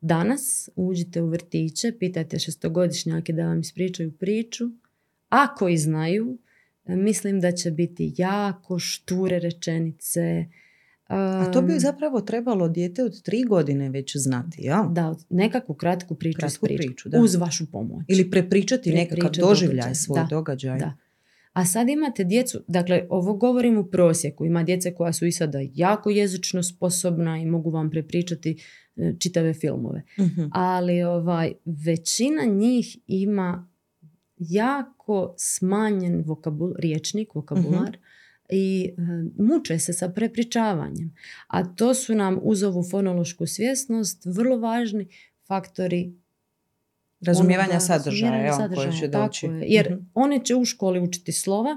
Danas 0.00 0.68
uđite 0.76 1.22
u 1.22 1.28
vrtiće, 1.28 1.92
pitajte 1.98 2.38
šestogodišnjake 2.38 3.32
da 3.32 3.46
vam 3.46 3.60
ispričaju 3.60 4.12
priču. 4.12 4.64
Ako 5.28 5.68
i 5.68 5.78
znaju, 5.78 6.38
mislim 6.84 7.40
da 7.40 7.52
će 7.52 7.70
biti 7.70 8.14
jako 8.16 8.78
šture 8.78 9.38
rečenice. 9.38 10.46
A 11.06 11.50
to 11.52 11.62
bi 11.62 11.72
Um, 11.72 11.80
zapravo 11.80 12.20
trebalo 12.20 12.68
dijete 12.68 13.04
od 13.04 13.22
tri 13.22 13.42
godine 13.42 13.90
već 13.90 14.16
znati, 14.16 14.62
jel? 14.62 14.84
da, 14.90 15.14
nekakvu 15.30 15.74
kratku 15.74 16.14
priču, 16.14 16.38
Kratku 16.38 16.66
priču, 16.66 17.08
da. 17.08 17.20
uz 17.20 17.34
vašu 17.34 17.70
pomoć. 17.70 18.04
Ili 18.08 18.30
prepričati 18.30 18.92
nekakav 18.92 19.18
Prepričati 19.18 19.40
doživljaj 19.40 19.76
događaj. 19.76 19.94
svoj 19.94 20.20
Da, 20.20 20.26
događaj. 20.30 20.78
Da. 20.78 20.96
A 21.54 21.64
sad 21.64 21.88
imate 21.88 22.24
djecu, 22.24 22.58
dakle 22.68 23.06
ovo 23.10 23.34
govorim 23.34 23.78
u 23.78 23.84
prosjeku, 23.84 24.44
ima 24.44 24.62
djece 24.62 24.94
koja 24.94 25.12
su 25.12 25.26
i 25.26 25.32
sada 25.32 25.58
jako 25.74 26.10
jezično 26.10 26.62
sposobna 26.62 27.38
i 27.38 27.46
mogu 27.46 27.70
vam 27.70 27.90
prepričati 27.90 28.62
e, 28.96 29.14
čitave 29.18 29.54
filmove. 29.54 30.02
Mhm. 30.20 30.42
Ali 30.52 31.02
ovaj, 31.02 31.52
većina 31.64 32.44
njih 32.44 32.98
ima 33.06 33.68
jako 34.38 35.34
smanjen 35.38 36.22
vokabul, 36.26 36.72
riječnik, 36.78 37.34
vokabular 37.34 37.98
i 38.50 38.90
e, 38.98 39.02
muče 39.38 39.78
se 39.78 39.92
sa 39.92 40.08
prepričavanjem. 40.08 41.14
A 41.46 41.74
to 41.74 41.94
su 41.94 42.14
nam 42.14 42.38
uz 42.42 42.62
ovu 42.62 42.82
fonološku 42.90 43.46
svjesnost 43.46 44.26
vrlo 44.26 44.58
važni 44.58 45.08
faktori 45.46 46.14
Razumijevanja 47.24 47.68
onoga- 47.70 47.80
sadržaja, 47.80 48.52
sadržaja, 48.52 48.86
koji 48.86 48.98
će 48.98 49.10
tako 49.10 49.26
doći. 49.26 49.46
je. 49.46 49.62
Jer 49.62 49.90
Mhm. 49.90 50.02
oni 50.14 50.44
će 50.44 50.54
u 50.54 50.64
školi 50.64 51.00
učiti 51.00 51.32
slova, 51.32 51.76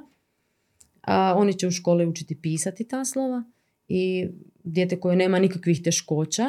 a 1.01 1.33
oni 1.37 1.53
će 1.53 1.67
u 1.67 1.71
školi 1.71 2.05
učiti 2.05 2.35
pisati 2.35 2.83
ta 2.83 3.05
slova 3.05 3.43
i 3.87 4.27
dijete 4.63 4.99
koje 4.99 5.15
nema 5.15 5.39
nikakvih 5.39 5.81
teškoća 5.81 6.45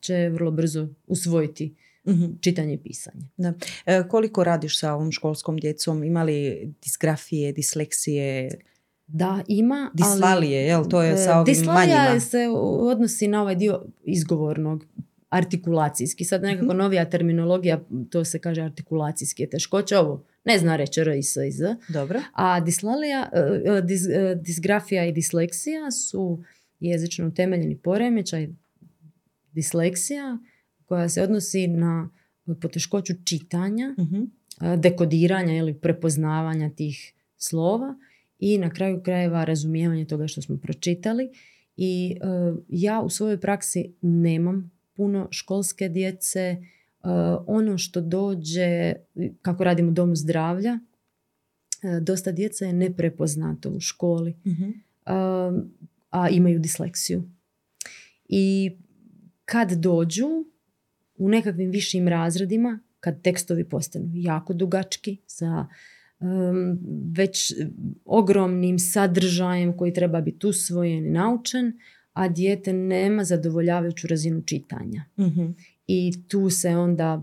će 0.00 0.28
vrlo 0.28 0.50
brzo 0.50 0.88
usvojiti 1.06 1.74
Mhm. 2.06 2.24
čitanje 2.40 2.74
i 2.74 2.78
pisanje. 2.78 3.28
Da. 3.36 3.52
E, 3.86 4.08
koliko 4.08 4.44
radiš 4.44 4.78
sa 4.78 4.92
ovom 4.92 5.12
školskom 5.12 5.56
djecom? 5.56 6.04
Ima 6.04 6.22
li 6.22 6.38
disgrafije, 6.82 7.52
disleksije, 7.52 8.50
Da, 9.06 9.42
ima, 9.48 9.90
dislalije, 9.94 10.62
jel? 10.62 10.84
To 10.84 11.02
je 11.02 11.10
ali... 11.10 11.18
sa 11.18 11.34
ovim 11.34 11.44
dislalija 11.46 11.96
manjima. 11.98 12.20
se 12.20 12.38
odnosi 12.80 13.28
na 13.28 13.42
ovaj 13.42 13.54
dio 13.56 13.84
izgovornog, 14.04 14.84
artikulacijski. 15.34 16.24
Sad 16.24 16.42
nekako 16.42 16.66
Mhm. 16.66 16.76
novija 16.76 17.04
terminologija, 17.06 17.80
to 18.10 18.24
se 18.24 18.38
kaže 18.38 18.62
artikulacijski 18.62 19.46
teškoće. 19.46 19.98
Ovo 19.98 20.24
ne 20.44 20.58
zna 20.58 20.76
reći 20.76 21.00
R 21.00 21.08
i 21.08 21.22
S 21.22 21.36
i 21.38 21.50
Z. 21.50 21.76
Dobro. 21.88 22.20
A 22.32 22.60
dislalija, 22.60 23.30
e, 23.32 23.38
e, 23.38 23.82
dis- 23.82 24.10
e, 24.10 24.34
disgrafija 24.36 25.04
i 25.04 25.12
disleksija 25.12 25.90
su 25.90 26.42
jezično 26.80 27.26
utemeljeni 27.28 27.76
poremećaj. 27.76 28.48
Disleksija 29.52 30.38
koja 30.84 31.08
se 31.08 31.22
odnosi 31.22 31.66
na 31.68 32.10
poteškoću 32.54 33.12
čitanja, 33.24 33.94
Mhm. 33.98 34.22
e, 34.62 34.76
dekodiranja 34.76 35.54
ili 35.54 35.74
prepoznavanja 35.74 36.70
tih 36.70 37.12
slova 37.38 37.94
i 38.38 38.58
na 38.58 38.70
kraju 38.70 39.02
krajeva 39.02 39.44
razumijevanje 39.44 40.04
toga 40.04 40.26
što 40.26 40.42
smo 40.42 40.56
pročitali. 40.56 41.30
I 41.76 42.16
e, 42.16 42.24
ja 42.68 43.00
u 43.00 43.10
svojoj 43.10 43.40
praksi 43.40 43.92
nemam 44.02 44.70
puno 44.96 45.28
školske 45.30 45.88
djece. 45.88 46.40
E, 46.40 46.58
ono 47.46 47.78
što 47.78 48.00
dođe, 48.00 48.92
kako 49.42 49.64
radim 49.64 49.88
u 49.88 49.92
domu 49.92 50.16
zdravlja, 50.16 50.78
e, 51.82 52.00
dosta 52.00 52.32
djece 52.32 52.66
je 52.66 52.72
neprepoznato 52.72 53.70
u 53.70 53.80
školi, 53.80 54.36
Mhm. 54.44 54.70
a, 56.10 56.28
imaju 56.30 56.58
disleksiju. 56.58 57.28
I 58.28 58.76
kad 59.44 59.72
dođu 59.72 60.28
u 61.18 61.28
nekakvim 61.28 61.70
višim 61.70 62.08
razredima, 62.08 62.80
kad 63.00 63.22
tekstovi 63.22 63.64
postanu 63.68 64.10
jako 64.14 64.52
dugački, 64.54 65.16
sa 65.26 65.66
već 67.16 67.52
ogromnim 68.04 68.78
sadržajem 68.78 69.76
koji 69.76 69.92
treba 69.92 70.20
biti 70.20 70.46
usvojen 70.46 71.06
i 71.06 71.10
naučen, 71.10 71.78
a 72.14 72.28
dijete 72.28 72.72
nema 72.72 73.24
zadovoljavajuću 73.24 74.06
razinu 74.06 74.42
čitanja. 74.42 75.04
Mhm. 75.18 75.46
I 75.86 76.12
tu 76.28 76.50
se 76.50 76.76
onda 76.76 77.22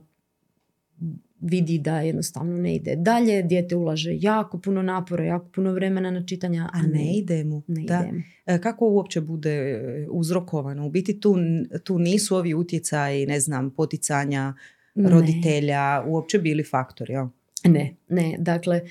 vidi 1.42 1.78
da 1.78 2.02
jednostavno 2.02 2.58
ne 2.58 2.76
ide 2.76 2.96
dalje, 2.96 3.42
dijete 3.42 3.76
ulaže 3.76 4.12
jako 4.14 4.58
puno 4.58 4.82
napora, 4.82 5.24
jako 5.24 5.46
puno 5.46 5.74
vremena 5.74 6.12
na 6.12 6.26
čitanja, 6.26 6.70
A 6.74 6.82
ne 6.82 7.14
ide 7.14 7.44
mu. 7.44 7.62
ne 7.68 7.84
da. 7.84 8.06
ide. 8.10 8.24
E, 8.46 8.62
Kako 8.62 8.86
uopće 8.88 9.22
bude 9.22 9.52
e, 9.52 10.08
uzrokovano? 10.10 10.86
U 10.86 10.90
biti 10.90 11.20
tu, 11.20 11.36
tu 11.84 12.00
nisu 12.00 12.36
ovi 12.36 12.54
utjecaji, 12.54 13.26
ne 13.26 13.40
znam, 13.40 13.70
poticanja 13.70 14.54
Ne. 14.96 15.10
roditelja, 15.10 16.04
uopće 16.08 16.40
bili 16.40 16.64
faktori, 16.64 17.14
jel? 17.14 17.28
Ne, 17.66 17.96
ne. 18.10 18.36
Dakle, 18.40 18.82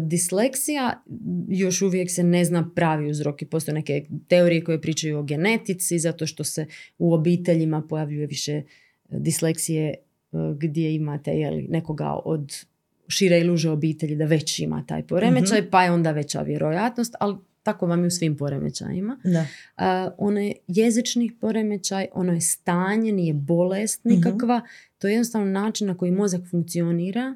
disleksija 0.00 1.02
još 1.48 1.82
uvijek 1.82 2.10
se 2.10 2.22
ne 2.22 2.44
zna 2.44 2.70
pravi 2.74 3.10
uzrok 3.10 3.42
i 3.42 3.46
postoje 3.46 3.74
neke 3.74 4.04
teorije 4.28 4.64
koje 4.64 4.80
pričaju 4.80 5.18
o 5.18 5.22
genetici 5.22 5.98
zato 5.98 6.26
što 6.26 6.44
se 6.44 6.66
u 6.98 7.14
obiteljima 7.14 7.82
pojavljuje 7.88 8.26
više 8.26 8.52
e, 8.52 8.62
disleksije 9.10 9.88
e, 9.88 9.96
gdje 10.58 10.94
imate 10.94 11.30
jeli, 11.32 11.66
nekoga 11.70 12.12
od 12.24 12.52
šire 13.08 13.40
ili 13.40 13.50
uže 13.50 13.70
obitelji 13.70 14.16
da 14.16 14.24
već 14.24 14.58
ima 14.58 14.84
taj 14.88 15.02
poremećaj, 15.02 15.70
pa 15.70 15.84
je 15.84 15.92
onda 15.92 16.10
veća 16.12 16.42
vjerojatnost, 16.42 17.14
ali 17.20 17.36
tako 17.62 17.86
vam 17.86 18.00
je 18.00 18.06
u 18.06 18.10
svim 18.10 18.36
poremećajima. 18.36 19.18
Da. 19.24 19.46
A, 19.76 20.10
ono 20.18 20.40
je 20.40 20.52
jezični 20.68 21.30
poremećaj, 21.40 22.06
ono 22.12 22.32
je 22.32 22.40
stanje, 22.40 23.12
nije 23.12 23.34
bolest 23.34 24.04
Mhm. 24.04 24.14
nikakva. 24.14 24.60
To 24.98 25.08
je 25.08 25.12
jednostavno 25.12 25.46
način 25.46 25.86
na 25.86 25.96
koji 25.96 26.10
mozak 26.12 26.40
funkcionira 26.50 27.34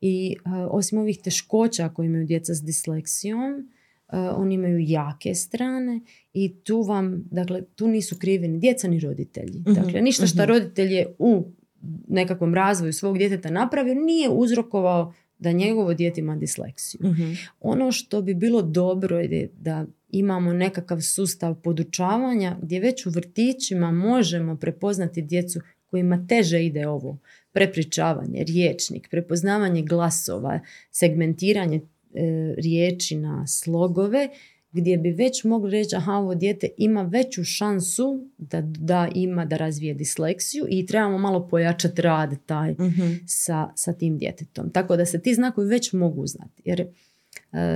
i 0.00 0.36
a, 0.44 0.68
osim 0.70 0.98
ovih 0.98 1.18
teškoća 1.18 1.88
koje 1.88 2.06
imaju 2.06 2.26
djeca 2.26 2.54
s 2.54 2.62
disleksijom, 2.62 3.68
a, 4.06 4.34
oni 4.36 4.54
imaju 4.54 4.78
jake 4.78 5.34
strane 5.34 6.00
i 6.32 6.54
tu 6.54 6.82
vam, 6.82 7.24
dakle, 7.30 7.62
tu 7.74 7.88
nisu 7.88 8.18
krivi 8.18 8.48
ni 8.48 8.58
djeca 8.58 8.88
ni 8.88 9.00
roditelji. 9.00 9.60
Mhm, 9.60 9.72
Dakle, 9.72 10.00
ništa 10.00 10.26
što 10.26 10.42
mhm. 10.42 10.48
roditelj 10.48 10.92
je 10.92 11.14
u 11.18 11.52
nekakvom 12.08 12.54
razvoju 12.54 12.92
svog 12.92 13.18
djeteta 13.18 13.50
napravio 13.50 13.94
nije 13.94 14.28
uzrokovao 14.30 15.14
da 15.38 15.52
njegovo 15.52 15.94
dijete 15.94 16.20
ima 16.20 16.36
disleksiju. 16.36 17.00
Mhm. 17.04 17.32
Ono 17.60 17.92
što 17.92 18.22
bi 18.22 18.34
bilo 18.34 18.62
dobro 18.62 19.18
je 19.18 19.50
da 19.58 19.86
imamo 20.08 20.52
nekakav 20.52 21.00
sustav 21.00 21.54
podučavanja 21.54 22.56
gdje 22.62 22.80
već 22.80 23.06
u 23.06 23.10
vrtićima 23.10 23.92
možemo 23.92 24.56
prepoznati 24.56 25.22
djecu 25.22 25.60
kojima 25.90 26.26
teže 26.28 26.64
ide 26.64 26.88
ovo 26.88 27.18
prepričavanje, 27.52 28.44
riječnik, 28.44 29.08
prepoznavanje 29.10 29.82
glasova, 29.82 30.60
segmentiranje 30.90 31.76
e, 31.76 31.82
riječi 32.58 33.16
na 33.16 33.46
slogove 33.46 34.28
gdje 34.72 34.96
bi 34.98 35.10
već 35.10 35.44
mogli 35.44 35.70
reći 35.70 35.96
aha 35.96 36.12
ovo 36.12 36.34
dijete 36.34 36.68
ima 36.76 37.02
veću 37.02 37.44
šansu 37.44 38.28
da, 38.38 38.60
da 38.60 39.08
ima 39.14 39.44
da 39.44 39.56
razvije 39.56 39.94
disleksiju 39.94 40.66
i 40.68 40.86
trebamo 40.86 41.18
malo 41.18 41.48
pojačati 41.48 42.02
rad 42.02 42.34
taj 42.46 42.72
Mhm. 42.72 43.12
sa, 43.26 43.68
sa 43.74 43.92
tim 43.92 44.18
djetetom. 44.18 44.70
Tako 44.70 44.96
da 44.96 45.06
se 45.06 45.22
ti 45.22 45.34
znakovi 45.34 45.68
već 45.68 45.92
mogu 45.92 46.26
znati. 46.26 46.62
Jer 46.64 46.80
e, 46.80 46.86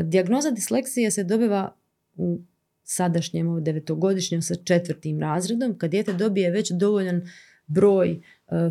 dijagnoza 0.02 0.50
disleksije 0.50 1.10
se 1.10 1.24
dobiva 1.24 1.74
u 2.16 2.38
sadašnjem 2.84 3.64
devetogodišnjem 3.64 4.42
sa 4.42 4.54
četvrtim 4.54 5.20
razredom 5.20 5.78
kad 5.78 5.90
dijete 5.90 6.12
dobije 6.12 6.50
već 6.50 6.70
dovoljan 6.70 7.22
broj 7.66 8.10
e, 8.10 8.20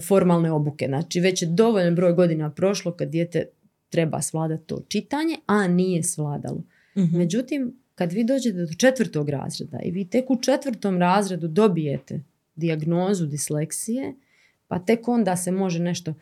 formalne 0.07 0.51
obuke. 0.51 0.85
Znači 0.87 1.19
već 1.19 1.41
je 1.41 1.47
dovoljan 1.47 1.95
broj 1.95 2.13
godina 2.13 2.51
prošlo 2.51 2.91
kad 2.91 3.09
dijete 3.09 3.45
treba 3.89 4.21
svladati 4.21 4.67
to 4.67 4.81
čitanje, 4.87 5.37
a 5.45 5.67
nije 5.67 6.03
svladalo. 6.03 6.63
Mhm. 6.97 7.17
Međutim, 7.17 7.77
kad 7.95 8.13
vi 8.13 8.23
dođete 8.23 8.57
do 8.57 8.73
četvrtog 8.77 9.29
razreda 9.29 9.79
i 9.83 9.91
vi 9.91 10.05
tek 10.05 10.29
u 10.29 10.41
četvrtom 10.41 10.97
razredu 10.97 11.47
dobijete 11.47 12.23
dijagnozu 12.55 13.25
disleksije, 13.25 14.13
pa 14.67 14.79
tek 14.79 15.07
onda 15.07 15.37
se 15.37 15.51
može 15.51 15.79
nešto 15.79 16.13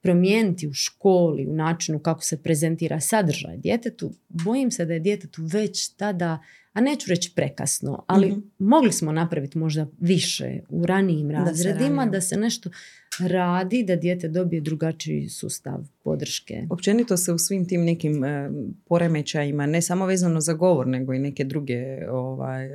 promijeniti 0.00 0.68
u 0.68 0.72
školi, 0.72 1.46
u 1.46 1.52
načinu 1.52 1.98
kako 1.98 2.22
se 2.22 2.42
prezentira 2.42 3.00
sadržaj 3.00 3.56
djetetu, 3.56 4.12
bojim 4.28 4.70
se 4.70 4.84
da 4.84 4.94
je 4.94 5.00
djetetu 5.00 5.42
već 5.44 5.88
tada, 5.88 6.38
a 6.76 6.80
neću 6.80 7.10
reći 7.10 7.32
prekasno, 7.34 8.04
ali 8.06 8.28
Mhm. 8.28 8.40
mogli 8.58 8.92
smo 8.92 9.12
napraviti 9.12 9.58
možda 9.58 9.86
više 9.98 10.60
u 10.68 10.86
ranijim 10.86 11.28
se 11.28 11.34
razredima, 11.34 11.96
ranije. 11.96 12.10
da 12.10 12.20
se 12.20 12.36
nešto 12.36 12.70
radi, 13.20 13.82
da 13.82 13.96
dijete 13.96 14.28
dobije 14.28 14.60
drugačiji 14.60 15.28
sustav 15.28 15.80
podrške. 16.04 16.66
Općenito 16.70 17.16
se 17.16 17.32
u 17.32 17.38
svim 17.38 17.68
tim 17.68 17.84
nekim 17.84 18.24
e, 18.24 18.50
poremećajima, 18.88 19.66
ne 19.66 19.82
samo 19.82 20.06
vezano 20.06 20.40
za 20.40 20.52
govor, 20.52 20.86
nego 20.86 21.12
i 21.12 21.18
neke 21.18 21.44
druge 21.44 22.10
ovaj, 22.10 22.68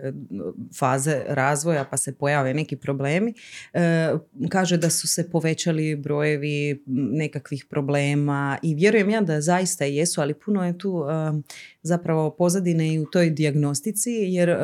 faze 0.79 1.21
razvoja, 1.27 1.85
pa 1.91 1.97
se 1.97 2.15
pojave 2.15 2.53
neki 2.53 2.75
problemi, 2.75 3.33
e, 3.73 4.13
kaže 4.49 4.77
da 4.77 4.89
su 4.89 5.07
se 5.07 5.29
povećali 5.29 5.95
brojevi 5.95 6.83
nekakvih 7.11 7.65
problema 7.69 8.57
i 8.63 8.75
vjerujem 8.75 9.09
ja 9.09 9.21
da 9.21 9.41
zaista 9.41 9.85
jesu, 9.85 10.21
ali 10.21 10.33
puno 10.33 10.65
je 10.65 10.77
tu 10.77 11.03
e, 11.09 11.41
zapravo 11.81 12.29
pozadine 12.29 12.93
i 12.93 12.99
u 12.99 13.05
toj 13.05 13.29
dijagnostici, 13.29 14.11
jer 14.11 14.49
e, 14.49 14.55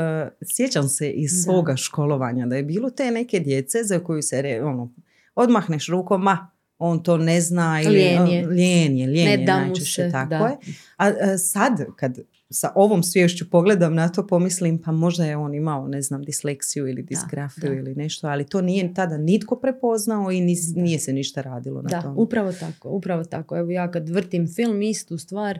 sjećam 0.55 0.89
se 0.89 1.09
iz 1.11 1.31
Da. 1.31 1.37
svoga 1.41 1.75
školovanja 1.75 2.45
da 2.45 2.55
je 2.55 2.63
bilo 2.63 2.89
te 2.89 3.11
neke 3.11 3.39
djece 3.39 3.83
za 3.83 3.99
koju 3.99 4.21
se 4.21 4.41
re- 4.41 4.61
ono, 4.63 4.93
odmahneš 5.37 5.87
rukom, 5.87 6.21
ma, 6.21 6.47
on 6.79 7.03
to 7.03 7.17
ne 7.17 7.41
zna 7.41 7.81
ili 7.81 7.93
Lijen 7.93 8.27
je. 8.27 8.47
lijen 8.47 8.97
je, 8.97 9.07
lijen 9.07 9.25
Ne 9.25 9.31
je 9.31 9.37
da 9.37 9.59
najčešće 9.59 9.91
se, 9.93 10.09
tako 10.11 10.29
da. 10.29 10.37
je. 10.37 10.57
A, 10.97 11.05
a 11.23 11.37
sad 11.37 11.71
kad 11.95 12.17
sa 12.49 12.71
ovom 12.75 13.03
sviješću 13.03 13.49
pogledam 13.49 13.93
na 13.93 14.09
to, 14.09 14.27
pomislim 14.27 14.77
pa 14.77 14.91
možda 14.91 15.25
je 15.25 15.37
on 15.37 15.53
imao, 15.53 15.87
ne 15.87 16.01
znam, 16.01 16.23
disleksiju 16.23 16.87
ili 16.87 17.03
disgrafiju 17.03 17.69
da. 17.69 17.75
ili 17.75 17.95
nešto, 17.95 18.27
ali 18.27 18.45
to 18.45 18.61
nije 18.61 18.93
tada 18.93 19.17
nitko 19.17 19.55
prepoznao 19.55 20.31
i 20.31 20.37
nis- 20.37 20.75
nije 20.75 20.99
se 20.99 21.13
ništa 21.13 21.41
radilo 21.41 21.81
na 21.81 21.89
Da, 21.89 22.01
tome. 22.01 22.15
upravo 22.17 22.51
tako, 22.51 22.89
upravo 22.89 23.23
tako. 23.23 23.57
Evo 23.57 23.71
ja 23.71 23.91
kad 23.91 24.09
vrtim 24.09 24.47
film 24.47 24.81
istu 24.81 25.17
stvar, 25.17 25.59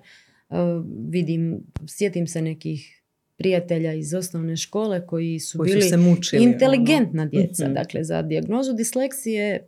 uh, 0.50 0.58
vidim, 1.02 1.60
sjetim 1.88 2.28
se 2.28 2.42
nekih 2.42 2.97
prijatelja 3.38 3.94
iz 3.94 4.14
osnovne 4.14 4.56
škole 4.58 5.08
koji 5.08 5.40
su 5.40 5.58
Koji 5.58 5.70
su 5.70 5.76
bili 5.78 5.90
se 5.90 5.98
mučili, 5.98 6.42
ono. 6.42 6.52
inteligentna 6.54 7.26
djeca. 7.26 7.66
Mhm. 7.66 7.74
Dakle, 7.74 8.04
za 8.04 8.22
dijagnozu 8.22 8.74
disleksije 8.74 9.68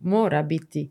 mora 0.00 0.42
biti 0.42 0.90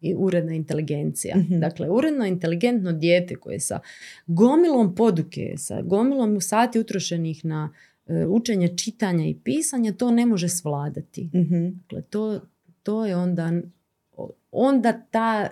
i 0.00 0.14
uredna 0.16 0.54
inteligencija. 0.54 1.36
Mhm. 1.36 1.58
Dakle, 1.60 1.90
uredno 1.90 2.26
inteligentno 2.26 2.92
dijete 2.92 3.34
koje 3.34 3.60
sa 3.60 3.80
gomilom 4.26 4.94
poduke, 4.94 5.54
sa 5.56 5.82
gomilom 5.82 6.40
sati 6.40 6.80
utrošenih 6.80 7.44
na 7.44 7.72
e, 8.06 8.26
učenje 8.26 8.76
čitanja 8.76 9.26
i 9.26 9.36
pisanja, 9.44 9.92
to 9.92 10.10
ne 10.10 10.26
može 10.26 10.48
svladati. 10.48 11.30
Mhm. 11.34 11.66
Dakle, 11.82 12.02
to, 12.02 12.40
to 12.82 13.06
je 13.06 13.16
onda, 13.16 13.52
onda 14.52 14.92
ta, 15.10 15.48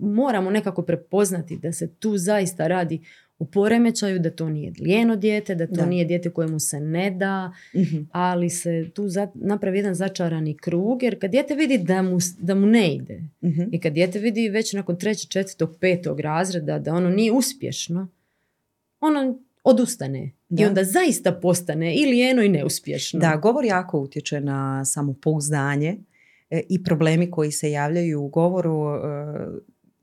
moramo 0.00 0.50
nekako 0.50 0.82
prepoznati 0.82 1.58
da 1.58 1.72
se 1.72 1.94
tu 1.94 2.16
zaista 2.16 2.66
radi 2.66 3.00
o 3.44 3.46
poremećaju, 3.46 4.18
da 4.18 4.30
to 4.30 4.48
nije 4.48 4.72
lijeno 4.80 5.16
dijete, 5.16 5.54
da 5.54 5.66
to 5.66 5.72
Da. 5.74 5.86
nije 5.86 6.04
dijete 6.04 6.30
kojemu 6.30 6.58
se 6.60 6.80
ne 6.80 7.10
da, 7.10 7.52
Mhm. 7.74 7.96
ali 8.12 8.50
se 8.50 8.90
tu 8.90 9.08
za, 9.08 9.28
napravi 9.34 9.78
jedan 9.78 9.94
začarani 9.94 10.56
krug, 10.56 11.02
jer 11.02 11.20
kad 11.20 11.30
dijete 11.30 11.54
vidi 11.54 11.78
da 11.78 12.02
mu, 12.02 12.18
da 12.38 12.54
mu 12.54 12.66
ne 12.66 12.94
ide 12.94 13.22
Mhm. 13.42 13.62
i 13.72 13.80
kad 13.80 13.92
dijete 13.92 14.18
vidi 14.18 14.48
već 14.48 14.72
nakon 14.72 14.96
trećeg, 14.96 15.30
četvrtog, 15.30 15.76
petog 15.80 16.20
razreda 16.20 16.78
da 16.78 16.94
ono 16.94 17.10
nije 17.10 17.32
uspješno, 17.32 18.08
ono 19.00 19.38
odustane. 19.64 20.22
I 20.22 20.30
Da. 20.50 20.66
onda 20.66 20.84
zaista 20.84 21.32
postane 21.32 21.94
i 21.94 22.06
lijeno 22.06 22.42
i 22.42 22.48
neuspješno. 22.48 23.20
Da, 23.20 23.36
govor 23.36 23.64
jako 23.64 24.00
utječe 24.00 24.40
na 24.40 24.84
samopouzdanje 24.84 25.96
e, 26.50 26.62
i 26.68 26.82
problemi 26.82 27.30
koji 27.30 27.52
se 27.52 27.70
javljaju 27.70 28.22
u 28.22 28.28
govoru 28.28 28.84
e, 28.84 28.98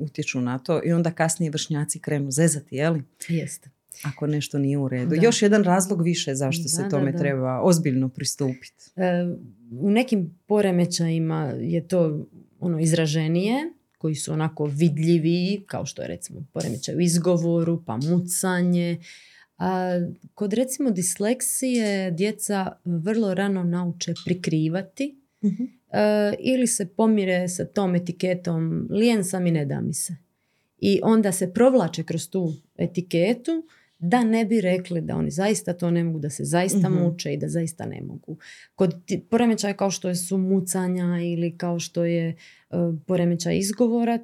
utječu 0.02 0.42
na 0.42 0.60
to 0.60 0.82
i 0.86 0.92
onda 0.92 1.12
kasnije 1.12 1.50
vršnjaci 1.52 2.00
krenu 2.00 2.32
zezati, 2.32 2.76
je 2.76 2.90
li? 2.90 3.04
Jeste. 3.30 3.70
Ako 4.04 4.28
nešto 4.28 4.58
nije 4.60 4.78
u 4.78 4.88
redu. 4.88 5.16
Da. 5.16 5.22
Još 5.22 5.42
jedan 5.42 5.64
razlog 5.64 6.02
više 6.04 6.36
zašto 6.36 6.68
se 6.70 6.84
Da, 6.84 6.90
tome 6.90 7.12
da. 7.12 7.18
treba 7.18 7.62
ozbiljno 7.62 8.10
pristupiti. 8.10 8.92
E, 8.96 9.36
u 9.72 9.90
nekim 9.92 10.40
poremećajima 10.46 11.54
je 11.60 11.88
to 11.88 12.28
ono 12.60 12.80
izraženije, 12.80 13.56
koji 13.98 14.16
su 14.16 14.34
onako 14.34 14.66
vidljivi, 14.66 15.64
kao 15.68 15.86
što 15.86 16.02
je 16.02 16.08
recimo 16.08 16.46
poremećaj 16.54 16.96
u 16.96 17.00
izgovoru, 17.02 17.84
pa 17.86 17.98
mucanje. 17.98 19.00
A 19.58 20.00
kod 20.34 20.54
recimo 20.54 20.92
disleksije 20.92 22.12
djeca 22.12 22.72
vrlo 22.86 23.34
rano 23.34 23.64
nauče 23.64 24.14
prikrivati 24.26 25.18
Mhm. 25.44 25.64
E, 25.92 26.00
ili 26.40 26.68
se 26.68 26.86
pomire 26.86 27.48
sa 27.50 27.66
tom 27.66 27.96
etiketom 27.96 28.88
lijen 28.90 29.24
sam 29.24 29.48
i 29.48 29.52
ne 29.52 29.66
da 29.66 29.82
mi 29.82 29.94
se. 29.94 30.16
I 30.78 31.00
onda 31.04 31.32
se 31.32 31.54
provlače 31.54 32.04
kroz 32.04 32.30
tu 32.30 32.54
etiketu 32.78 33.64
da 34.00 34.24
ne 34.24 34.46
bi 34.46 34.62
rekli 34.62 35.02
da 35.02 35.16
oni 35.16 35.32
zaista 35.32 35.74
to 35.74 35.92
ne 35.92 36.04
mogu, 36.04 36.20
da 36.20 36.30
se 36.30 36.44
zaista 36.44 36.90
Mhm. 36.90 37.00
muče 37.04 37.34
i 37.34 37.38
da 37.38 37.48
zaista 37.50 37.86
ne 37.86 38.02
mogu. 38.02 38.38
Kod 38.76 38.96
poremećaja 39.30 39.74
kao 39.74 39.92
što 39.92 40.16
su 40.16 40.38
mucanja 40.38 41.20
ili 41.22 41.58
kao 41.58 41.80
što 41.80 42.06
je 42.06 42.28
e, 42.30 42.36
poremećaj 43.06 43.58
izgovora, 43.58 44.20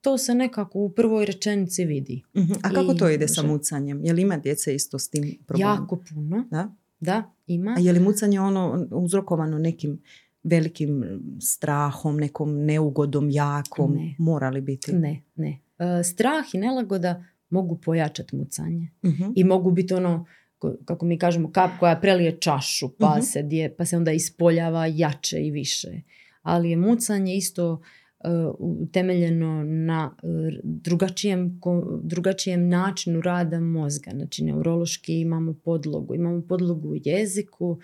to 0.00 0.18
se 0.18 0.34
nekako 0.34 0.78
u 0.78 0.88
prvoj 0.88 1.26
rečenici 1.26 1.84
vidi. 1.84 2.22
Mhm. 2.36 2.52
A 2.62 2.70
kako 2.70 2.92
I 2.92 2.96
to 2.96 3.08
ide 3.10 3.28
sa 3.28 3.42
mucanjem? 3.42 4.04
Je 4.04 4.12
li 4.12 4.22
ima 4.22 4.36
djece 4.36 4.74
isto 4.74 4.98
s 4.98 5.08
tim 5.08 5.38
problemom? 5.46 5.74
Jako 5.76 6.02
puno. 6.14 6.44
Da? 6.50 6.74
Da, 7.00 7.22
ima. 7.46 7.74
A 7.78 7.80
je 7.80 7.92
li 7.92 8.00
mucanje 8.00 8.40
ono 8.40 8.86
uzrokovano 8.90 9.58
nekim 9.58 10.02
velikim 10.42 11.04
strahom, 11.40 12.16
nekom 12.16 12.54
neugodom 12.56 13.30
jakom? 13.30 13.94
Ne. 13.94 14.14
Mora 14.18 14.50
li 14.50 14.60
biti? 14.62 14.92
Ne, 14.92 15.22
ne. 15.36 15.58
E, 15.78 16.02
strah 16.04 16.44
i 16.52 16.58
nelagoda 16.58 17.24
mogu 17.50 17.76
pojačati 17.76 18.36
mucanje. 18.36 18.88
Mhm. 19.04 19.30
i 19.36 19.44
mogu 19.44 19.70
biti 19.70 19.94
ono 19.94 20.26
ko- 20.58 20.76
kako 20.84 21.06
mi 21.06 21.18
kažemo 21.18 21.50
kap 21.50 21.70
koja 21.78 21.96
prelije 21.96 22.32
čašu 22.32 22.88
pa, 22.90 23.10
Mhm. 23.10 23.22
se 23.22 23.42
dje, 23.42 23.74
pa 23.76 23.84
se 23.84 23.96
onda 23.96 24.12
ispoljava 24.12 24.86
jače 24.86 25.38
i 25.38 25.50
više. 25.50 26.00
Ali 26.42 26.70
je 26.70 26.76
mucanje 26.78 27.36
isto 27.36 27.80
e, 28.20 28.28
utemeljeno 28.58 29.64
na 29.64 30.14
e, 30.14 30.26
drugačijem, 30.64 31.60
drugačijem 32.02 32.68
načinu 32.68 33.20
rada 33.20 33.60
mozga. 33.60 34.10
Znači 34.10 34.44
neurološki 34.44 35.14
imamo 35.14 35.54
podlogu. 35.54 36.14
Imamo 36.14 36.42
podlogu 36.42 36.88
u 36.88 36.96
jeziku, 36.96 37.78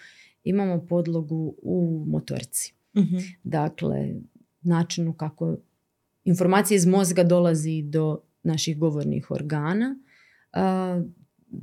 imamo 0.46 0.86
podlogu 0.86 1.54
u 1.62 2.04
motorici. 2.08 2.74
Mhm. 2.96 3.16
Dakle, 3.44 4.14
načinu 4.62 5.12
kako 5.12 5.56
informacija 6.24 6.76
iz 6.76 6.86
mozga 6.86 7.22
dolazi 7.24 7.82
do 7.82 8.20
naših 8.42 8.78
govornih 8.78 9.30
organa. 9.30 9.98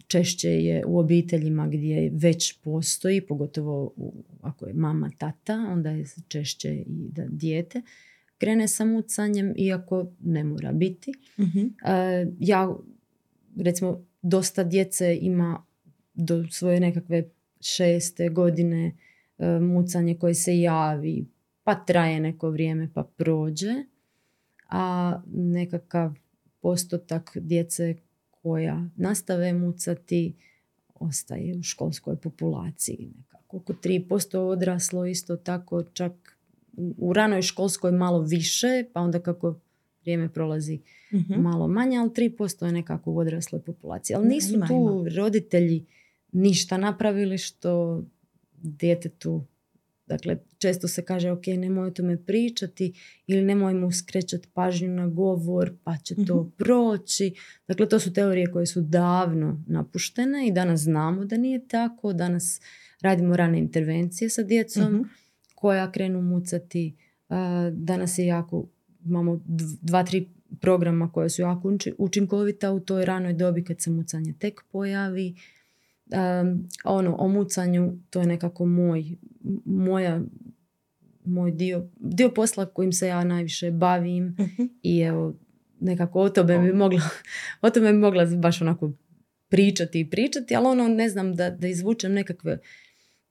Češće 0.07 0.49
je 0.49 0.85
u 0.85 0.99
obiteljima 0.99 1.67
gdje 1.67 2.11
već 2.13 2.57
postoji, 2.61 3.21
pogotovo 3.21 3.93
u, 3.95 4.23
ako 4.41 4.67
je 4.67 4.73
mama, 4.73 5.11
tata, 5.17 5.67
onda 5.71 5.89
je 5.89 6.05
češće 6.27 6.75
i 6.75 7.09
da 7.09 7.25
dijete 7.27 7.81
krene 8.37 8.67
sa 8.67 8.85
mucanjem, 8.85 9.53
iako 9.57 10.11
ne 10.19 10.43
mora 10.43 10.71
biti. 10.71 11.11
Mhm. 11.39 11.67
Ja, 12.39 12.75
recimo, 13.57 14.05
dosta 14.21 14.63
djece 14.63 15.17
ima 15.21 15.65
do 16.13 16.45
svoje 16.51 16.79
nekakve 16.79 17.29
šeste 17.65 18.29
godine 18.29 18.91
e, 19.39 19.59
mucanje 19.59 20.15
koje 20.15 20.33
se 20.35 20.59
javi, 20.59 21.25
pa 21.63 21.75
traje 21.77 22.19
neko 22.19 22.49
vrijeme, 22.49 22.89
pa 22.93 23.03
prođe, 23.05 23.73
a 24.67 25.13
nekakav 25.27 26.13
postotak 26.61 27.31
djece 27.35 27.95
koja 28.31 28.89
nastave 28.95 29.53
mucati 29.55 30.33
ostaje 30.95 31.55
u 31.55 31.63
školskoj 31.63 32.15
populaciji 32.15 33.11
nekako. 33.17 33.57
Oko 33.57 33.73
3% 33.75 34.37
odraslo 34.39 35.05
isto 35.05 35.35
tako 35.37 35.83
čak 35.83 36.37
u- 36.97 37.13
ranoj 37.13 37.41
školskoj 37.41 37.91
malo 37.93 38.21
više, 38.21 38.67
pa 38.93 39.01
onda 39.01 39.19
kako 39.19 39.59
vrijeme 40.01 40.29
prolazi 40.29 40.79
Mhm. 41.13 41.33
malo 41.33 41.67
manje, 41.67 41.97
ali 41.97 42.09
3% 42.09 42.65
je 42.65 42.71
nekako 42.71 43.11
u 43.11 43.17
odrasloj 43.17 43.61
populaciji. 43.61 44.15
Ali 44.15 44.27
nisu 44.27 44.53
ima, 44.53 44.67
tu 44.67 44.73
roditelji 45.17 45.85
ništa 46.33 46.77
napravili 46.77 47.37
što 47.37 48.03
djetetu 48.55 49.43
Dakle, 50.07 50.37
često 50.57 50.87
se 50.87 51.01
kaže, 51.01 51.31
ok, 51.31 51.47
nemoj 51.47 51.87
o 51.87 51.91
tome 51.91 52.17
pričati 52.17 52.93
ili 53.27 53.41
nemoj 53.41 53.73
mu 53.73 53.91
skrećati 53.91 54.47
pažnju 54.49 54.89
na 54.89 55.07
govor, 55.07 55.73
pa 55.83 55.97
će 55.97 56.15
to 56.17 56.35
Mhm. 56.35 56.49
proći. 56.49 57.33
Dakle, 57.67 57.89
to 57.89 57.99
su 57.99 58.13
teorije 58.13 58.47
koje 58.47 58.65
su 58.65 58.81
davno 58.81 59.63
napuštene 59.67 60.47
i 60.47 60.51
danas 60.51 60.79
znamo 60.79 61.25
da 61.25 61.37
nije 61.37 61.67
tako. 61.67 62.13
Danas 62.13 62.61
radimo 63.01 63.35
rane 63.35 63.59
intervencije 63.59 64.29
sa 64.29 64.43
djecom 64.43 64.83
Mhm. 64.85 65.01
koja 65.55 65.91
krenu 65.91 66.21
mucati. 66.21 66.95
Danas 67.71 68.17
je 68.17 68.25
jako, 68.25 68.65
imamo 69.01 69.35
dv- 69.37 69.77
dva, 69.81 70.03
tri 70.03 70.29
programa 70.51 71.11
koja 71.11 71.29
su 71.29 71.41
jako 71.41 71.69
uči- 71.69 71.93
učinkovita 71.97 72.71
u 72.71 72.79
toj 72.79 73.05
ranoj 73.05 73.33
dobi 73.33 73.63
kad 73.63 73.81
se 73.81 73.89
mucanje 73.91 74.33
tek 74.33 74.61
pojavi. 74.63 75.35
Um, 76.05 76.67
ono, 76.83 77.15
o 77.15 77.27
mucanju, 77.27 77.97
to 78.09 78.19
je 78.19 78.27
nekako 78.27 78.65
moj, 78.65 79.05
moja, 79.65 80.21
moj 81.25 81.51
dio, 81.51 81.87
dio 81.99 82.29
posla 82.29 82.65
kojim 82.65 82.91
se 82.93 83.07
ja 83.07 83.23
najviše 83.23 83.71
bavim 83.71 84.25
Mhm. 84.39 84.63
i 84.83 84.99
evo, 84.99 85.33
nekako 85.79 86.19
o 86.21 86.29
tome 86.29 86.59
bi 86.59 86.73
mogla, 86.73 87.01
o 87.61 87.69
tome 87.69 87.91
bi 87.91 87.97
mogla 87.97 88.25
baš 88.25 88.61
onako 88.61 88.91
pričati 89.49 89.99
i 89.99 90.09
pričati, 90.09 90.55
ali 90.55 90.67
ono 90.67 90.87
ne 90.87 91.09
znam 91.09 91.35
da, 91.35 91.49
da 91.49 91.67
izvučem 91.67 92.13
nekakve 92.13 92.51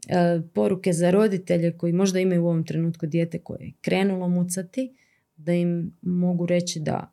e, 0.09 0.41
poruke 0.55 0.93
za 0.93 1.11
roditelje 1.11 1.77
koji 1.79 1.93
možda 1.93 2.21
imaju 2.21 2.43
u 2.45 2.47
ovom 2.47 2.65
trenutku 2.67 3.07
dijete 3.07 3.39
koje 3.39 3.61
je 3.65 3.73
krenulo 3.81 4.29
mucati, 4.29 4.95
da 5.37 5.53
im 5.53 5.93
mogu 6.03 6.47
reći 6.47 6.81
da 6.81 7.13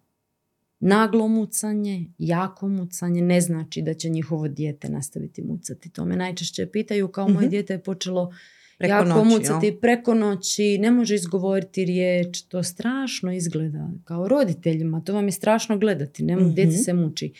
naglo 0.80 1.28
mucanje, 1.28 2.06
jako 2.18 2.68
mucanje 2.68 3.22
ne 3.22 3.42
znači 3.42 3.82
da 3.82 3.94
će 3.94 4.10
njihovo 4.10 4.48
dijete 4.48 4.90
nastaviti 4.90 5.44
mucati. 5.44 5.90
To 5.90 6.06
me 6.06 6.16
najčešće 6.16 6.66
pitaju 6.66 7.08
kao 7.08 7.28
moje 7.28 7.40
Mhm. 7.40 7.50
dijete 7.50 7.74
je 7.74 7.84
počelo 7.84 8.34
Preko 8.78 8.94
jako 8.94 9.08
noći, 9.10 9.30
mucati 9.30 9.78
preko 9.82 10.14
noći, 10.14 10.78
ne 10.78 10.92
može 10.92 11.16
izgovoriti 11.16 11.86
riječ, 11.86 12.42
to 12.42 12.64
strašno 12.64 13.32
izgleda 13.34 13.92
kao 14.04 14.28
roditeljima, 14.28 15.02
to 15.02 15.14
vam 15.14 15.26
je 15.26 15.32
strašno 15.32 15.78
gledati, 15.78 16.24
ne 16.24 16.36
Mhm. 16.36 16.50
djece 16.50 16.78
se 16.78 16.94
muči. 16.94 17.34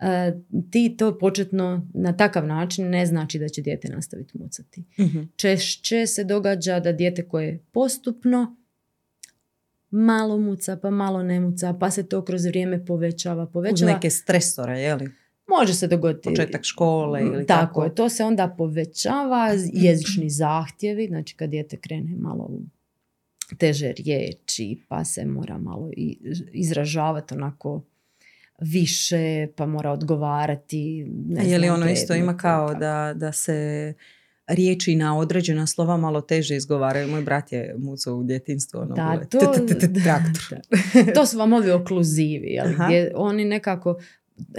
E, 0.00 0.32
ti 0.70 0.94
to 0.98 1.18
početno 1.18 1.88
na 1.94 2.12
takav 2.12 2.46
način 2.46 2.90
ne 2.90 3.06
znači 3.06 3.38
da 3.38 3.48
će 3.48 3.62
dijete 3.62 3.88
nastaviti 3.88 4.38
mucati. 4.38 4.84
Mhm. 5.00 5.18
Češće 5.36 6.06
se 6.06 6.24
događa 6.24 6.80
da 6.80 6.92
dijete 6.92 7.22
koje 7.22 7.58
postupno 7.72 8.56
malo 9.90 10.38
muca, 10.38 10.76
pa 10.76 10.90
malo 10.90 11.22
ne 11.22 11.40
muca, 11.40 11.74
pa 11.74 11.90
se 11.90 12.02
to 12.04 12.24
kroz 12.24 12.44
vrijeme 12.44 12.84
povećava, 12.86 13.42
Uz 13.42 13.48
povećava. 13.48 13.92
neke 13.92 14.10
stresore, 14.10 14.80
je 14.80 14.94
li? 14.94 15.10
Može 15.48 15.74
se 15.74 15.86
dogoditi. 15.86 16.22
Početak 16.24 16.64
škole 16.64 17.20
ili 17.22 17.46
tako. 17.46 17.66
tako. 17.66 17.84
je, 17.84 17.94
to 17.94 18.08
se 18.08 18.24
onda 18.24 18.54
povećava, 18.58 19.48
jezični 19.64 20.30
zahtjevi, 20.30 21.06
znači 21.06 21.36
kad 21.36 21.50
dijete 21.50 21.76
krene 21.76 22.16
malo 22.16 22.50
teže 23.58 23.92
riječi, 23.94 24.82
pa 24.88 25.04
se 25.04 25.24
mora 25.26 25.58
malo 25.58 25.90
i- 25.92 26.18
izražavati 26.52 27.34
onako 27.34 27.82
više, 28.60 29.46
pa 29.56 29.66
mora 29.66 29.90
odgovarati. 29.90 31.04
Ne 31.26 31.44
je 31.44 31.58
li 31.58 31.68
ono 31.68 31.90
isto 31.90 32.14
ima 32.14 32.36
kao 32.36 32.74
da, 32.74 33.12
da 33.16 33.32
se 33.32 33.94
riječi 34.50 34.94
na 34.94 35.18
određena 35.18 35.66
slova 35.66 35.96
malo 35.96 36.20
teže 36.20 36.56
izgovaraju. 36.56 37.08
Moj 37.08 37.22
brat 37.22 37.52
je 37.52 37.74
mucao 37.78 38.14
u 38.14 38.22
djetinstvu. 38.24 38.78
Ono, 38.78 38.94
Da, 38.94 39.20
to, 39.22 39.38
t- 39.38 39.66
t- 39.68 39.78
t- 39.78 39.92
traktor. 39.94 40.58
da. 41.06 41.12
to 41.12 41.26
su 41.26 41.38
vam 41.38 41.52
ovi 41.52 41.70
okluzivi, 41.72 42.46
jel, 42.46 42.66
Aha. 42.66 42.84
gdje 42.84 43.12
oni 43.14 43.44
nekako, 43.44 44.00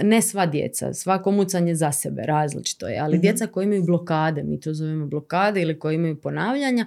ne 0.00 0.22
sva 0.22 0.46
djeca, 0.46 0.94
svako 0.94 1.30
mucanje 1.30 1.74
za 1.74 1.92
sebe 1.92 2.22
različito 2.22 2.88
je, 2.88 2.98
ali 2.98 3.14
Mhm. 3.14 3.22
djeca 3.22 3.46
koji 3.46 3.64
imaju 3.64 3.84
blokade, 3.84 4.42
mi 4.42 4.60
to 4.60 4.74
zovemo 4.74 5.06
blokade 5.06 5.62
ili 5.62 5.78
koji 5.78 5.94
imaju 5.94 6.16
ponavljanja, 6.16 6.86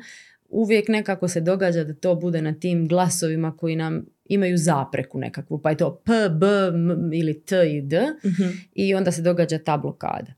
uvijek 0.49 0.87
nekako 0.87 1.27
se 1.27 1.41
događa 1.41 1.83
da 1.83 1.93
to 1.93 2.15
bude 2.15 2.41
na 2.41 2.53
tim 2.53 2.87
glasovima 2.87 3.51
koji 3.51 3.75
nam 3.75 4.05
imaju 4.25 4.57
zapreku 4.57 5.19
nekakvu, 5.19 5.57
pa 5.57 5.69
je 5.69 5.77
to 5.77 5.95
p, 5.95 6.11
b 6.31 6.45
m, 6.67 7.13
ili 7.13 7.41
t 7.41 7.55
i 7.67 7.81
d 7.81 8.01
Mhm. 8.23 8.43
i 8.73 8.95
onda 8.95 9.11
se 9.11 9.21
događa 9.21 9.59
ta 9.59 9.77
blokada. 9.77 10.33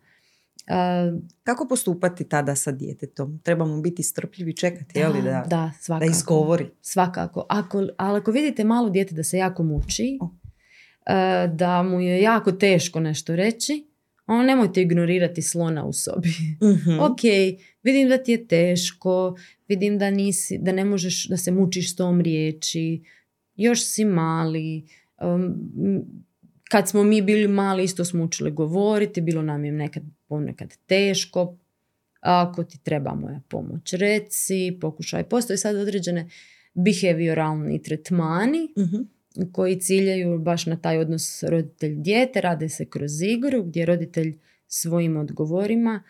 Kako 1.43 1.67
postupati 1.67 2.23
tada 2.23 2.55
sa 2.55 2.71
djetetom? 2.71 3.39
Trebamo 3.43 3.81
biti 3.81 4.03
strpljivi, 4.03 4.55
čekati, 4.55 4.99
je 4.99 5.07
li, 5.07 5.21
da, 5.21 5.29
da, 5.29 5.43
da 5.47 5.71
svakako. 5.79 6.11
izgovori. 6.11 6.69
Svakako. 6.81 7.45
Ako, 7.49 7.87
ali 7.97 8.17
ako 8.17 8.31
vidite 8.31 8.63
malo 8.63 8.89
dijete 8.89 9.15
da 9.15 9.23
se 9.23 9.37
jako 9.37 9.63
muči, 9.63 10.19
e, 11.05 11.47
da 11.53 11.83
mu 11.83 12.01
je 12.01 12.21
jako 12.21 12.51
teško 12.51 12.99
nešto 12.99 13.35
reći, 13.35 13.87
ono 14.27 14.43
nemojte 14.43 14.81
ignorirati 14.81 15.41
slona 15.41 15.85
u 15.85 15.93
sobi. 15.93 16.29
Mhm. 16.63 16.99
ok, 17.11 17.21
vidim 17.83 18.09
da 18.09 18.17
ti 18.17 18.31
je 18.31 18.47
teško, 18.47 19.35
vidim 19.67 19.97
da, 19.97 20.11
nisi, 20.11 20.57
da 20.61 20.71
ne 20.71 20.85
možeš, 20.85 21.27
da 21.27 21.37
se 21.37 21.51
mučiš 21.51 21.93
s 21.93 21.95
tom 21.95 22.21
riječi, 22.21 23.03
još 23.55 23.85
si 23.85 24.05
mali. 24.05 24.85
Um, 25.21 26.26
kad 26.69 26.89
smo 26.89 27.03
mi 27.03 27.21
bili 27.21 27.47
mali 27.47 27.83
isto 27.83 28.05
smo 28.05 28.23
učili 28.23 28.51
govoriti, 28.51 29.21
bilo 29.21 29.41
nam 29.41 29.65
je 29.65 29.71
nekad 29.71 30.03
ponekad 30.27 30.77
teško, 30.85 31.57
ako 32.19 32.63
ti 32.63 32.79
treba 32.83 33.13
moja 33.15 33.41
pomoć, 33.47 33.93
reci, 33.93 34.77
pokušaj. 34.81 35.23
Postoje 35.23 35.57
sad 35.57 35.75
određene 35.75 36.29
behavioralni 36.73 37.81
tretmani 37.81 38.73
Mhm. 38.77 39.01
koji 39.51 39.79
ciljaju 39.79 40.39
baš 40.39 40.65
na 40.65 40.75
taj 40.75 40.97
odnos 40.97 41.43
roditelj-dijete, 41.43 42.41
rade 42.41 42.69
se 42.69 42.85
kroz 42.85 43.21
igru 43.21 43.63
gdje 43.63 43.85
roditelj 43.85 44.37
svojim 44.67 45.17
odgovorima 45.17 46.03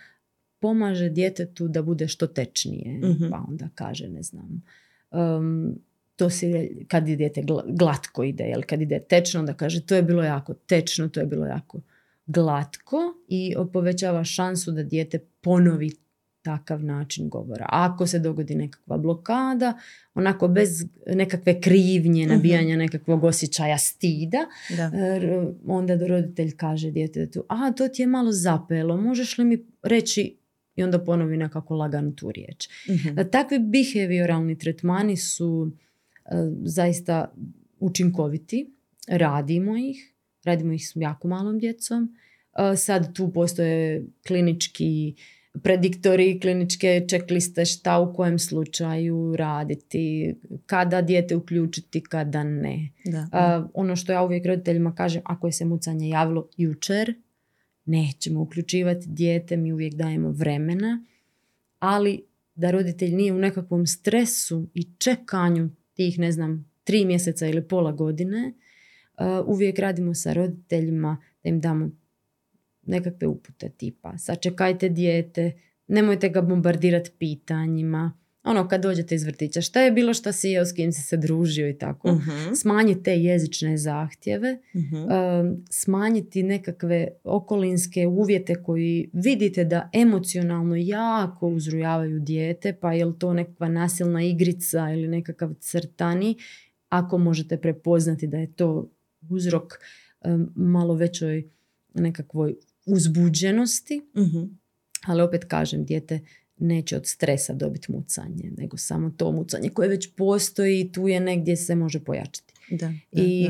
pomaže 0.60 1.10
djetetu 1.10 1.68
da 1.68 1.82
bude 1.82 2.08
što 2.08 2.28
tečnije. 2.28 2.97
Mhm. 2.99 3.30
Pa 3.32 3.45
onda 3.47 3.70
kaže, 3.76 4.08
ne 4.08 4.24
znam, 4.24 4.64
um, 5.12 5.80
to 6.18 6.30
se 6.30 6.70
kad 6.88 7.03
gla- 7.05 7.63
glatko 7.70 8.24
ide, 8.24 8.43
jel 8.43 8.61
kad 8.61 8.82
ide 8.82 8.99
tečno, 8.99 9.39
onda 9.39 9.53
kaže 9.53 9.82
to 9.82 9.95
je 9.95 10.03
bilo 10.03 10.24
jako 10.24 10.53
tečno, 10.53 11.07
to 11.09 11.20
je 11.20 11.26
bilo 11.26 11.45
jako 11.45 11.82
glatko 12.28 12.97
i 13.28 13.53
povećava 13.65 14.24
šansu 14.24 14.72
da 14.72 14.84
dijete 14.84 15.20
ponovi 15.41 15.91
takav 16.41 16.84
način 16.84 17.30
govora. 17.30 17.65
Ako 17.70 18.07
se 18.07 18.20
dogodi 18.20 18.55
nekakva 18.55 18.97
blokada, 18.97 19.74
onako 20.13 20.47
bez 20.47 20.70
nekakve 21.07 21.61
krivnje, 21.61 22.26
Mhm. 22.26 22.34
nabijanja 22.34 22.78
nekakvog 22.78 23.24
osjećaja 23.24 23.78
stida, 23.78 24.38
Da. 24.78 24.91
Onda 25.68 25.95
da 25.95 26.07
roditelj 26.07 26.51
kaže 26.51 26.91
djetetu, 26.91 27.43
a 27.49 27.72
to 27.72 27.88
ti 27.88 28.01
je 28.01 28.07
malo 28.07 28.32
zapelo, 28.32 28.97
možeš 28.97 29.38
li 29.38 29.45
mi 29.45 29.57
reći 29.84 30.38
i 30.76 30.84
onda 30.84 30.99
ponovi 30.99 31.38
nekako 31.38 31.76
lagano 31.76 32.11
tu 32.11 32.32
riječ. 32.32 32.68
E, 33.18 33.30
Takvi 33.30 33.59
behavioralni 33.61 34.57
tretmani 34.57 35.18
su 35.18 35.72
zaista 36.63 37.34
učinkoviti, 37.80 38.73
radimo 39.07 39.78
ih, 39.78 40.13
radimo 40.43 40.73
ih 40.73 40.88
s 40.89 40.91
jako 40.95 41.28
malom 41.28 41.59
djecom. 41.59 42.15
E, 42.57 42.75
sad 42.75 43.13
tu 43.13 43.34
postoje 43.34 44.05
klinički 44.28 45.15
prediktori, 45.63 46.39
kliničke 46.39 47.05
checkliste 47.09 47.65
šta 47.65 47.99
u 47.99 48.13
kojem 48.13 48.39
slučaju 48.39 49.36
raditi, 49.36 50.36
kada 50.65 51.01
dijete 51.01 51.36
uključiti, 51.36 52.01
kada 52.01 52.43
ne. 52.43 52.89
Da. 53.05 53.28
A, 53.32 53.67
ono 53.73 53.95
što 53.95 54.11
ja 54.11 54.23
uvijek 54.23 54.45
roditeljima 54.45 54.95
kažem, 54.95 55.21
ako 55.25 55.47
je 55.47 55.51
se 55.51 55.65
mucanje 55.65 56.09
javilo 56.09 56.47
jučer, 56.57 57.13
nećemo 57.86 58.41
uključivati 58.41 59.05
dijete, 59.07 59.57
mi 59.57 59.73
uvijek 59.73 59.93
dajemo 59.93 60.32
vremena, 60.32 61.05
ali 61.80 62.23
da 62.55 62.71
roditelj 62.71 63.15
nije 63.15 63.34
u 63.34 63.39
nekakvom 63.39 63.88
stresu 63.88 64.67
i 64.73 64.88
čekanju 64.97 65.69
tih, 65.98 66.19
ne 66.19 66.32
znam, 66.32 66.72
tri 66.84 67.06
mjeseca 67.06 67.48
ili 67.48 67.68
pola 67.68 67.91
godine, 67.91 68.53
a, 69.15 69.44
uvijek 69.48 69.80
radimo 69.80 70.14
sa 70.14 70.34
roditeljima 70.34 71.18
da 71.44 71.49
im 71.49 71.60
damo 71.61 71.90
nekakve 72.84 73.28
upute 73.28 73.69
tipa 73.69 74.18
sačekajte 74.18 74.90
dijete, 74.90 75.61
nemojte 75.88 76.30
ga 76.30 76.41
bombardirati 76.41 77.11
pitanjima, 77.19 78.19
ono 78.43 78.68
kad 78.68 78.81
dođete 78.81 79.15
iz 79.15 79.23
vrtića, 79.23 79.61
šta 79.61 79.81
je 79.81 79.91
bilo 79.91 80.14
šta 80.14 80.31
si 80.31 80.49
jeo, 80.49 80.65
s 80.65 80.73
kim 80.73 80.91
si 80.91 81.01
se 81.01 81.18
družio 81.18 81.69
i 81.69 81.73
tako. 81.76 82.11
Mhm. 82.11 82.53
Smanjite 82.55 83.11
jezične 83.14 83.77
zahtjeve, 83.77 84.57
Mhm. 84.76 84.95
um, 84.95 85.07
smanjiti 85.69 86.43
nekakve 86.43 87.07
okolinske 87.23 88.07
uvjete 88.07 88.55
koji 88.55 89.09
vidite 89.14 89.64
da 89.64 89.89
emocionalno 89.93 90.76
jako 90.76 91.47
uzrujavaju 91.47 92.19
dijete, 92.19 92.73
pa 92.73 92.93
je 92.93 93.05
li 93.05 93.19
to 93.19 93.34
nekakva 93.34 93.68
nasilna 93.69 94.23
igrica 94.23 94.89
ili 94.89 95.07
nekakav 95.07 95.53
crtani, 95.53 96.35
ako 96.89 97.18
možete 97.18 97.57
prepoznati 97.57 98.27
da 98.27 98.38
je 98.38 98.53
to 98.53 98.91
uzrok 99.30 99.73
um, 100.22 100.51
malo 100.55 100.93
većoj 100.93 101.49
nekakvoj 101.93 102.55
uzbuđenosti, 102.85 104.01
Mhm. 104.15 104.43
ali 105.03 105.22
opet 105.22 105.43
kažem, 105.45 105.85
dijete 105.85 106.19
neće 106.59 106.97
od 106.97 107.07
stresa 107.07 107.53
dobiti 107.53 107.91
mucanje, 107.91 108.51
nego 108.57 108.77
samo 108.77 109.09
to 109.09 109.31
mucanje 109.31 109.69
koje 109.69 109.89
već 109.89 110.15
postoji 110.15 110.81
i 110.81 110.91
tu 110.91 111.07
je 111.07 111.19
negdje 111.19 111.55
se 111.55 111.75
može 111.75 111.99
pojačati. 111.99 112.53
Da, 112.71 112.93
I 113.11 113.49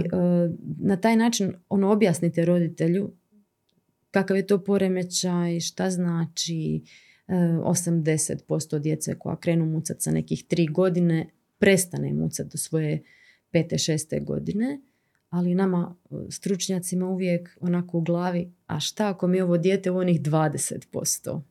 na 0.79 0.97
taj 0.97 1.15
način 1.15 1.53
ono 1.69 1.91
objasnite 1.91 2.45
roditelju 2.45 3.11
kakav 4.11 4.37
je 4.37 4.47
to 4.47 4.63
poremećaj, 4.63 5.59
šta 5.59 5.89
znači 5.89 6.83
80% 7.27 8.79
djece 8.79 9.15
koja 9.19 9.35
krenu 9.35 9.65
mucati 9.65 10.01
sa 10.01 10.11
nekih 10.11 10.43
tri 10.43 10.67
godine 10.67 11.29
prestane 11.59 12.13
mucati 12.13 12.49
do 12.49 12.57
svoje 12.57 13.03
pete, 13.51 13.77
šeste 13.77 14.19
godine, 14.19 14.81
ali 15.29 15.55
nama 15.55 15.95
stručnjacima 16.29 17.07
uvijek 17.07 17.57
onako 17.61 17.97
u 17.97 18.01
glavi, 18.01 18.51
a 18.67 18.79
šta 18.79 19.09
ako 19.09 19.27
mi 19.27 19.41
ovo 19.41 19.57
dijete 19.57 19.91
u 19.91 19.97
onih 19.97 20.21
20%? 20.21 21.41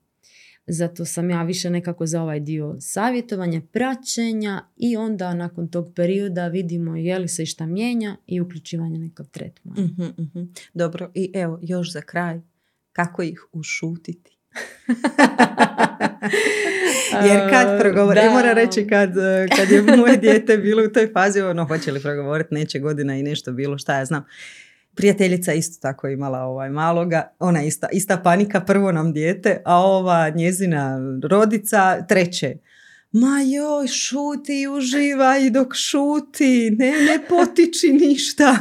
Zato 0.67 1.05
sam 1.05 1.31
ja 1.31 1.43
više 1.43 1.71
nekako 1.71 2.07
za 2.07 2.23
ovaj 2.23 2.41
dio 2.41 2.77
savjetovanja, 2.81 3.61
praćenja 3.73 4.65
i 4.77 4.97
onda 4.97 5.35
nakon 5.35 5.69
tog 5.69 5.93
perioda 5.95 6.49
vidimo 6.49 6.97
je 6.97 7.19
li 7.19 7.29
se 7.29 7.43
išta 7.43 7.67
mijenja 7.67 8.17
i 8.27 8.41
uključivanje 8.41 8.99
nekog 8.99 9.29
tretmana. 9.29 9.83
uh 9.83 9.89
Dobro, 10.75 11.11
i 11.15 11.31
evo 11.35 11.59
još 11.63 11.93
za 11.93 12.01
kraj, 12.01 12.41
kako 12.93 13.23
ih 13.23 13.47
ušutiti? 13.53 14.37
Jer 17.27 17.51
kad 17.51 17.81
progovori, 17.81 18.19
ja 18.19 18.31
moram 18.31 18.55
reći 18.55 18.87
kad, 18.87 19.15
kad 19.57 19.71
je 19.71 19.83
moje 19.97 20.17
dijete 20.17 20.59
bilo 20.59 20.85
u 20.85 20.89
toj 20.89 21.13
fazi, 21.13 21.41
ono, 21.41 21.65
hoće 21.65 21.93
li 21.93 22.01
progovoriti, 22.01 22.55
neće 22.55 22.79
godina 22.79 23.17
i 23.17 23.23
nešto 23.23 23.53
bilo, 23.53 23.79
šta 23.79 23.99
ja 23.99 24.05
znam. 24.05 24.25
Prijateljica 24.97 25.53
isto 25.53 25.81
tako 25.83 26.09
imala 26.09 26.39
ovaj 26.39 26.71
maloga, 26.71 27.35
ona 27.39 27.63
ista, 27.63 27.89
ista 27.93 28.17
panika, 28.17 28.61
prvo 28.61 28.93
nam 28.93 29.13
dijete, 29.13 29.63
a 29.65 29.77
ova 29.77 30.29
njezina 30.29 30.99
rodica 31.23 32.07
treće. 32.09 32.57
Ma 33.13 33.41
joj, 33.47 33.87
šuti 33.87 34.61
i 34.61 34.69
uživaj 34.69 35.51
dok 35.51 35.75
šuti, 35.75 36.71
ne, 36.79 36.91
ne 36.91 37.19
potiči 37.29 37.93
ništa. 37.93 38.57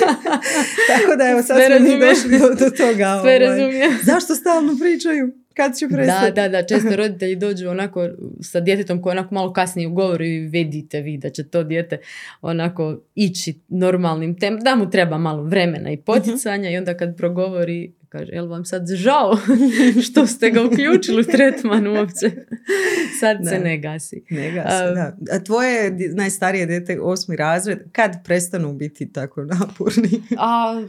Tako 0.90 1.16
da 1.18 1.28
evo 1.30 1.42
sad 1.42 1.56
smo 1.66 1.88
mi 1.88 2.00
došli 2.00 2.38
do, 2.38 2.48
do 2.48 2.70
toga. 2.70 3.20
Sve 3.22 3.50
ovaj. 3.50 3.90
Zašto 4.02 4.34
stalno 4.34 4.76
pričaju? 4.80 5.32
Kad 5.60 5.76
će 5.78 5.88
prestati? 5.88 6.32
Da, 6.32 6.42
da, 6.42 6.48
da, 6.48 6.66
često 6.66 6.96
roditelji 6.96 7.36
dođu 7.36 7.68
onako 7.68 8.08
sa 8.40 8.60
djetetom 8.60 9.02
koje 9.02 9.12
onako 9.12 9.34
malo 9.34 9.52
kasnije 9.52 9.88
u 9.88 9.94
govoru 9.94 10.24
i 10.24 10.38
vidite 10.38 11.00
vi 11.00 11.18
da 11.18 11.30
će 11.30 11.48
to 11.48 11.62
dijete 11.64 11.98
onako 12.42 13.00
ići 13.14 13.54
normalnim 13.68 14.38
tem, 14.38 14.58
da 14.60 14.74
mu 14.74 14.90
treba 14.90 15.18
malo 15.18 15.42
vremena 15.42 15.90
i 15.90 15.96
poticanja 15.96 16.70
i 16.70 16.76
onda 16.76 16.96
kad 16.96 17.16
progovori 17.16 17.92
kaže, 18.10 18.32
jel 18.32 18.48
vam 18.48 18.64
sad 18.64 18.86
žao 18.94 19.36
što 20.06 20.26
ste 20.26 20.50
ga 20.50 20.64
uključili 20.64 21.20
u 21.20 21.24
tretman 21.24 21.86
uopće? 21.86 22.30
Sad 23.20 23.38
se 23.48 23.58
ne 23.58 23.78
gasi. 23.78 24.24
Ne 24.30 24.52
gasi, 24.52 24.94
da. 24.94 25.16
A 25.32 25.44
tvoje 25.44 25.96
najstarije 26.14 26.66
dete, 26.66 27.00
osmi 27.00 27.36
razred, 27.36 27.78
kad 27.92 28.24
prestanu 28.24 28.72
biti 28.72 29.12
tako 29.12 29.44
naporni? 29.44 30.22
A, 30.38 30.82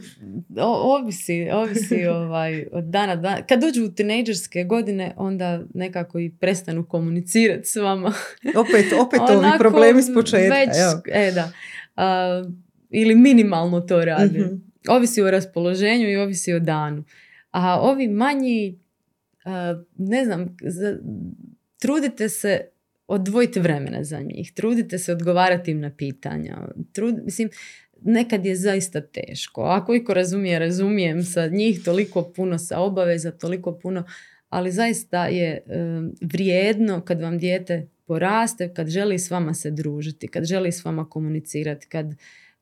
ovisi, 0.58 1.48
ovisi 1.52 2.06
ovaj, 2.06 2.66
od 2.72 2.84
dana, 2.84 3.16
dana. 3.16 3.42
Kad 3.48 3.60
dođu 3.60 3.84
u 3.84 3.88
tinejdžerske 3.88 4.64
godine, 4.64 5.14
onda 5.16 5.62
nekako 5.74 6.18
i 6.18 6.30
prestanu 6.40 6.84
komunicirati 6.84 7.68
s 7.68 7.76
vama. 7.76 8.12
opet, 8.56 8.92
opet 9.00 9.20
ovi 9.20 9.48
problemi 9.58 10.02
s 10.02 10.14
početka. 10.14 10.54
Već, 10.54 10.70
e 11.12 11.32
da. 11.32 11.52
ili 12.90 13.14
minimalno 13.14 13.80
to 13.80 14.04
radi. 14.04 14.38
Mhm. 14.38 14.71
Ovisi 14.88 15.22
o 15.22 15.30
raspoloženju 15.30 16.10
i 16.10 16.16
ovisi 16.16 16.52
o 16.52 16.60
danu. 16.60 17.04
A 17.50 17.80
ovi 17.80 18.08
manji, 18.08 18.78
ne 19.96 20.24
znam, 20.24 20.56
trudite 21.78 22.28
se 22.28 22.60
odvojite 23.06 23.60
vremena 23.60 24.04
za 24.04 24.20
njih, 24.20 24.52
trudite 24.52 24.98
se 24.98 25.12
odgovarati 25.12 25.70
im 25.70 25.80
na 25.80 25.90
pitanja. 25.96 26.58
Trud, 26.92 27.14
mislim, 27.24 27.50
nekad 28.02 28.46
je 28.46 28.56
zaista 28.56 29.00
teško. 29.00 29.62
Ako 29.62 29.94
iko 29.94 30.14
razumije, 30.14 30.58
razumijem 30.58 31.22
sa 31.22 31.46
njih 31.46 31.84
toliko 31.84 32.22
puno, 32.22 32.58
sa 32.58 32.80
obaveza 32.80 33.30
toliko 33.30 33.78
puno, 33.78 34.04
ali 34.48 34.70
zaista 34.70 35.26
je 35.26 35.64
vrijedno 36.20 37.00
kad 37.00 37.20
vam 37.20 37.38
dijete 37.38 37.86
poraste, 38.04 38.74
kad 38.74 38.88
želi 38.88 39.18
s 39.18 39.30
vama 39.30 39.54
se 39.54 39.70
družiti, 39.70 40.28
kad 40.28 40.44
želi 40.44 40.72
s 40.72 40.84
vama 40.84 41.08
komunicirati, 41.10 41.86
kad 41.86 42.14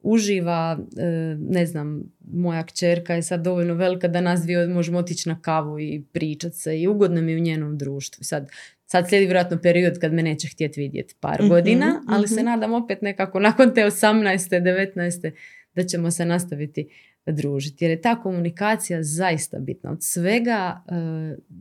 uživa, 0.03 0.79
e, 0.99 1.37
ne 1.39 1.67
znam, 1.67 2.03
moja 2.33 2.67
kćerka 2.67 3.15
je 3.15 3.23
sad 3.23 3.43
dovoljno 3.43 3.75
velika 3.75 4.09
da 4.09 4.21
nas 4.21 4.43
dvije 4.43 4.69
možemo 4.69 4.99
otići 4.99 5.29
na 5.29 5.41
kavu 5.43 5.81
i 5.81 6.05
pričat 6.13 6.55
se 6.55 6.81
i 6.81 6.89
ugodno 6.89 7.23
mi 7.23 7.37
u 7.37 7.41
njenom 7.41 7.79
društvu. 7.79 8.25
Sad, 8.25 8.51
sad 8.87 9.09
slijedi 9.09 9.27
vjerojatno 9.27 9.59
period 9.63 9.99
kad 9.99 10.13
me 10.13 10.23
neće 10.23 10.49
htjeti 10.49 10.81
vidjeti 10.81 11.15
par 11.21 11.41
mhm, 11.41 11.49
godina, 11.49 12.03
ali 12.09 12.29
se 12.29 12.35
mhm. 12.35 12.45
nadam 12.45 12.73
opet 12.73 13.03
nekako 13.03 13.41
nakon 13.41 13.75
te 13.75 13.81
18. 13.81 14.63
19. 14.97 15.31
da 15.75 15.83
ćemo 15.83 16.11
se 16.11 16.25
nastaviti 16.25 16.89
družiti. 17.27 17.85
Jer 17.85 17.91
je 17.91 18.01
ta 18.01 18.23
komunikacija 18.23 19.03
zaista 19.03 19.59
bitna. 19.59 19.91
Od 19.91 19.99
svega 20.01 20.85
e, 20.89 20.95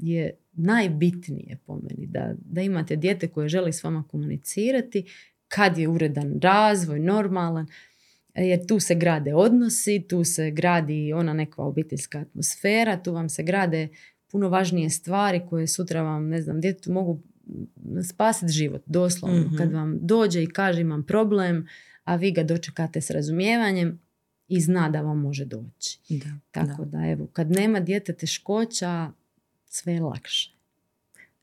je 0.02 0.38
najbitnije 0.54 1.58
po 1.66 1.76
meni 1.76 2.08
da, 2.08 2.34
da 2.46 2.62
imate 2.62 2.96
dijete 2.96 3.28
koje 3.28 3.50
želi 3.50 3.74
s 3.74 3.84
vama 3.84 4.04
komunicirati 4.08 5.06
kad 5.48 5.78
je 5.78 5.88
uredan 5.88 6.40
razvoj, 6.42 7.00
normalan, 7.00 7.68
jer 8.36 8.68
tu 8.68 8.80
se 8.80 8.96
grade 8.96 9.34
odnosi, 9.34 10.06
tu 10.10 10.24
se 10.24 10.52
gradi 10.52 11.14
ona 11.14 11.34
neka 11.34 11.62
obiteljska 11.62 12.20
atmosfera, 12.20 13.04
tu 13.04 13.14
vam 13.14 13.30
se 13.30 13.44
grade 13.44 13.88
puno 14.32 14.50
važnije 14.50 14.90
stvari 14.90 15.42
koje 15.50 15.68
sutra 15.68 16.02
vam, 16.02 16.28
ne 16.28 16.42
znam, 16.42 16.62
djetu 16.62 16.92
mogu 16.92 17.22
spasiti 18.10 18.52
život, 18.52 18.82
doslovno. 18.86 19.42
Mhm. 19.42 19.56
Kad 19.56 19.72
vam 19.72 19.98
dođe 20.02 20.44
i 20.44 20.48
kaže 20.48 20.82
imam 20.82 21.04
problem, 21.04 21.68
a 22.04 22.16
vi 22.16 22.32
ga 22.32 22.44
dočekate 22.44 23.02
s 23.02 23.10
razumijevanjem 23.10 24.00
i 24.48 24.62
zna 24.62 24.90
da 24.90 25.02
vam 25.02 25.22
može 25.22 25.46
doći. 25.46 26.00
Da, 26.10 26.40
Tako 26.52 26.86
da. 26.86 26.98
da, 26.98 27.08
evo, 27.08 27.28
kad 27.28 27.52
nema 27.52 27.80
dijete 27.80 28.14
teškoća, 28.14 29.12
sve 29.66 29.94
je 29.94 30.02
lakše. 30.02 30.59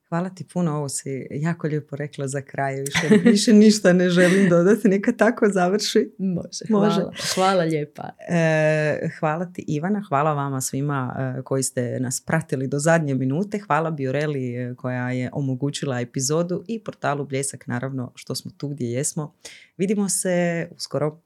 Hvala 0.09 0.31
ti 0.31 0.45
puno, 0.53 0.77
ovo 0.77 0.89
si 0.89 1.27
jako 1.31 1.66
lijepo 1.66 1.97
rekla 1.97 2.28
za 2.28 2.43
kraj, 2.43 2.74
više, 2.74 3.16
više 3.24 3.53
ništa 3.53 3.93
ne 3.93 4.11
želim 4.11 4.49
dodati, 4.49 4.89
neka 4.89 5.12
tako 5.12 5.49
završi. 5.49 6.11
Može, 6.19 6.65
Može. 6.69 6.95
Hvala, 6.95 7.12
hvala 7.35 7.65
lijepa. 7.65 8.09
E, 8.28 9.09
hvala 9.20 9.53
ti 9.53 9.65
Ivana, 9.69 10.03
hvala 10.09 10.33
vama 10.33 10.61
svima 10.61 11.16
e, 11.39 11.43
koji 11.43 11.62
ste 11.62 12.01
nas 12.01 12.20
pratili 12.20 12.69
do 12.69 12.78
zadnje 12.78 13.15
minute, 13.15 13.59
hvala 13.59 13.91
Bioreli 13.91 14.55
e, 14.55 14.74
koja 14.74 15.11
je 15.11 15.31
omogućila 15.33 16.01
epizodu 16.01 16.65
i 16.69 16.85
portalu 16.85 17.24
Bljesak 17.24 17.66
naravno 17.66 18.12
što 18.15 18.35
smo 18.35 18.51
tu 18.57 18.69
gdje 18.69 18.87
jesmo. 18.87 19.35
Vidimo 19.77 20.09
se 20.09 20.69
uskoro. 20.77 21.26